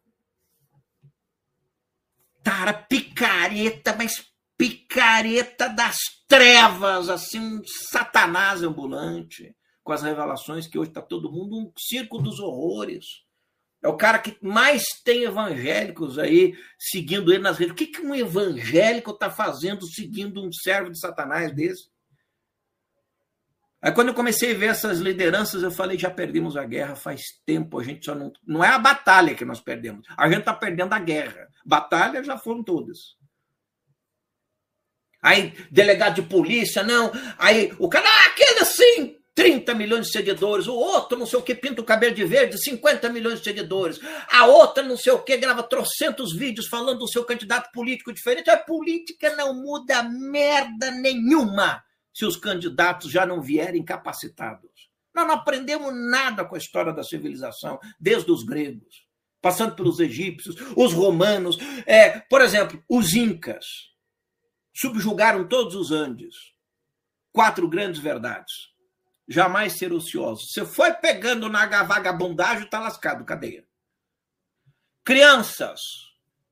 [2.43, 5.95] Tara, picareta, mas picareta das
[6.27, 12.21] trevas, assim, um satanás ambulante, com as revelações que hoje está todo mundo um circo
[12.21, 13.05] dos horrores.
[13.81, 17.73] É o cara que mais tem evangélicos aí seguindo ele nas redes.
[17.73, 21.89] O que, que um evangélico está fazendo seguindo um servo de Satanás desse?
[23.81, 27.21] Aí quando eu comecei a ver essas lideranças, eu falei, já perdemos a guerra faz
[27.45, 28.33] tempo, a gente só não.
[28.45, 31.47] Não é a batalha que nós perdemos, a gente está perdendo a guerra.
[31.65, 33.17] Batalha já foram todas.
[35.21, 37.11] Aí, delegado de polícia, não.
[37.37, 40.67] Aí, o cara, ah, aquele assim, 30 milhões de seguidores.
[40.67, 43.97] O outro, não sei o que, pinta o cabelo de verde, 50 milhões de seguidores.
[44.29, 48.49] A outra, não sei o que, grava trocentos vídeos falando do seu candidato político diferente.
[48.49, 51.81] A política não muda merda nenhuma
[52.13, 54.89] se os candidatos já não vierem capacitados.
[55.15, 59.05] Nós não aprendemos nada com a história da civilização, desde os gregos,
[59.41, 61.57] passando pelos egípcios, os romanos.
[61.85, 63.65] É, por exemplo, os incas
[64.73, 66.35] subjugaram todos os Andes.
[67.31, 68.68] Quatro grandes verdades.
[69.29, 70.47] Jamais ser ocioso.
[70.47, 73.63] Você foi pegando na vagabundagem, está lascado, cadeia.
[75.05, 76.08] Crianças,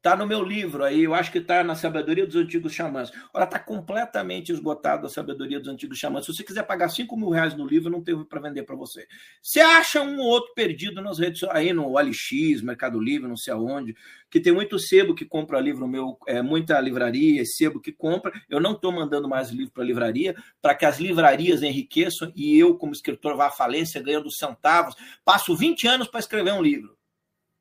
[0.07, 3.11] Está no meu livro aí, eu acho que está na Sabedoria dos Antigos Xamãs.
[3.33, 6.25] Olha, está completamente esgotado a Sabedoria dos Antigos Xamãs.
[6.25, 9.05] Se você quiser pagar 5 mil reais no livro, não tenho para vender para você.
[9.41, 13.51] Você acha um ou outro perdido nas redes aí no OLX, Mercado Livre, não sei
[13.51, 13.97] aonde,
[14.31, 18.31] que tem muito sebo que compra livro meu, é, muita livraria, sebo que compra.
[18.49, 22.77] Eu não estou mandando mais livro para livraria, para que as livrarias enriqueçam e eu,
[22.77, 24.95] como escritor, vá à falência ganhando centavos.
[25.25, 26.96] Passo 20 anos para escrever um livro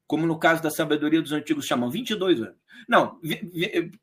[0.07, 2.57] como no caso da sabedoria dos antigos chamam, 22 anos.
[2.89, 3.19] Não,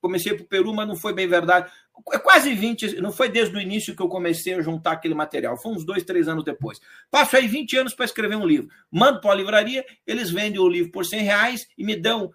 [0.01, 1.71] comecei para o Peru, mas não foi bem verdade.
[2.11, 5.55] É quase 20, não foi desde o início que eu comecei a juntar aquele material,
[5.57, 6.79] foi uns dois, três anos depois.
[7.09, 8.69] Passo aí 20 anos para escrever um livro.
[8.91, 12.33] Mando para a livraria, eles vendem o livro por 100 reais e me dão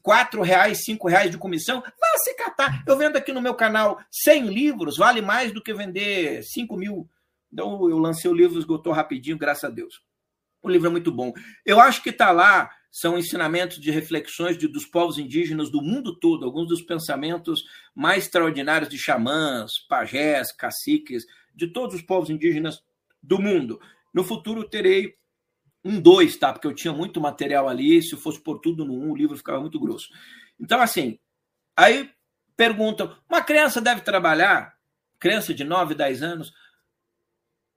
[0.00, 1.80] 4 reais, 5 reais de comissão.
[1.80, 2.82] Vá se catar.
[2.86, 7.08] Eu vendo aqui no meu canal 100 livros, vale mais do que vender 5 mil.
[7.52, 10.00] Então eu lancei o livro, esgotou rapidinho, graças a Deus.
[10.62, 11.32] O livro é muito bom.
[11.66, 16.18] Eu acho que está lá são ensinamentos de reflexões de, dos povos indígenas do mundo
[16.18, 17.64] todo, alguns dos pensamentos
[17.94, 22.82] mais extraordinários de xamãs, pajés, caciques, de todos os povos indígenas
[23.22, 23.80] do mundo.
[24.12, 25.16] No futuro terei
[25.84, 26.52] um dois, tá?
[26.52, 29.60] Porque eu tinha muito material ali, se fosse por tudo no um, o livro ficava
[29.60, 30.08] muito grosso.
[30.58, 31.18] Então, assim,
[31.76, 32.10] aí
[32.56, 34.74] perguntam: uma criança deve trabalhar?
[35.18, 36.52] Criança de 9, 10 anos?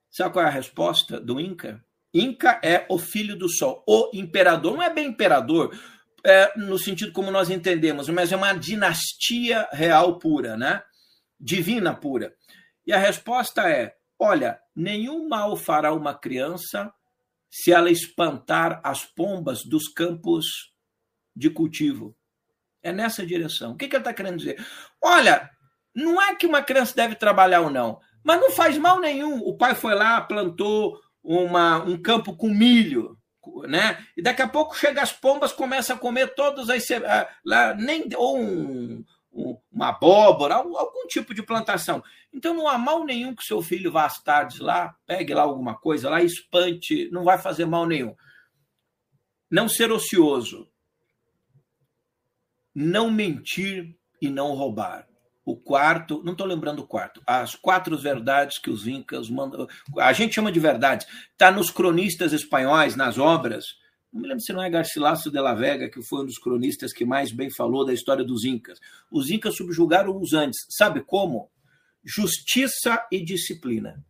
[0.09, 1.83] Sabe qual é a resposta do Inca?
[2.13, 4.75] Inca é o filho do sol, o imperador.
[4.75, 5.75] Não é bem imperador
[6.23, 10.83] é, no sentido como nós entendemos, mas é uma dinastia real pura, né?
[11.39, 12.33] Divina pura.
[12.85, 16.93] E a resposta é: olha, nenhum mal fará uma criança
[17.49, 20.73] se ela espantar as pombas dos campos
[21.35, 22.15] de cultivo.
[22.81, 23.71] É nessa direção.
[23.71, 24.63] O que, que está querendo dizer?
[25.01, 25.49] Olha,
[25.95, 29.39] não é que uma criança deve trabalhar ou não, mas não faz mal nenhum.
[29.39, 33.17] O pai foi lá, plantou uma, um campo com milho,
[33.67, 34.05] né?
[34.15, 36.85] E daqui a pouco chega as pombas, começa a comer todas as
[37.45, 42.03] lá nem ou um, um, uma abóbora, algum tipo de plantação.
[42.33, 45.75] Então não há mal nenhum que seu filho vá às tardes lá, pegue lá alguma
[45.75, 48.15] coisa lá, espante, não vai fazer mal nenhum.
[49.49, 50.67] Não ser ocioso,
[52.73, 55.07] não mentir e não roubar
[55.45, 59.67] o quarto, não estou lembrando o quarto, as quatro verdades que os incas mandam,
[59.99, 63.65] a gente chama de verdades, está nos cronistas espanhóis, nas obras,
[64.13, 66.93] não me lembro se não é Garcilaso de la Vega, que foi um dos cronistas
[66.93, 68.77] que mais bem falou da história dos incas.
[69.11, 71.49] Os incas subjugaram os antes, sabe como?
[72.05, 74.05] Justiça e disciplina.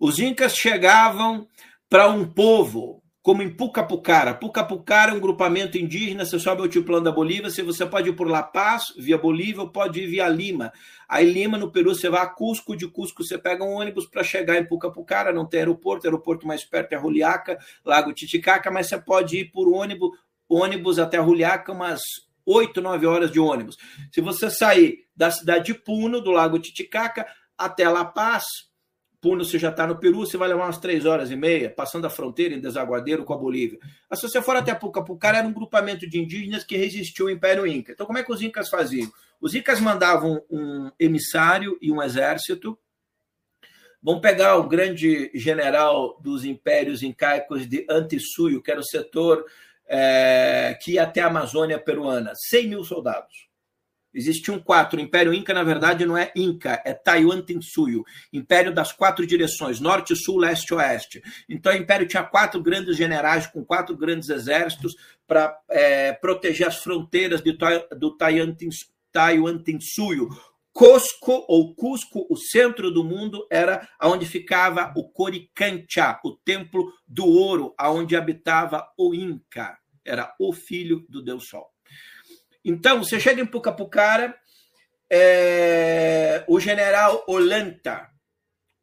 [0.00, 1.46] Os incas chegavam
[1.88, 4.34] para um povo como em Pucapucara.
[4.34, 8.28] Pucapucara é um grupamento indígena, você sobe ao altiplano da Bolívia, você pode ir por
[8.28, 10.72] La Paz, via Bolívia, ou pode ir via Lima.
[11.08, 14.24] Aí Lima, no Peru, você vai a Cusco, de Cusco você pega um ônibus para
[14.24, 18.88] chegar em Pucapucara, não tem aeroporto, o aeroporto mais perto é Juliaca, Lago Titicaca, mas
[18.88, 20.10] você pode ir por ônibus,
[20.48, 22.00] ônibus até Juliaca, umas
[22.44, 23.76] 8, 9 horas de ônibus.
[24.10, 27.24] Se você sair da cidade de Puno, do Lago Titicaca,
[27.56, 28.42] até La Paz,
[29.22, 32.04] Puno você já está no Peru, você vai levar umas três horas e meia, passando
[32.04, 33.78] a fronteira em desaguadeiro com a Bolívia.
[34.10, 37.64] Mas se você for até Pucapucara, era um grupamento de indígenas que resistiu ao Império
[37.64, 37.92] Inca.
[37.92, 39.08] Então, como é que os incas faziam?
[39.40, 42.76] Os incas mandavam um emissário e um exército.
[44.02, 49.46] Vamos pegar o grande general dos impérios incaicos de Antissuyo, que era o setor
[49.86, 53.51] é, que ia até a Amazônia peruana, 100 mil soldados.
[54.14, 54.98] Existiam quatro.
[54.98, 58.04] O Império Inca, na verdade, não é Inca, é Taiwan Tensuyo.
[58.32, 61.22] Império das quatro direções, norte, sul, leste, oeste.
[61.48, 64.94] Então, o Império tinha quatro grandes generais com quatro grandes exércitos
[65.26, 67.56] para é, proteger as fronteiras de,
[67.96, 70.28] do Taiwan Tensuyo.
[70.72, 77.26] Cusco, ou Cusco, o centro do mundo, era onde ficava o Coricancha, o templo do
[77.26, 79.78] ouro, aonde habitava o Inca.
[80.04, 81.70] Era o filho do Deus Sol.
[82.64, 84.38] Então, você chega em Pucapucara,
[85.10, 88.10] é, o general Olanta,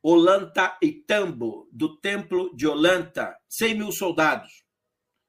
[0.01, 4.63] Olanta Itambo, do templo de Olanta, 100 mil soldados.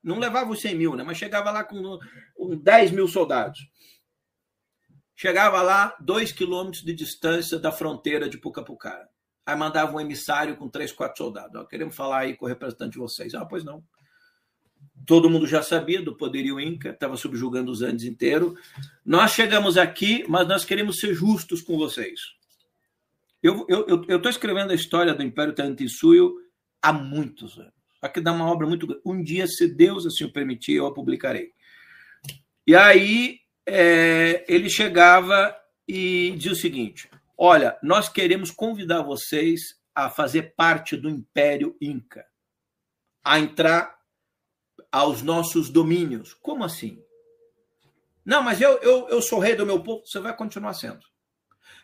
[0.02, 1.02] Não levava os 100 mil, né?
[1.02, 1.98] mas chegava lá com,
[2.34, 3.58] com 10 mil soldados.
[5.14, 9.06] Chegava lá, dois quilômetros de distância da fronteira de Pucapucara.
[9.44, 11.66] Aí mandava um emissário com três, quatro soldados.
[11.68, 13.34] queremos falar aí com o representante de vocês.
[13.34, 13.84] Ah, pois não.
[15.06, 18.56] Todo mundo já sabia do poderio Inca, estava subjugando os Andes inteiro.
[19.04, 22.20] Nós chegamos aqui, mas nós queremos ser justos com vocês.
[23.42, 23.66] Eu
[24.08, 26.36] estou escrevendo a história do Império Tantinsuyo
[26.82, 27.72] há muitos anos.
[28.02, 29.02] Aqui dá uma obra muito grande.
[29.04, 31.52] Um dia, se Deus assim o permitir, eu a publicarei.
[32.66, 35.54] E aí é, ele chegava
[35.86, 42.24] e dizia o seguinte: Olha, nós queremos convidar vocês a fazer parte do Império Inca,
[43.24, 43.99] a entrar
[44.90, 46.34] aos nossos domínios.
[46.34, 47.02] Como assim?
[48.24, 51.00] Não, mas eu, eu, eu sou rei do meu povo, você vai continuar sendo.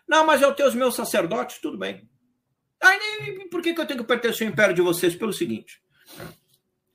[0.07, 2.09] Não, mas eu tenho os meus sacerdotes, tudo bem.
[2.81, 5.17] Aí, por que, que eu tenho que pertencer ao império de vocês?
[5.17, 5.83] Pelo seguinte: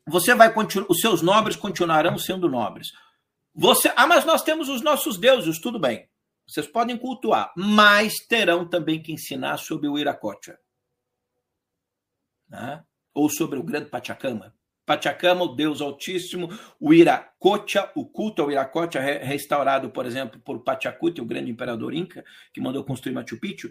[0.07, 2.91] você vai continuar, os seus nobres continuarão sendo nobres.
[3.53, 6.09] Você, ah, mas nós temos os nossos deuses, tudo bem.
[6.47, 10.57] Vocês podem cultuar, mas terão também que ensinar sobre o Iracocha.
[12.49, 12.83] Né?
[13.13, 14.53] Ou sobre o grande Pachacama.
[14.85, 16.49] Pachacama, o Deus Altíssimo,
[16.79, 22.23] o Iracocha, o culto ao Iracocha, restaurado, por exemplo, por Pachacuti, o grande imperador inca,
[22.53, 23.69] que mandou construir Machu Picchu.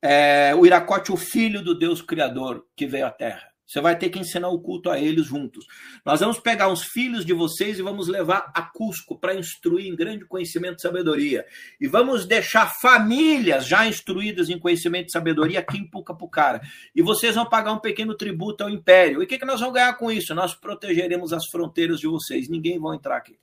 [0.00, 3.51] É, o Iracocha, o filho do Deus Criador que veio à Terra.
[3.72, 5.64] Você vai ter que ensinar o culto a eles juntos.
[6.04, 9.96] Nós vamos pegar os filhos de vocês e vamos levar a Cusco para instruir em
[9.96, 11.46] grande conhecimento e sabedoria.
[11.80, 16.60] E vamos deixar famílias já instruídas em conhecimento e sabedoria aqui em Pucapucara.
[16.94, 19.22] E vocês vão pagar um pequeno tributo ao império.
[19.22, 20.34] E o que, que nós vamos ganhar com isso?
[20.34, 22.50] Nós protegeremos as fronteiras de vocês.
[22.50, 23.38] Ninguém vai entrar aqui.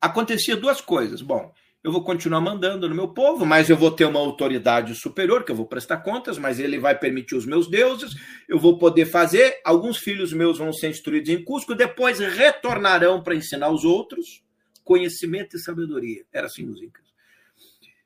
[0.00, 1.20] Acontecia duas coisas.
[1.20, 5.44] Bom, eu vou continuar mandando no meu povo, mas eu vou ter uma autoridade superior,
[5.44, 8.14] que eu vou prestar contas, mas ele vai permitir os meus deuses,
[8.48, 9.60] eu vou poder fazer.
[9.64, 14.42] Alguns filhos meus vão ser instruídos em Cusco, depois retornarão para ensinar os outros
[14.84, 16.24] conhecimento e sabedoria.
[16.32, 17.04] Era assim os Incas.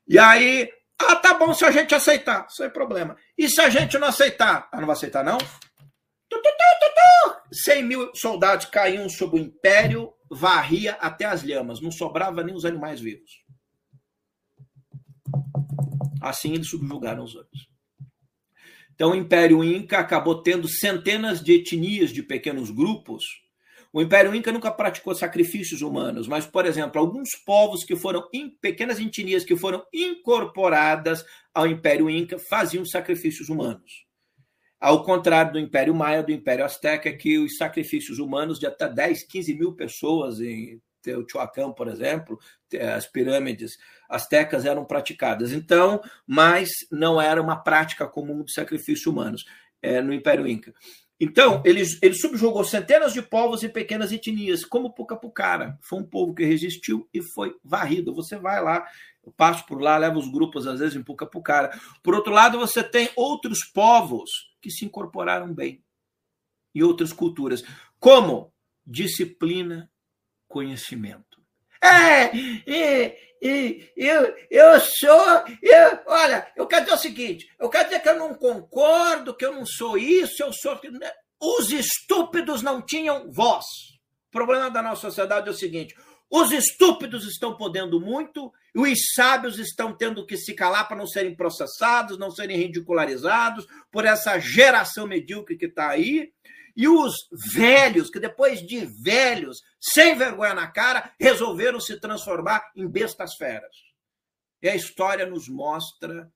[0.07, 0.69] E aí,
[0.99, 3.17] ah, tá bom se a gente aceitar, sem problema.
[3.35, 4.69] E se a gente não aceitar?
[4.71, 5.37] Ah, não vai aceitar, não?
[6.29, 6.41] Tu,
[7.63, 12.65] 100 mil soldados caíam sob o império, varria até as lhamas, não sobrava nem os
[12.65, 13.44] animais vivos.
[16.25, 17.69] Assim eles subjugaram os outros.
[18.95, 23.23] Então o Império Inca acabou tendo centenas de etnias de pequenos grupos.
[23.93, 28.27] O Império Inca nunca praticou sacrifícios humanos, mas, por exemplo, alguns povos que foram
[28.59, 31.23] pequenas etnias que foram incorporadas
[31.53, 34.03] ao Império Inca faziam sacrifícios humanos.
[34.79, 39.27] Ao contrário do Império Maia, do Império Azteca, que os sacrifícios humanos de até 10,
[39.27, 42.39] 15 mil pessoas em Teotihuacan, por exemplo,
[42.95, 43.77] as pirâmides
[44.09, 45.51] astecas eram praticadas.
[45.51, 49.45] Então, mas não era uma prática comum de sacrifício humanos
[49.81, 50.73] é, no Império Inca.
[51.19, 55.77] Então, ele, ele subjugou centenas de povos e pequenas etnias, como Pucapucara.
[55.81, 58.13] Foi um povo que resistiu e foi varrido.
[58.13, 58.85] Você vai lá,
[59.25, 61.71] eu passo por lá, levo os grupos, às vezes, em Pucapucara.
[62.03, 64.29] Por outro lado, você tem outros povos
[64.61, 65.81] que se incorporaram bem
[66.73, 67.63] e outras culturas,
[67.97, 68.51] como
[68.85, 69.89] disciplina
[70.47, 71.35] conhecimento.
[71.81, 75.43] É, e, e, eu, eu sou.
[75.61, 79.45] Eu, olha, eu quero dizer o seguinte: eu quero dizer que eu não concordo, que
[79.45, 80.79] eu não sou isso, eu sou.
[80.91, 81.11] Né?
[81.39, 83.65] Os estúpidos não tinham voz.
[84.27, 85.95] O problema da nossa sociedade é o seguinte:
[86.29, 91.07] os estúpidos estão podendo muito, e os sábios estão tendo que se calar para não
[91.07, 96.33] serem processados, não serem ridicularizados por essa geração medíocre que está aí.
[96.75, 97.15] E os
[97.53, 103.75] velhos, que depois de velhos, sem vergonha na cara, resolveram se transformar em bestas feras.
[104.61, 106.31] E a história nos mostra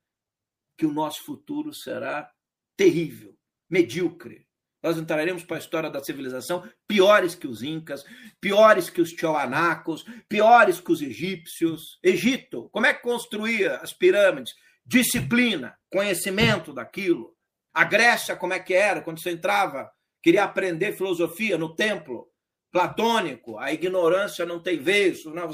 [0.78, 2.30] que o nosso futuro será
[2.76, 3.36] terrível,
[3.68, 4.48] medíocre.
[4.82, 8.02] Nós entraremos para a história da civilização piores que os incas,
[8.40, 11.98] piores que os tiahuanacos, piores que os egípcios.
[12.02, 14.54] Egito, como é que construía as pirâmides?
[14.86, 17.36] Disciplina, conhecimento daquilo.
[17.74, 19.90] A Grécia, como é que era quando você entrava?
[20.22, 22.30] Queria aprender filosofia no templo
[22.70, 25.24] platônico, a ignorância não tem vez.
[25.24, 25.48] Não,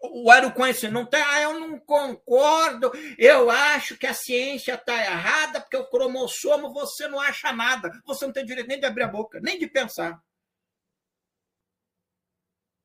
[0.00, 5.60] o conhecimento, não tem, ah, eu não concordo, eu acho que a ciência está errada,
[5.60, 9.08] porque o cromossomo você não acha nada, você não tem direito nem de abrir a
[9.08, 10.22] boca, nem de pensar.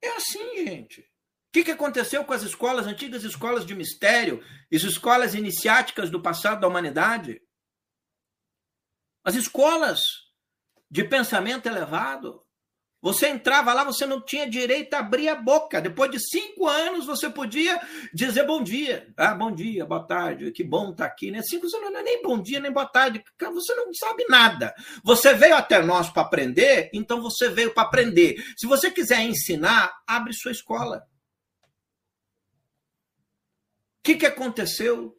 [0.01, 1.01] É assim, gente.
[1.01, 4.43] O que, que aconteceu com as escolas, antigas escolas de mistério,
[4.73, 7.41] as escolas iniciáticas do passado da humanidade?
[9.23, 10.28] As escolas
[10.89, 12.43] de pensamento elevado.
[13.01, 15.79] Você entrava lá, você não tinha direito a abrir a boca.
[15.79, 17.79] Depois de cinco anos, você podia
[18.13, 19.07] dizer bom dia.
[19.15, 21.31] Ah, bom dia, boa tarde, que bom estar tá aqui.
[21.31, 21.41] Né?
[21.41, 23.23] Cinco anos não é nem bom dia, nem boa tarde.
[23.39, 24.75] Você não sabe nada.
[25.01, 28.35] Você veio até nós para aprender, então você veio para aprender.
[28.57, 31.07] Se você quiser ensinar, abre sua escola.
[33.99, 35.17] O que, que aconteceu?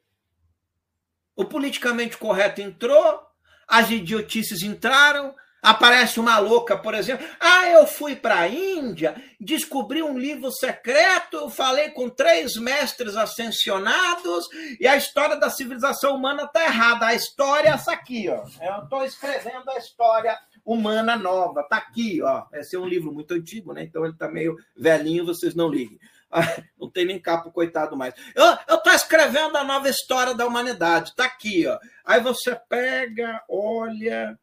[1.34, 3.22] O politicamente correto entrou,
[3.66, 7.26] as idiotices entraram, Aparece uma louca, por exemplo.
[7.38, 14.48] Ah, eu fui para a Índia, descobri um livro secreto, falei com três mestres ascensionados
[14.80, 17.06] e a história da civilização humana está errada.
[17.06, 18.42] A história é essa aqui, ó.
[18.62, 21.60] Eu estou escrevendo a história humana nova.
[21.60, 22.44] Está aqui, ó.
[22.54, 23.82] Esse é um livro muito antigo, né?
[23.82, 25.98] Então ele está meio velhinho, vocês não liguem.
[26.80, 28.14] não tem nem capo, coitado mais.
[28.34, 31.10] Eu estou escrevendo a nova história da humanidade.
[31.10, 31.78] Está aqui, ó.
[32.04, 34.38] Aí você pega, olha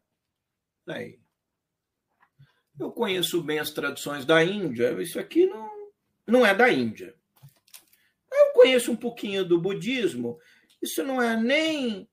[2.78, 5.70] Eu conheço bem as tradições da Índia, isso aqui não,
[6.26, 7.14] não é da Índia.
[8.30, 10.38] Eu conheço um pouquinho do budismo,
[10.80, 12.08] isso não é nem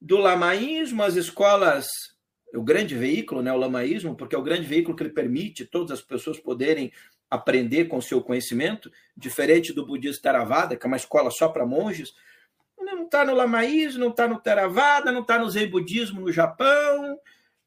[0.00, 1.88] do lamaísmo, as escolas,
[2.54, 5.92] o grande veículo, né, o lamaísmo, porque é o grande veículo que ele permite todas
[5.92, 6.92] as pessoas poderem
[7.30, 12.12] aprender com seu conhecimento, diferente do budismo Theravada, que é uma escola só para monges.
[12.78, 17.18] Não está no lamaísmo, não está no Theravada, não está no Zen budismo no Japão,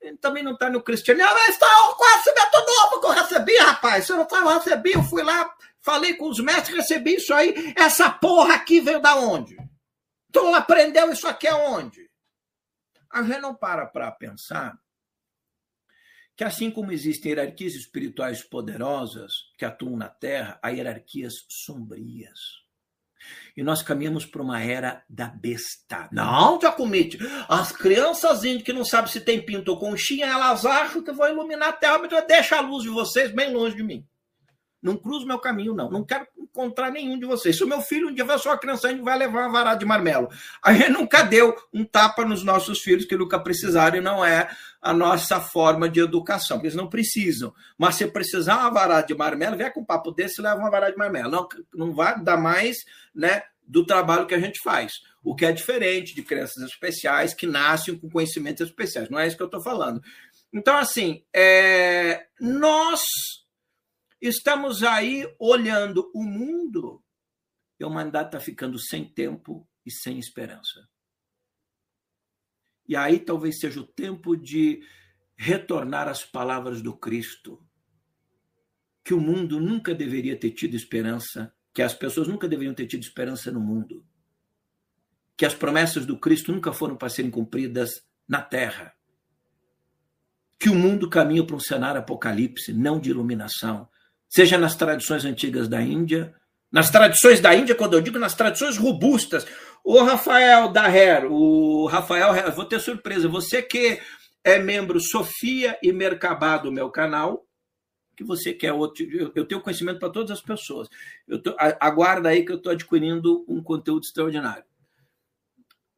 [0.03, 1.33] ele também não está no cristianismo.
[1.33, 4.05] Mas está o conhecimento novo que eu recebi, rapaz.
[4.05, 7.73] Se eu não eu recebi, eu fui lá, falei com os mestres, recebi isso aí.
[7.75, 9.55] Essa porra aqui veio da onde?
[10.31, 12.09] Tu aprendeu isso aqui aonde?
[13.09, 14.77] A gente não para para pensar
[16.35, 22.62] que assim como existem hierarquias espirituais poderosas que atuam na Terra, há hierarquias sombrias.
[23.55, 26.09] E nós caminhamos para uma era da besta.
[26.11, 27.19] Não, Jacomite.
[27.47, 31.69] As crianças que não sabem se tem pinto ou conchinha, elas acham que vão iluminar
[31.69, 34.05] a terra, mas deixa a luz de vocês bem longe de mim.
[34.83, 35.89] Não cruzo meu caminho, não.
[35.89, 37.55] Não quero encontrar nenhum de vocês.
[37.55, 39.79] Se o meu filho um dia vai só uma criança, gente vai levar uma varada
[39.79, 40.27] de marmelo.
[40.61, 44.49] A gente nunca deu um tapa nos nossos filhos que nunca precisaram e não é
[44.81, 47.53] a nossa forma de educação, porque eles não precisam.
[47.77, 50.91] Mas se precisar uma varada de marmelo, vem com um papo desse leva uma varada
[50.91, 51.31] de marmelo.
[51.31, 52.75] Não, não vai dar mais
[53.15, 54.91] né, do trabalho que a gente faz.
[55.23, 59.09] O que é diferente de crianças especiais que nascem com conhecimentos especiais.
[59.09, 60.01] Não é isso que eu estou falando.
[60.53, 63.01] Então, assim, é, nós
[64.25, 67.03] Estamos aí olhando o mundo
[67.77, 70.87] e a humanidade está ficando sem tempo e sem esperança.
[72.87, 74.81] E aí talvez seja o tempo de
[75.35, 77.67] retornar às palavras do Cristo,
[79.03, 83.03] que o mundo nunca deveria ter tido esperança, que as pessoas nunca deveriam ter tido
[83.03, 84.07] esperança no mundo,
[85.35, 88.95] que as promessas do Cristo nunca foram para serem cumpridas na terra,
[90.57, 93.91] que o mundo caminha para um cenário apocalipse, não de iluminação,
[94.33, 96.33] seja nas tradições antigas da Índia,
[96.71, 99.45] nas tradições da Índia, quando eu digo nas tradições robustas.
[99.83, 104.01] O Rafael Daher, o Rafael, vou ter surpresa, você que
[104.43, 107.45] é membro Sofia e Mercabá do meu canal,
[108.17, 109.05] que você quer outro,
[109.35, 110.87] eu tenho conhecimento para todas as pessoas.
[111.27, 114.63] Eu tô, aguarda aí que eu estou adquirindo um conteúdo extraordinário.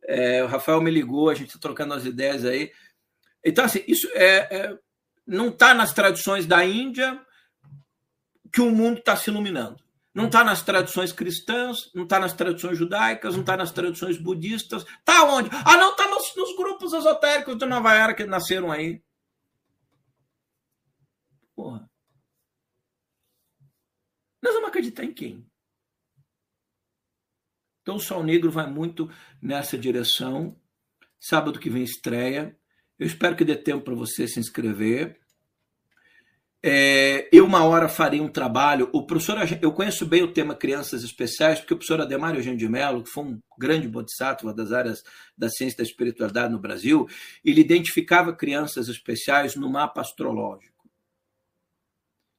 [0.03, 2.71] É, o Rafael me ligou, a gente está trocando as ideias aí.
[3.43, 4.77] Então, assim, isso é, é
[5.25, 7.24] não está nas tradições da Índia,
[8.55, 9.83] que o mundo está se iluminando.
[10.13, 14.83] Não está nas tradições cristãs, não está nas tradições judaicas, não está nas tradições budistas.
[14.83, 15.49] Está onde?
[15.51, 19.03] Ah, não, está nos, nos, grupos esotéricos de Nova Era que nasceram aí.
[21.53, 21.85] Porra.
[24.41, 25.45] Nós vamos acreditar em quem?
[27.81, 29.11] Então o Sol Negro vai muito
[29.41, 30.57] nessa direção.
[31.19, 32.57] Sábado que vem estreia.
[32.97, 35.19] Eu espero que dê tempo para você se inscrever.
[36.67, 38.89] É, eu uma hora farei um trabalho.
[38.91, 42.67] O professor, eu conheço bem o tema crianças especiais, porque o professor Ademar Eugênio de
[42.67, 45.03] Mello, que foi um grande bodhisattva das áreas
[45.37, 47.07] da ciência da espiritualidade no Brasil,
[47.43, 50.73] ele identificava crianças especiais no mapa astrológico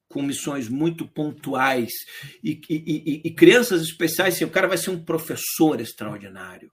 [0.09, 1.91] com missões muito pontuais
[2.43, 4.35] e, e, e, e crianças especiais.
[4.35, 6.69] Assim, o cara vai ser um professor extraordinário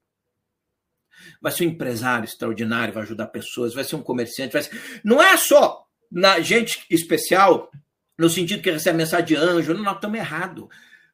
[1.41, 5.01] vai ser um empresário extraordinário, vai ajudar pessoas, vai ser um comerciante, vai ser...
[5.03, 7.71] não é só na gente especial
[8.19, 10.69] no sentido que recebe mensagem de anjo, não, nós estamos errado.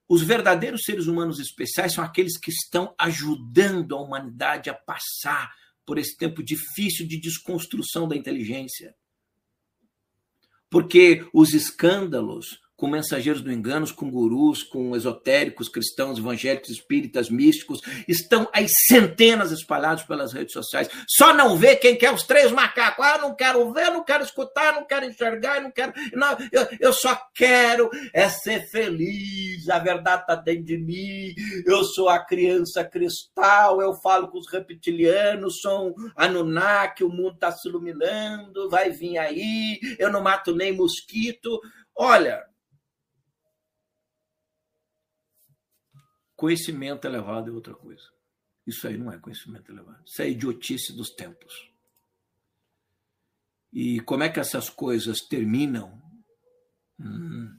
[0.09, 5.55] Os verdadeiros seres humanos especiais são aqueles que estão ajudando a humanidade a passar
[5.87, 8.95] por esse tempo difícil de desconstrução da inteligência.
[10.69, 17.83] Porque os escândalos, com mensageiros do engano, com gurus, com esotéricos, cristãos, evangélicos, espíritas, místicos,
[18.09, 20.89] estão as centenas espalhados pelas redes sociais.
[21.07, 23.05] Só não vê quem quer os três macacos.
[23.05, 25.93] Ah, não quero ver, não quero escutar, não quero enxergar, não quero.
[26.15, 29.69] Não, eu, eu só quero é ser feliz.
[29.69, 31.35] A verdade está dentro de mim.
[31.67, 37.35] Eu sou a criança cristal, eu falo com os reptilianos, sou um Anunnaki, o mundo
[37.35, 41.61] está se iluminando, vai vir aí, eu não mato nem mosquito.
[41.95, 42.43] Olha,
[46.41, 48.03] Conhecimento elevado é outra coisa.
[48.67, 50.03] Isso aí não é conhecimento elevado.
[50.07, 51.71] Isso é idiotice dos tempos.
[53.71, 56.01] E como é que essas coisas terminam?
[56.99, 57.55] Hum.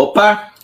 [0.00, 0.54] Opa!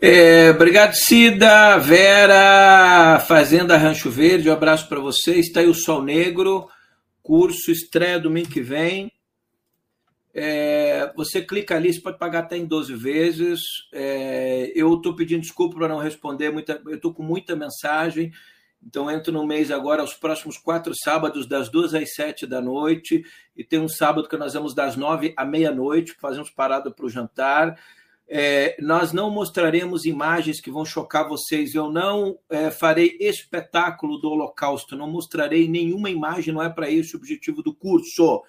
[0.00, 5.46] É, obrigado, Cida, Vera, Fazenda Rancho Verde, um abraço para vocês.
[5.46, 6.68] Está aí o Sol Negro,
[7.22, 9.08] curso estreia domingo que vem.
[10.34, 13.60] É, você clica ali, você pode pagar até em 12 vezes.
[13.94, 18.32] É, eu estou pedindo desculpa para não responder, muita, eu estou com muita mensagem.
[18.84, 23.24] Então, entro no mês agora, os próximos quatro sábados, das duas às sete da noite,
[23.56, 27.08] e tem um sábado que nós vamos das nove à meia-noite, fazemos parada para o
[27.08, 27.78] jantar.
[28.28, 31.74] É, nós não mostraremos imagens que vão chocar vocês.
[31.74, 37.14] Eu não é, farei espetáculo do Holocausto, não mostrarei nenhuma imagem, não é para esse
[37.14, 38.42] o objetivo do curso.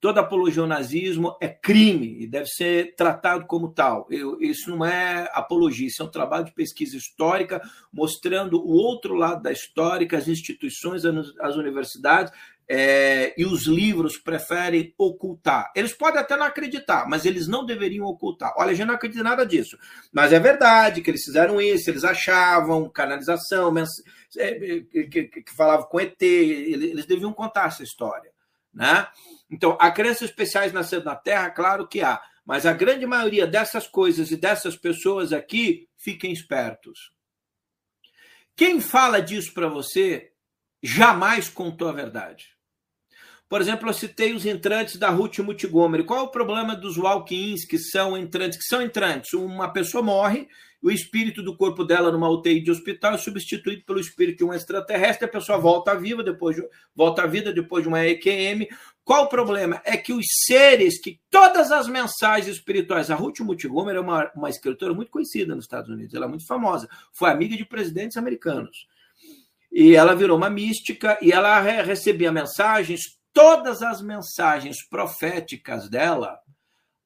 [0.00, 4.06] Toda apologia ao nazismo é crime e deve ser tratado como tal.
[4.10, 7.60] Eu, isso não é apologia, isso é um trabalho de pesquisa histórica,
[7.92, 12.32] mostrando o outro lado da história, as instituições, as universidades
[12.68, 15.72] é, e os livros preferem ocultar.
[15.74, 18.52] Eles podem até não acreditar, mas eles não deveriam ocultar.
[18.58, 19.78] Olha, a gente não acredita em nada disso.
[20.12, 23.88] Mas é verdade que eles fizeram isso, eles achavam canalização, mens...
[24.36, 28.30] É, que, que, que falava com ET, eles deviam contar essa história.
[28.74, 29.08] Né?
[29.50, 33.86] Então, há crenças especiais nascendo na Terra, claro que há, mas a grande maioria dessas
[33.86, 37.12] coisas e dessas pessoas aqui, fiquem espertos.
[38.56, 40.32] Quem fala disso para você
[40.82, 42.56] jamais contou a verdade.
[43.48, 46.04] Por exemplo, eu citei os entrantes da Ruth Montgomery.
[46.04, 48.58] Qual é o problema dos walk-ins que são entrantes?
[48.58, 49.32] Que são entrantes.
[49.32, 50.48] Uma pessoa morre,
[50.82, 54.52] o espírito do corpo dela numa UTI de hospital é substituído pelo espírito de um
[54.52, 56.62] extraterrestre, a pessoa volta à vida depois de,
[56.94, 58.68] volta à vida depois de uma EQM.
[59.08, 59.80] Qual o problema?
[59.86, 64.50] É que os seres que todas as mensagens espirituais, a Ruth Montgomery é uma, uma
[64.50, 68.86] escritora muito conhecida nos Estados Unidos, ela é muito famosa, foi amiga de presidentes americanos.
[69.72, 76.38] E ela virou uma mística e ela recebia mensagens todas as mensagens proféticas dela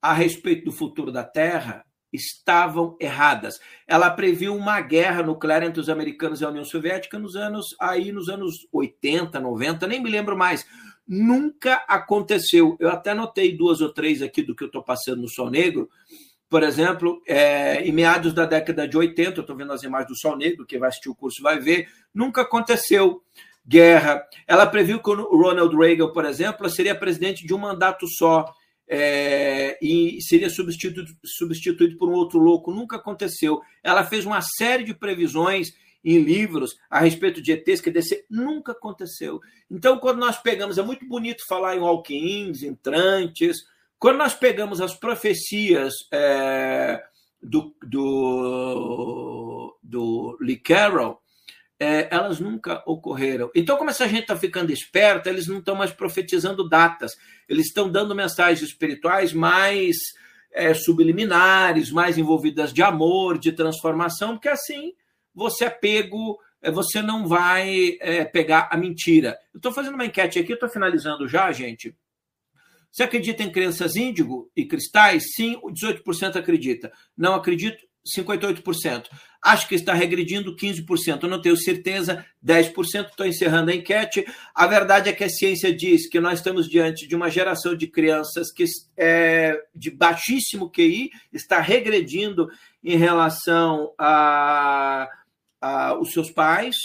[0.02, 3.60] a respeito do futuro da Terra estavam erradas.
[3.86, 8.10] Ela previu uma guerra nuclear entre os americanos e a União Soviética nos anos aí
[8.10, 10.66] nos anos 80, 90, nem me lembro mais.
[11.06, 12.76] Nunca aconteceu.
[12.78, 15.88] Eu até notei duas ou três aqui do que eu estou passando no Sol Negro.
[16.48, 20.18] Por exemplo, é, em meados da década de 80, eu estou vendo as imagens do
[20.18, 23.22] Sol Negro, quem vai assistir o curso vai ver, nunca aconteceu
[23.66, 24.22] guerra.
[24.46, 28.52] Ela previu que o Ronald Reagan, por exemplo, seria presidente de um mandato só
[28.86, 32.70] é, e seria substituído, substituído por um outro louco.
[32.70, 33.62] Nunca aconteceu.
[33.82, 35.72] Ela fez uma série de previsões
[36.04, 39.40] em livros a respeito de ETs que DC nunca aconteceu.
[39.70, 43.64] Então, quando nós pegamos, é muito bonito falar em walk-ins, entrantes.
[43.98, 47.02] Quando nós pegamos as profecias é,
[47.40, 51.20] do, do, do Lee Carroll,
[51.78, 53.50] é, elas nunca ocorreram.
[53.54, 57.12] Então, como essa gente está ficando esperta, eles não estão mais profetizando datas,
[57.48, 59.96] eles estão dando mensagens espirituais mais
[60.52, 64.92] é, subliminares, mais envolvidas de amor, de transformação, porque assim
[65.34, 69.38] você é pego, é, você não vai é, pegar a mentira.
[69.52, 71.94] Eu estou fazendo uma enquete aqui, estou finalizando já, gente.
[72.90, 75.32] Você acredita em crenças índigo e cristais?
[75.34, 76.92] Sim, 18% acredita.
[77.16, 79.06] Não acredito, 58%.
[79.42, 81.22] Acho que está regredindo 15%.
[81.22, 83.08] Eu não tenho certeza, 10%.
[83.08, 84.24] Estou encerrando a enquete.
[84.54, 87.86] A verdade é que a ciência diz que nós estamos diante de uma geração de
[87.86, 88.64] crianças que
[88.96, 92.48] é de baixíssimo QI, está regredindo
[92.84, 95.08] em relação a,
[96.00, 96.76] os seus pais.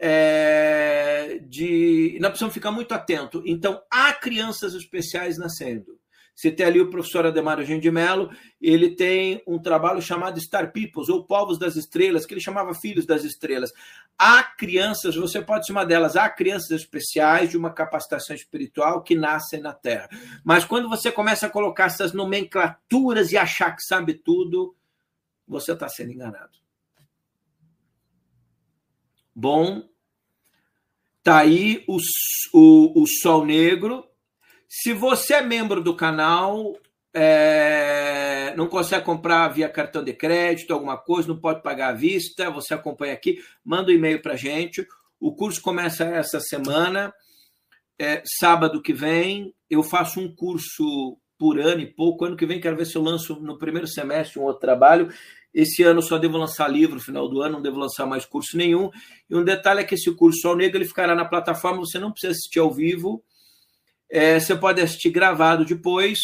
[0.00, 3.42] É, de, nós precisamos ficar muito atento.
[3.44, 5.98] Então, há crianças especiais nascendo.
[6.38, 8.30] Você tem ali o professor Ademar Eugênio Mello,
[8.62, 13.04] ele tem um trabalho chamado Star Peoples, ou Povos das Estrelas, que ele chamava Filhos
[13.04, 13.72] das Estrelas.
[14.16, 19.60] Há crianças, você pode uma delas, há crianças especiais de uma capacitação espiritual que nascem
[19.60, 20.08] na Terra.
[20.44, 24.76] Mas quando você começa a colocar essas nomenclaturas e achar que sabe tudo,
[25.44, 26.56] você está sendo enganado.
[29.40, 29.84] Bom,
[31.22, 31.96] tá aí o,
[32.52, 34.04] o, o Sol Negro,
[34.68, 36.76] se você é membro do canal,
[37.14, 42.50] é, não consegue comprar via cartão de crédito, alguma coisa, não pode pagar à vista,
[42.50, 44.84] você acompanha aqui, manda um e-mail para gente.
[45.20, 47.14] O curso começa essa semana,
[47.96, 49.54] é, sábado que vem.
[49.70, 52.24] Eu faço um curso por ano e pouco.
[52.24, 55.12] Ano que vem quero ver se eu lanço no primeiro semestre um outro trabalho.
[55.52, 58.56] Esse ano só devo lançar livro, no final do ano, não devo lançar mais curso
[58.56, 58.90] nenhum.
[59.28, 62.12] E um detalhe é que esse curso Sol Negro ele ficará na plataforma, você não
[62.12, 63.22] precisa assistir ao vivo
[64.10, 66.18] é, você pode assistir gravado depois,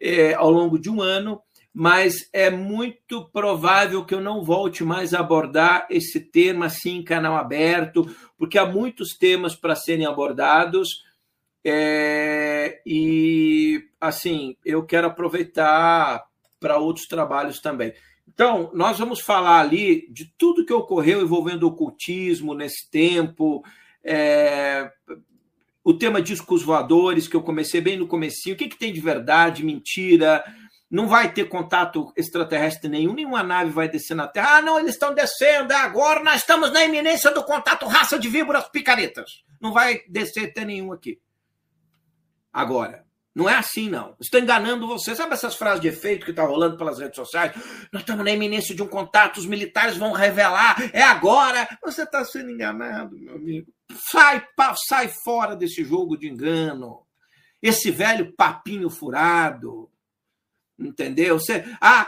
[0.00, 1.40] é, ao longo de um ano,
[1.72, 7.04] mas é muito provável que eu não volte mais a abordar esse tema assim em
[7.04, 8.04] canal aberto,
[8.36, 11.02] porque há muitos temas para serem abordados.
[11.64, 16.24] É, e assim, eu quero aproveitar
[16.60, 17.94] para outros trabalhos também.
[18.42, 23.62] Então, nós vamos falar ali de tudo que ocorreu envolvendo o ocultismo nesse tempo,
[24.02, 24.90] é,
[25.84, 29.00] o tema discos voadores, que eu comecei bem no comecinho, o que, que tem de
[29.00, 30.42] verdade, mentira,
[30.90, 34.56] não vai ter contato extraterrestre nenhum, nenhuma nave vai descer na Terra.
[34.56, 38.68] Ah, não, eles estão descendo, agora nós estamos na iminência do contato raça de víboras
[38.70, 39.44] picaretas.
[39.60, 41.20] Não vai descer até nenhum aqui.
[42.52, 44.14] Agora, não é assim, não.
[44.20, 45.16] Estou enganando você.
[45.16, 47.54] Sabe essas frases de efeito que está rolando pelas redes sociais?
[47.90, 51.66] Nós estamos na iminência de um contato, os militares vão revelar, é agora.
[51.82, 53.72] Você está sendo enganado, meu amigo.
[54.10, 54.44] Sai,
[54.88, 57.06] sai fora desse jogo de engano.
[57.62, 59.90] Esse velho papinho furado.
[60.78, 61.38] Entendeu?
[61.38, 62.06] Você, ah,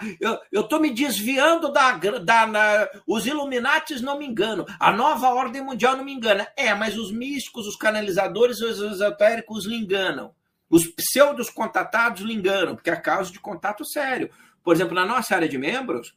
[0.51, 1.93] eu estou me desviando da.
[1.93, 4.67] da na, os Illuminates não me enganam.
[4.79, 6.47] A nova ordem mundial não me engana.
[6.57, 10.35] É, mas os místicos, os canalizadores, os esotéricos lhe enganam.
[10.69, 14.31] Os pseudos contatados lhe enganam, porque é causa de contato sério.
[14.63, 16.17] Por exemplo, na nossa área de membros,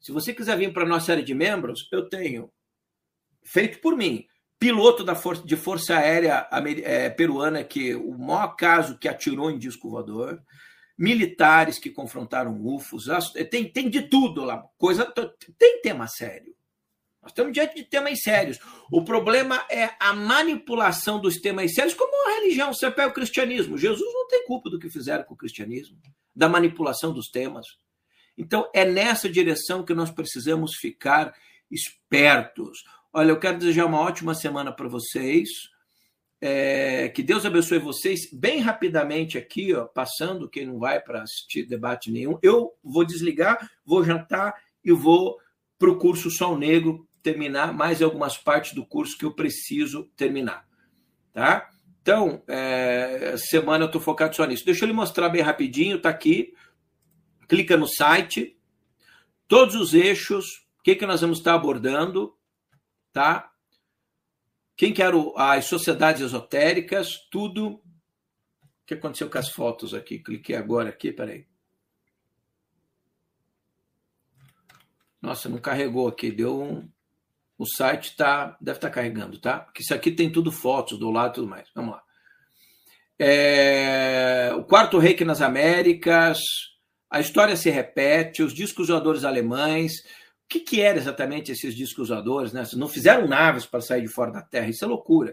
[0.00, 2.50] se você quiser vir para a nossa área de membros, eu tenho,
[3.42, 4.26] feito por mim,
[4.58, 6.48] piloto da força, de Força Aérea
[6.84, 10.42] é, Peruana, que o maior caso que atirou em disco voador,
[10.96, 14.64] militares que confrontaram UFOs, tem, tem de tudo lá.
[14.78, 15.04] Coisa,
[15.58, 16.54] tem tema sério.
[17.24, 18.60] Nós estamos diante de temas sérios.
[18.92, 22.70] O problema é a manipulação dos temas sérios, como a religião.
[22.70, 23.78] Você pega o cristianismo.
[23.78, 25.96] Jesus não tem culpa do que fizeram com o cristianismo,
[26.36, 27.66] da manipulação dos temas.
[28.36, 31.34] Então, é nessa direção que nós precisamos ficar
[31.70, 32.84] espertos.
[33.10, 35.48] Olha, eu quero desejar uma ótima semana para vocês.
[36.42, 38.28] É, que Deus abençoe vocês.
[38.30, 43.66] Bem rapidamente aqui, ó, passando, quem não vai para assistir debate nenhum, eu vou desligar,
[43.82, 45.38] vou jantar e vou
[45.78, 50.68] para o curso Sol Negro terminar mais algumas partes do curso que eu preciso terminar.
[51.32, 51.70] Tá?
[52.02, 54.64] Então, é, semana eu estou focado só nisso.
[54.64, 56.54] Deixa eu lhe mostrar bem rapidinho, está aqui.
[57.48, 58.56] Clica no site,
[59.48, 62.36] todos os eixos, o que, que nós vamos estar abordando,
[63.10, 63.50] tá?
[64.76, 67.76] Quem quer as sociedades esotéricas, tudo.
[67.76, 70.18] O que aconteceu com as fotos aqui?
[70.18, 71.46] Cliquei agora aqui, peraí.
[75.22, 76.93] Nossa, não carregou aqui, deu um.
[77.56, 79.60] O site tá, deve estar tá carregando, tá?
[79.60, 81.68] Porque isso aqui tem tudo fotos do lado e tudo mais.
[81.74, 82.02] Vamos lá.
[83.18, 84.52] É...
[84.56, 86.38] o quarto reiki nas Américas,
[87.08, 92.08] a história se repete, os discos voadores alemães, o que, que eram exatamente esses discos
[92.08, 92.52] voadores?
[92.52, 92.64] Né?
[92.74, 95.32] Não fizeram naves para sair de fora da Terra, isso é loucura.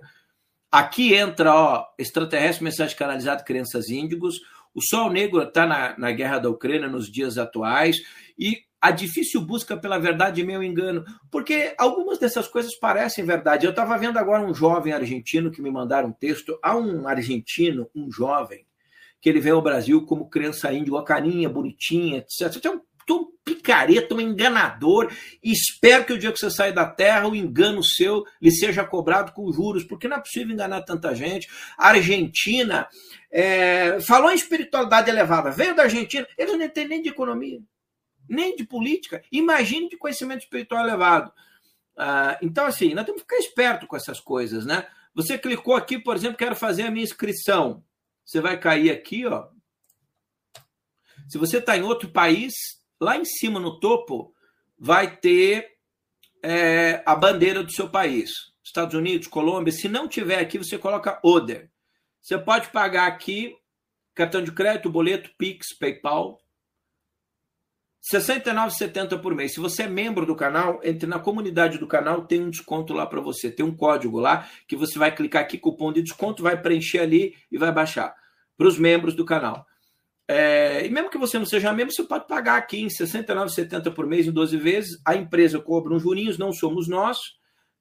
[0.71, 4.39] Aqui entra ó, extraterrestre, mensagem canalizada, crianças índigos.
[4.73, 7.97] O Sol Negro está na, na guerra da Ucrânia nos dias atuais
[8.39, 13.65] e a difícil busca pela verdade e meu engano, porque algumas dessas coisas parecem verdade.
[13.65, 16.57] Eu estava vendo agora um jovem argentino que me mandaram um texto.
[16.63, 18.65] Há um argentino, um jovem,
[19.21, 22.59] que ele veio ao Brasil como criança índia, carinha, bonitinha, etc.
[22.59, 25.11] Tem um um picareta, um enganador,
[25.43, 28.85] e espero que o dia que você sair da terra, o engano seu lhe seja
[28.85, 31.49] cobrado com juros, porque não é possível enganar tanta gente.
[31.77, 32.87] A Argentina
[33.31, 37.59] é, falou em espiritualidade elevada, veio da Argentina, eles não entendem nem de economia,
[38.31, 41.31] nem de política, imagine de conhecimento espiritual elevado.
[41.97, 44.87] Ah, então, assim, nós temos que ficar esperto com essas coisas, né?
[45.13, 47.83] Você clicou aqui, por exemplo, quero fazer a minha inscrição.
[48.25, 49.47] Você vai cair aqui, ó.
[51.27, 52.53] Se você está em outro país,
[53.01, 54.31] Lá em cima, no topo,
[54.77, 55.75] vai ter
[56.43, 58.29] é, a bandeira do seu país.
[58.63, 59.73] Estados Unidos, Colômbia.
[59.73, 61.71] Se não tiver aqui, você coloca Oder.
[62.21, 63.57] Você pode pagar aqui
[64.13, 66.39] cartão de crédito, boleto, Pix, PayPal.
[68.11, 69.53] R$ 69,70 por mês.
[69.53, 73.05] Se você é membro do canal, entre na comunidade do canal, tem um desconto lá
[73.05, 73.51] para você.
[73.51, 77.35] Tem um código lá que você vai clicar aqui, cupom de desconto, vai preencher ali
[77.51, 78.15] e vai baixar
[78.57, 79.65] para os membros do canal.
[80.27, 83.93] É, e mesmo que você não seja membro, você pode pagar aqui em R$ 69,70
[83.93, 85.01] por mês em 12 vezes.
[85.05, 87.19] A empresa cobra uns jurinhos, não somos nós,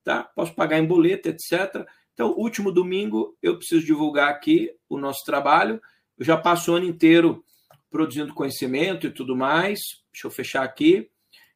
[0.04, 0.24] tá?
[0.34, 1.86] Posso pagar em boleto, etc.
[2.12, 5.80] Então, último domingo, eu preciso divulgar aqui o nosso trabalho.
[6.18, 7.42] Eu já passo o ano inteiro
[7.90, 9.80] produzindo conhecimento e tudo mais.
[10.12, 11.10] Deixa eu fechar aqui.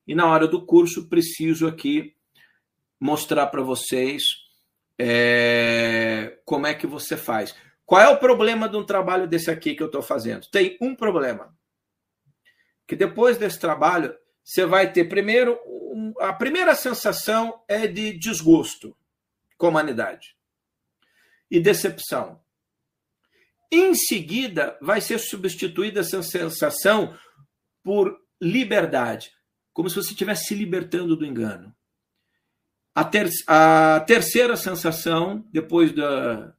[0.06, 2.15] E na hora do curso, preciso aqui
[3.01, 4.23] mostrar para vocês
[4.98, 7.55] é, como é que você faz.
[7.86, 10.47] Qual é o problema de um trabalho desse aqui que eu estou fazendo?
[10.51, 11.55] Tem um problema.
[12.86, 15.59] Que depois desse trabalho, você vai ter primeiro.
[16.20, 18.97] A primeira sensação é de desgosto
[19.56, 20.36] com a humanidade
[21.51, 22.40] e decepção.
[23.70, 27.16] Em seguida, vai ser substituída essa sensação
[27.82, 29.31] por liberdade,
[29.73, 31.74] como se você estivesse se libertando do engano.
[32.95, 36.55] A, ter, a terceira sensação, depois da,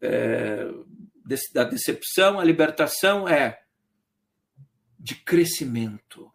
[0.00, 0.66] é,
[1.52, 3.60] da decepção, a libertação é
[4.98, 6.32] de crescimento.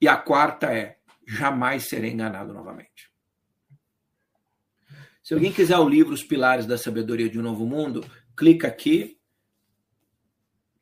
[0.00, 3.10] E a quarta é: jamais serei enganado novamente.
[5.22, 8.04] Se alguém quiser o livro Os Pilares da Sabedoria de um Novo Mundo,
[8.36, 9.15] clica aqui.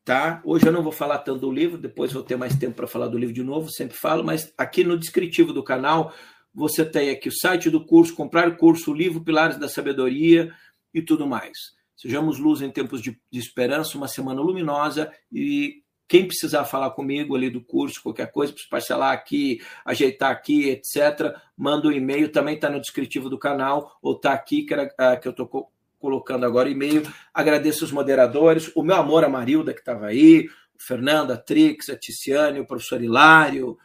[0.04, 0.42] Tá?
[0.44, 3.08] Hoje eu não vou falar tanto do livro, depois vou ter mais tempo para falar
[3.08, 6.12] do livro de novo, sempre falo, mas aqui no descritivo do canal
[6.52, 10.52] você tem aqui o site do curso, comprar o curso, o livro Pilares da Sabedoria
[10.92, 11.56] e tudo mais.
[11.96, 17.34] Sejamos luz em tempos de, de esperança, uma semana luminosa e quem precisar falar comigo
[17.34, 22.56] ali do curso, qualquer coisa, para parcelar aqui, ajeitar aqui, etc., manda um e-mail, também
[22.56, 25.72] está no descritivo do canal, ou está aqui, que, era, uh, que eu estou
[26.04, 27.02] colocando agora e-mail.
[27.32, 30.46] Agradeço os moderadores, o meu amor a Marilda, que estava aí,
[30.78, 33.78] o Fernando, a Trix, a Ticiane, o professor Hilário,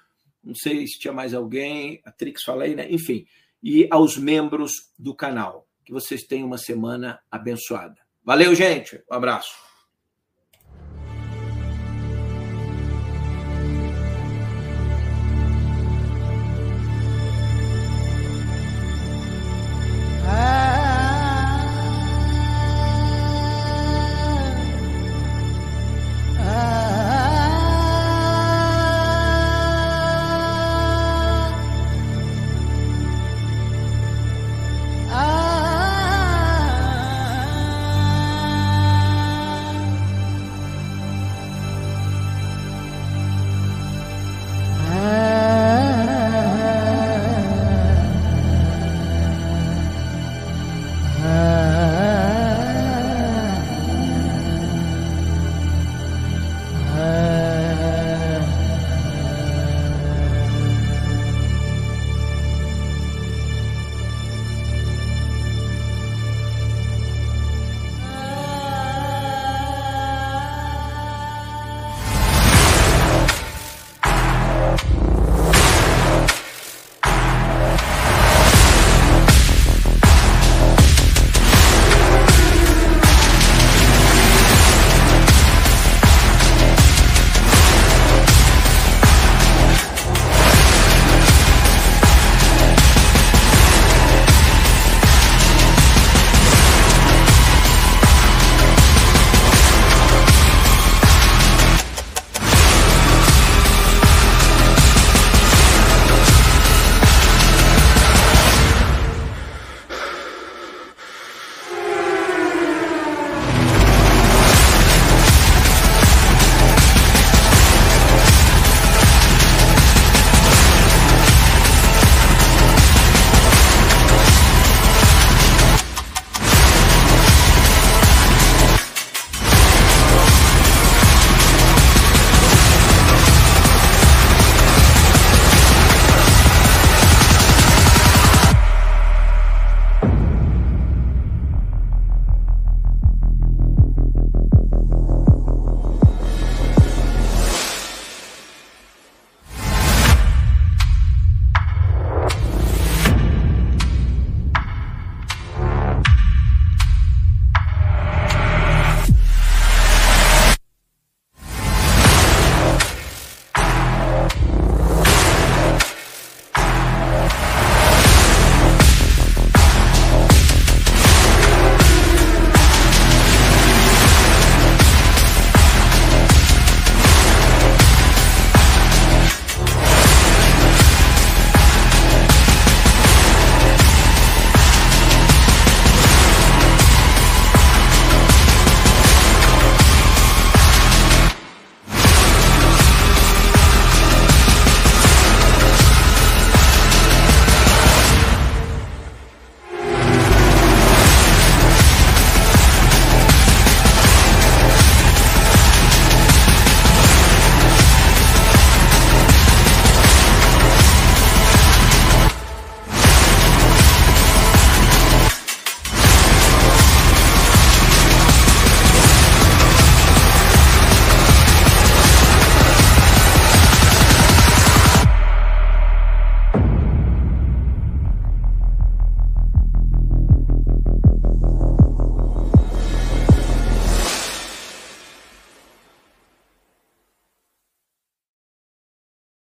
[0.43, 2.87] não sei se tinha mais alguém, a Trix falei, né?
[2.91, 3.25] Enfim,
[3.63, 5.65] e aos membros do canal.
[5.85, 7.95] Que vocês tenham uma semana abençoada.
[8.21, 9.01] Valeu, gente.
[9.09, 9.68] Um abraço.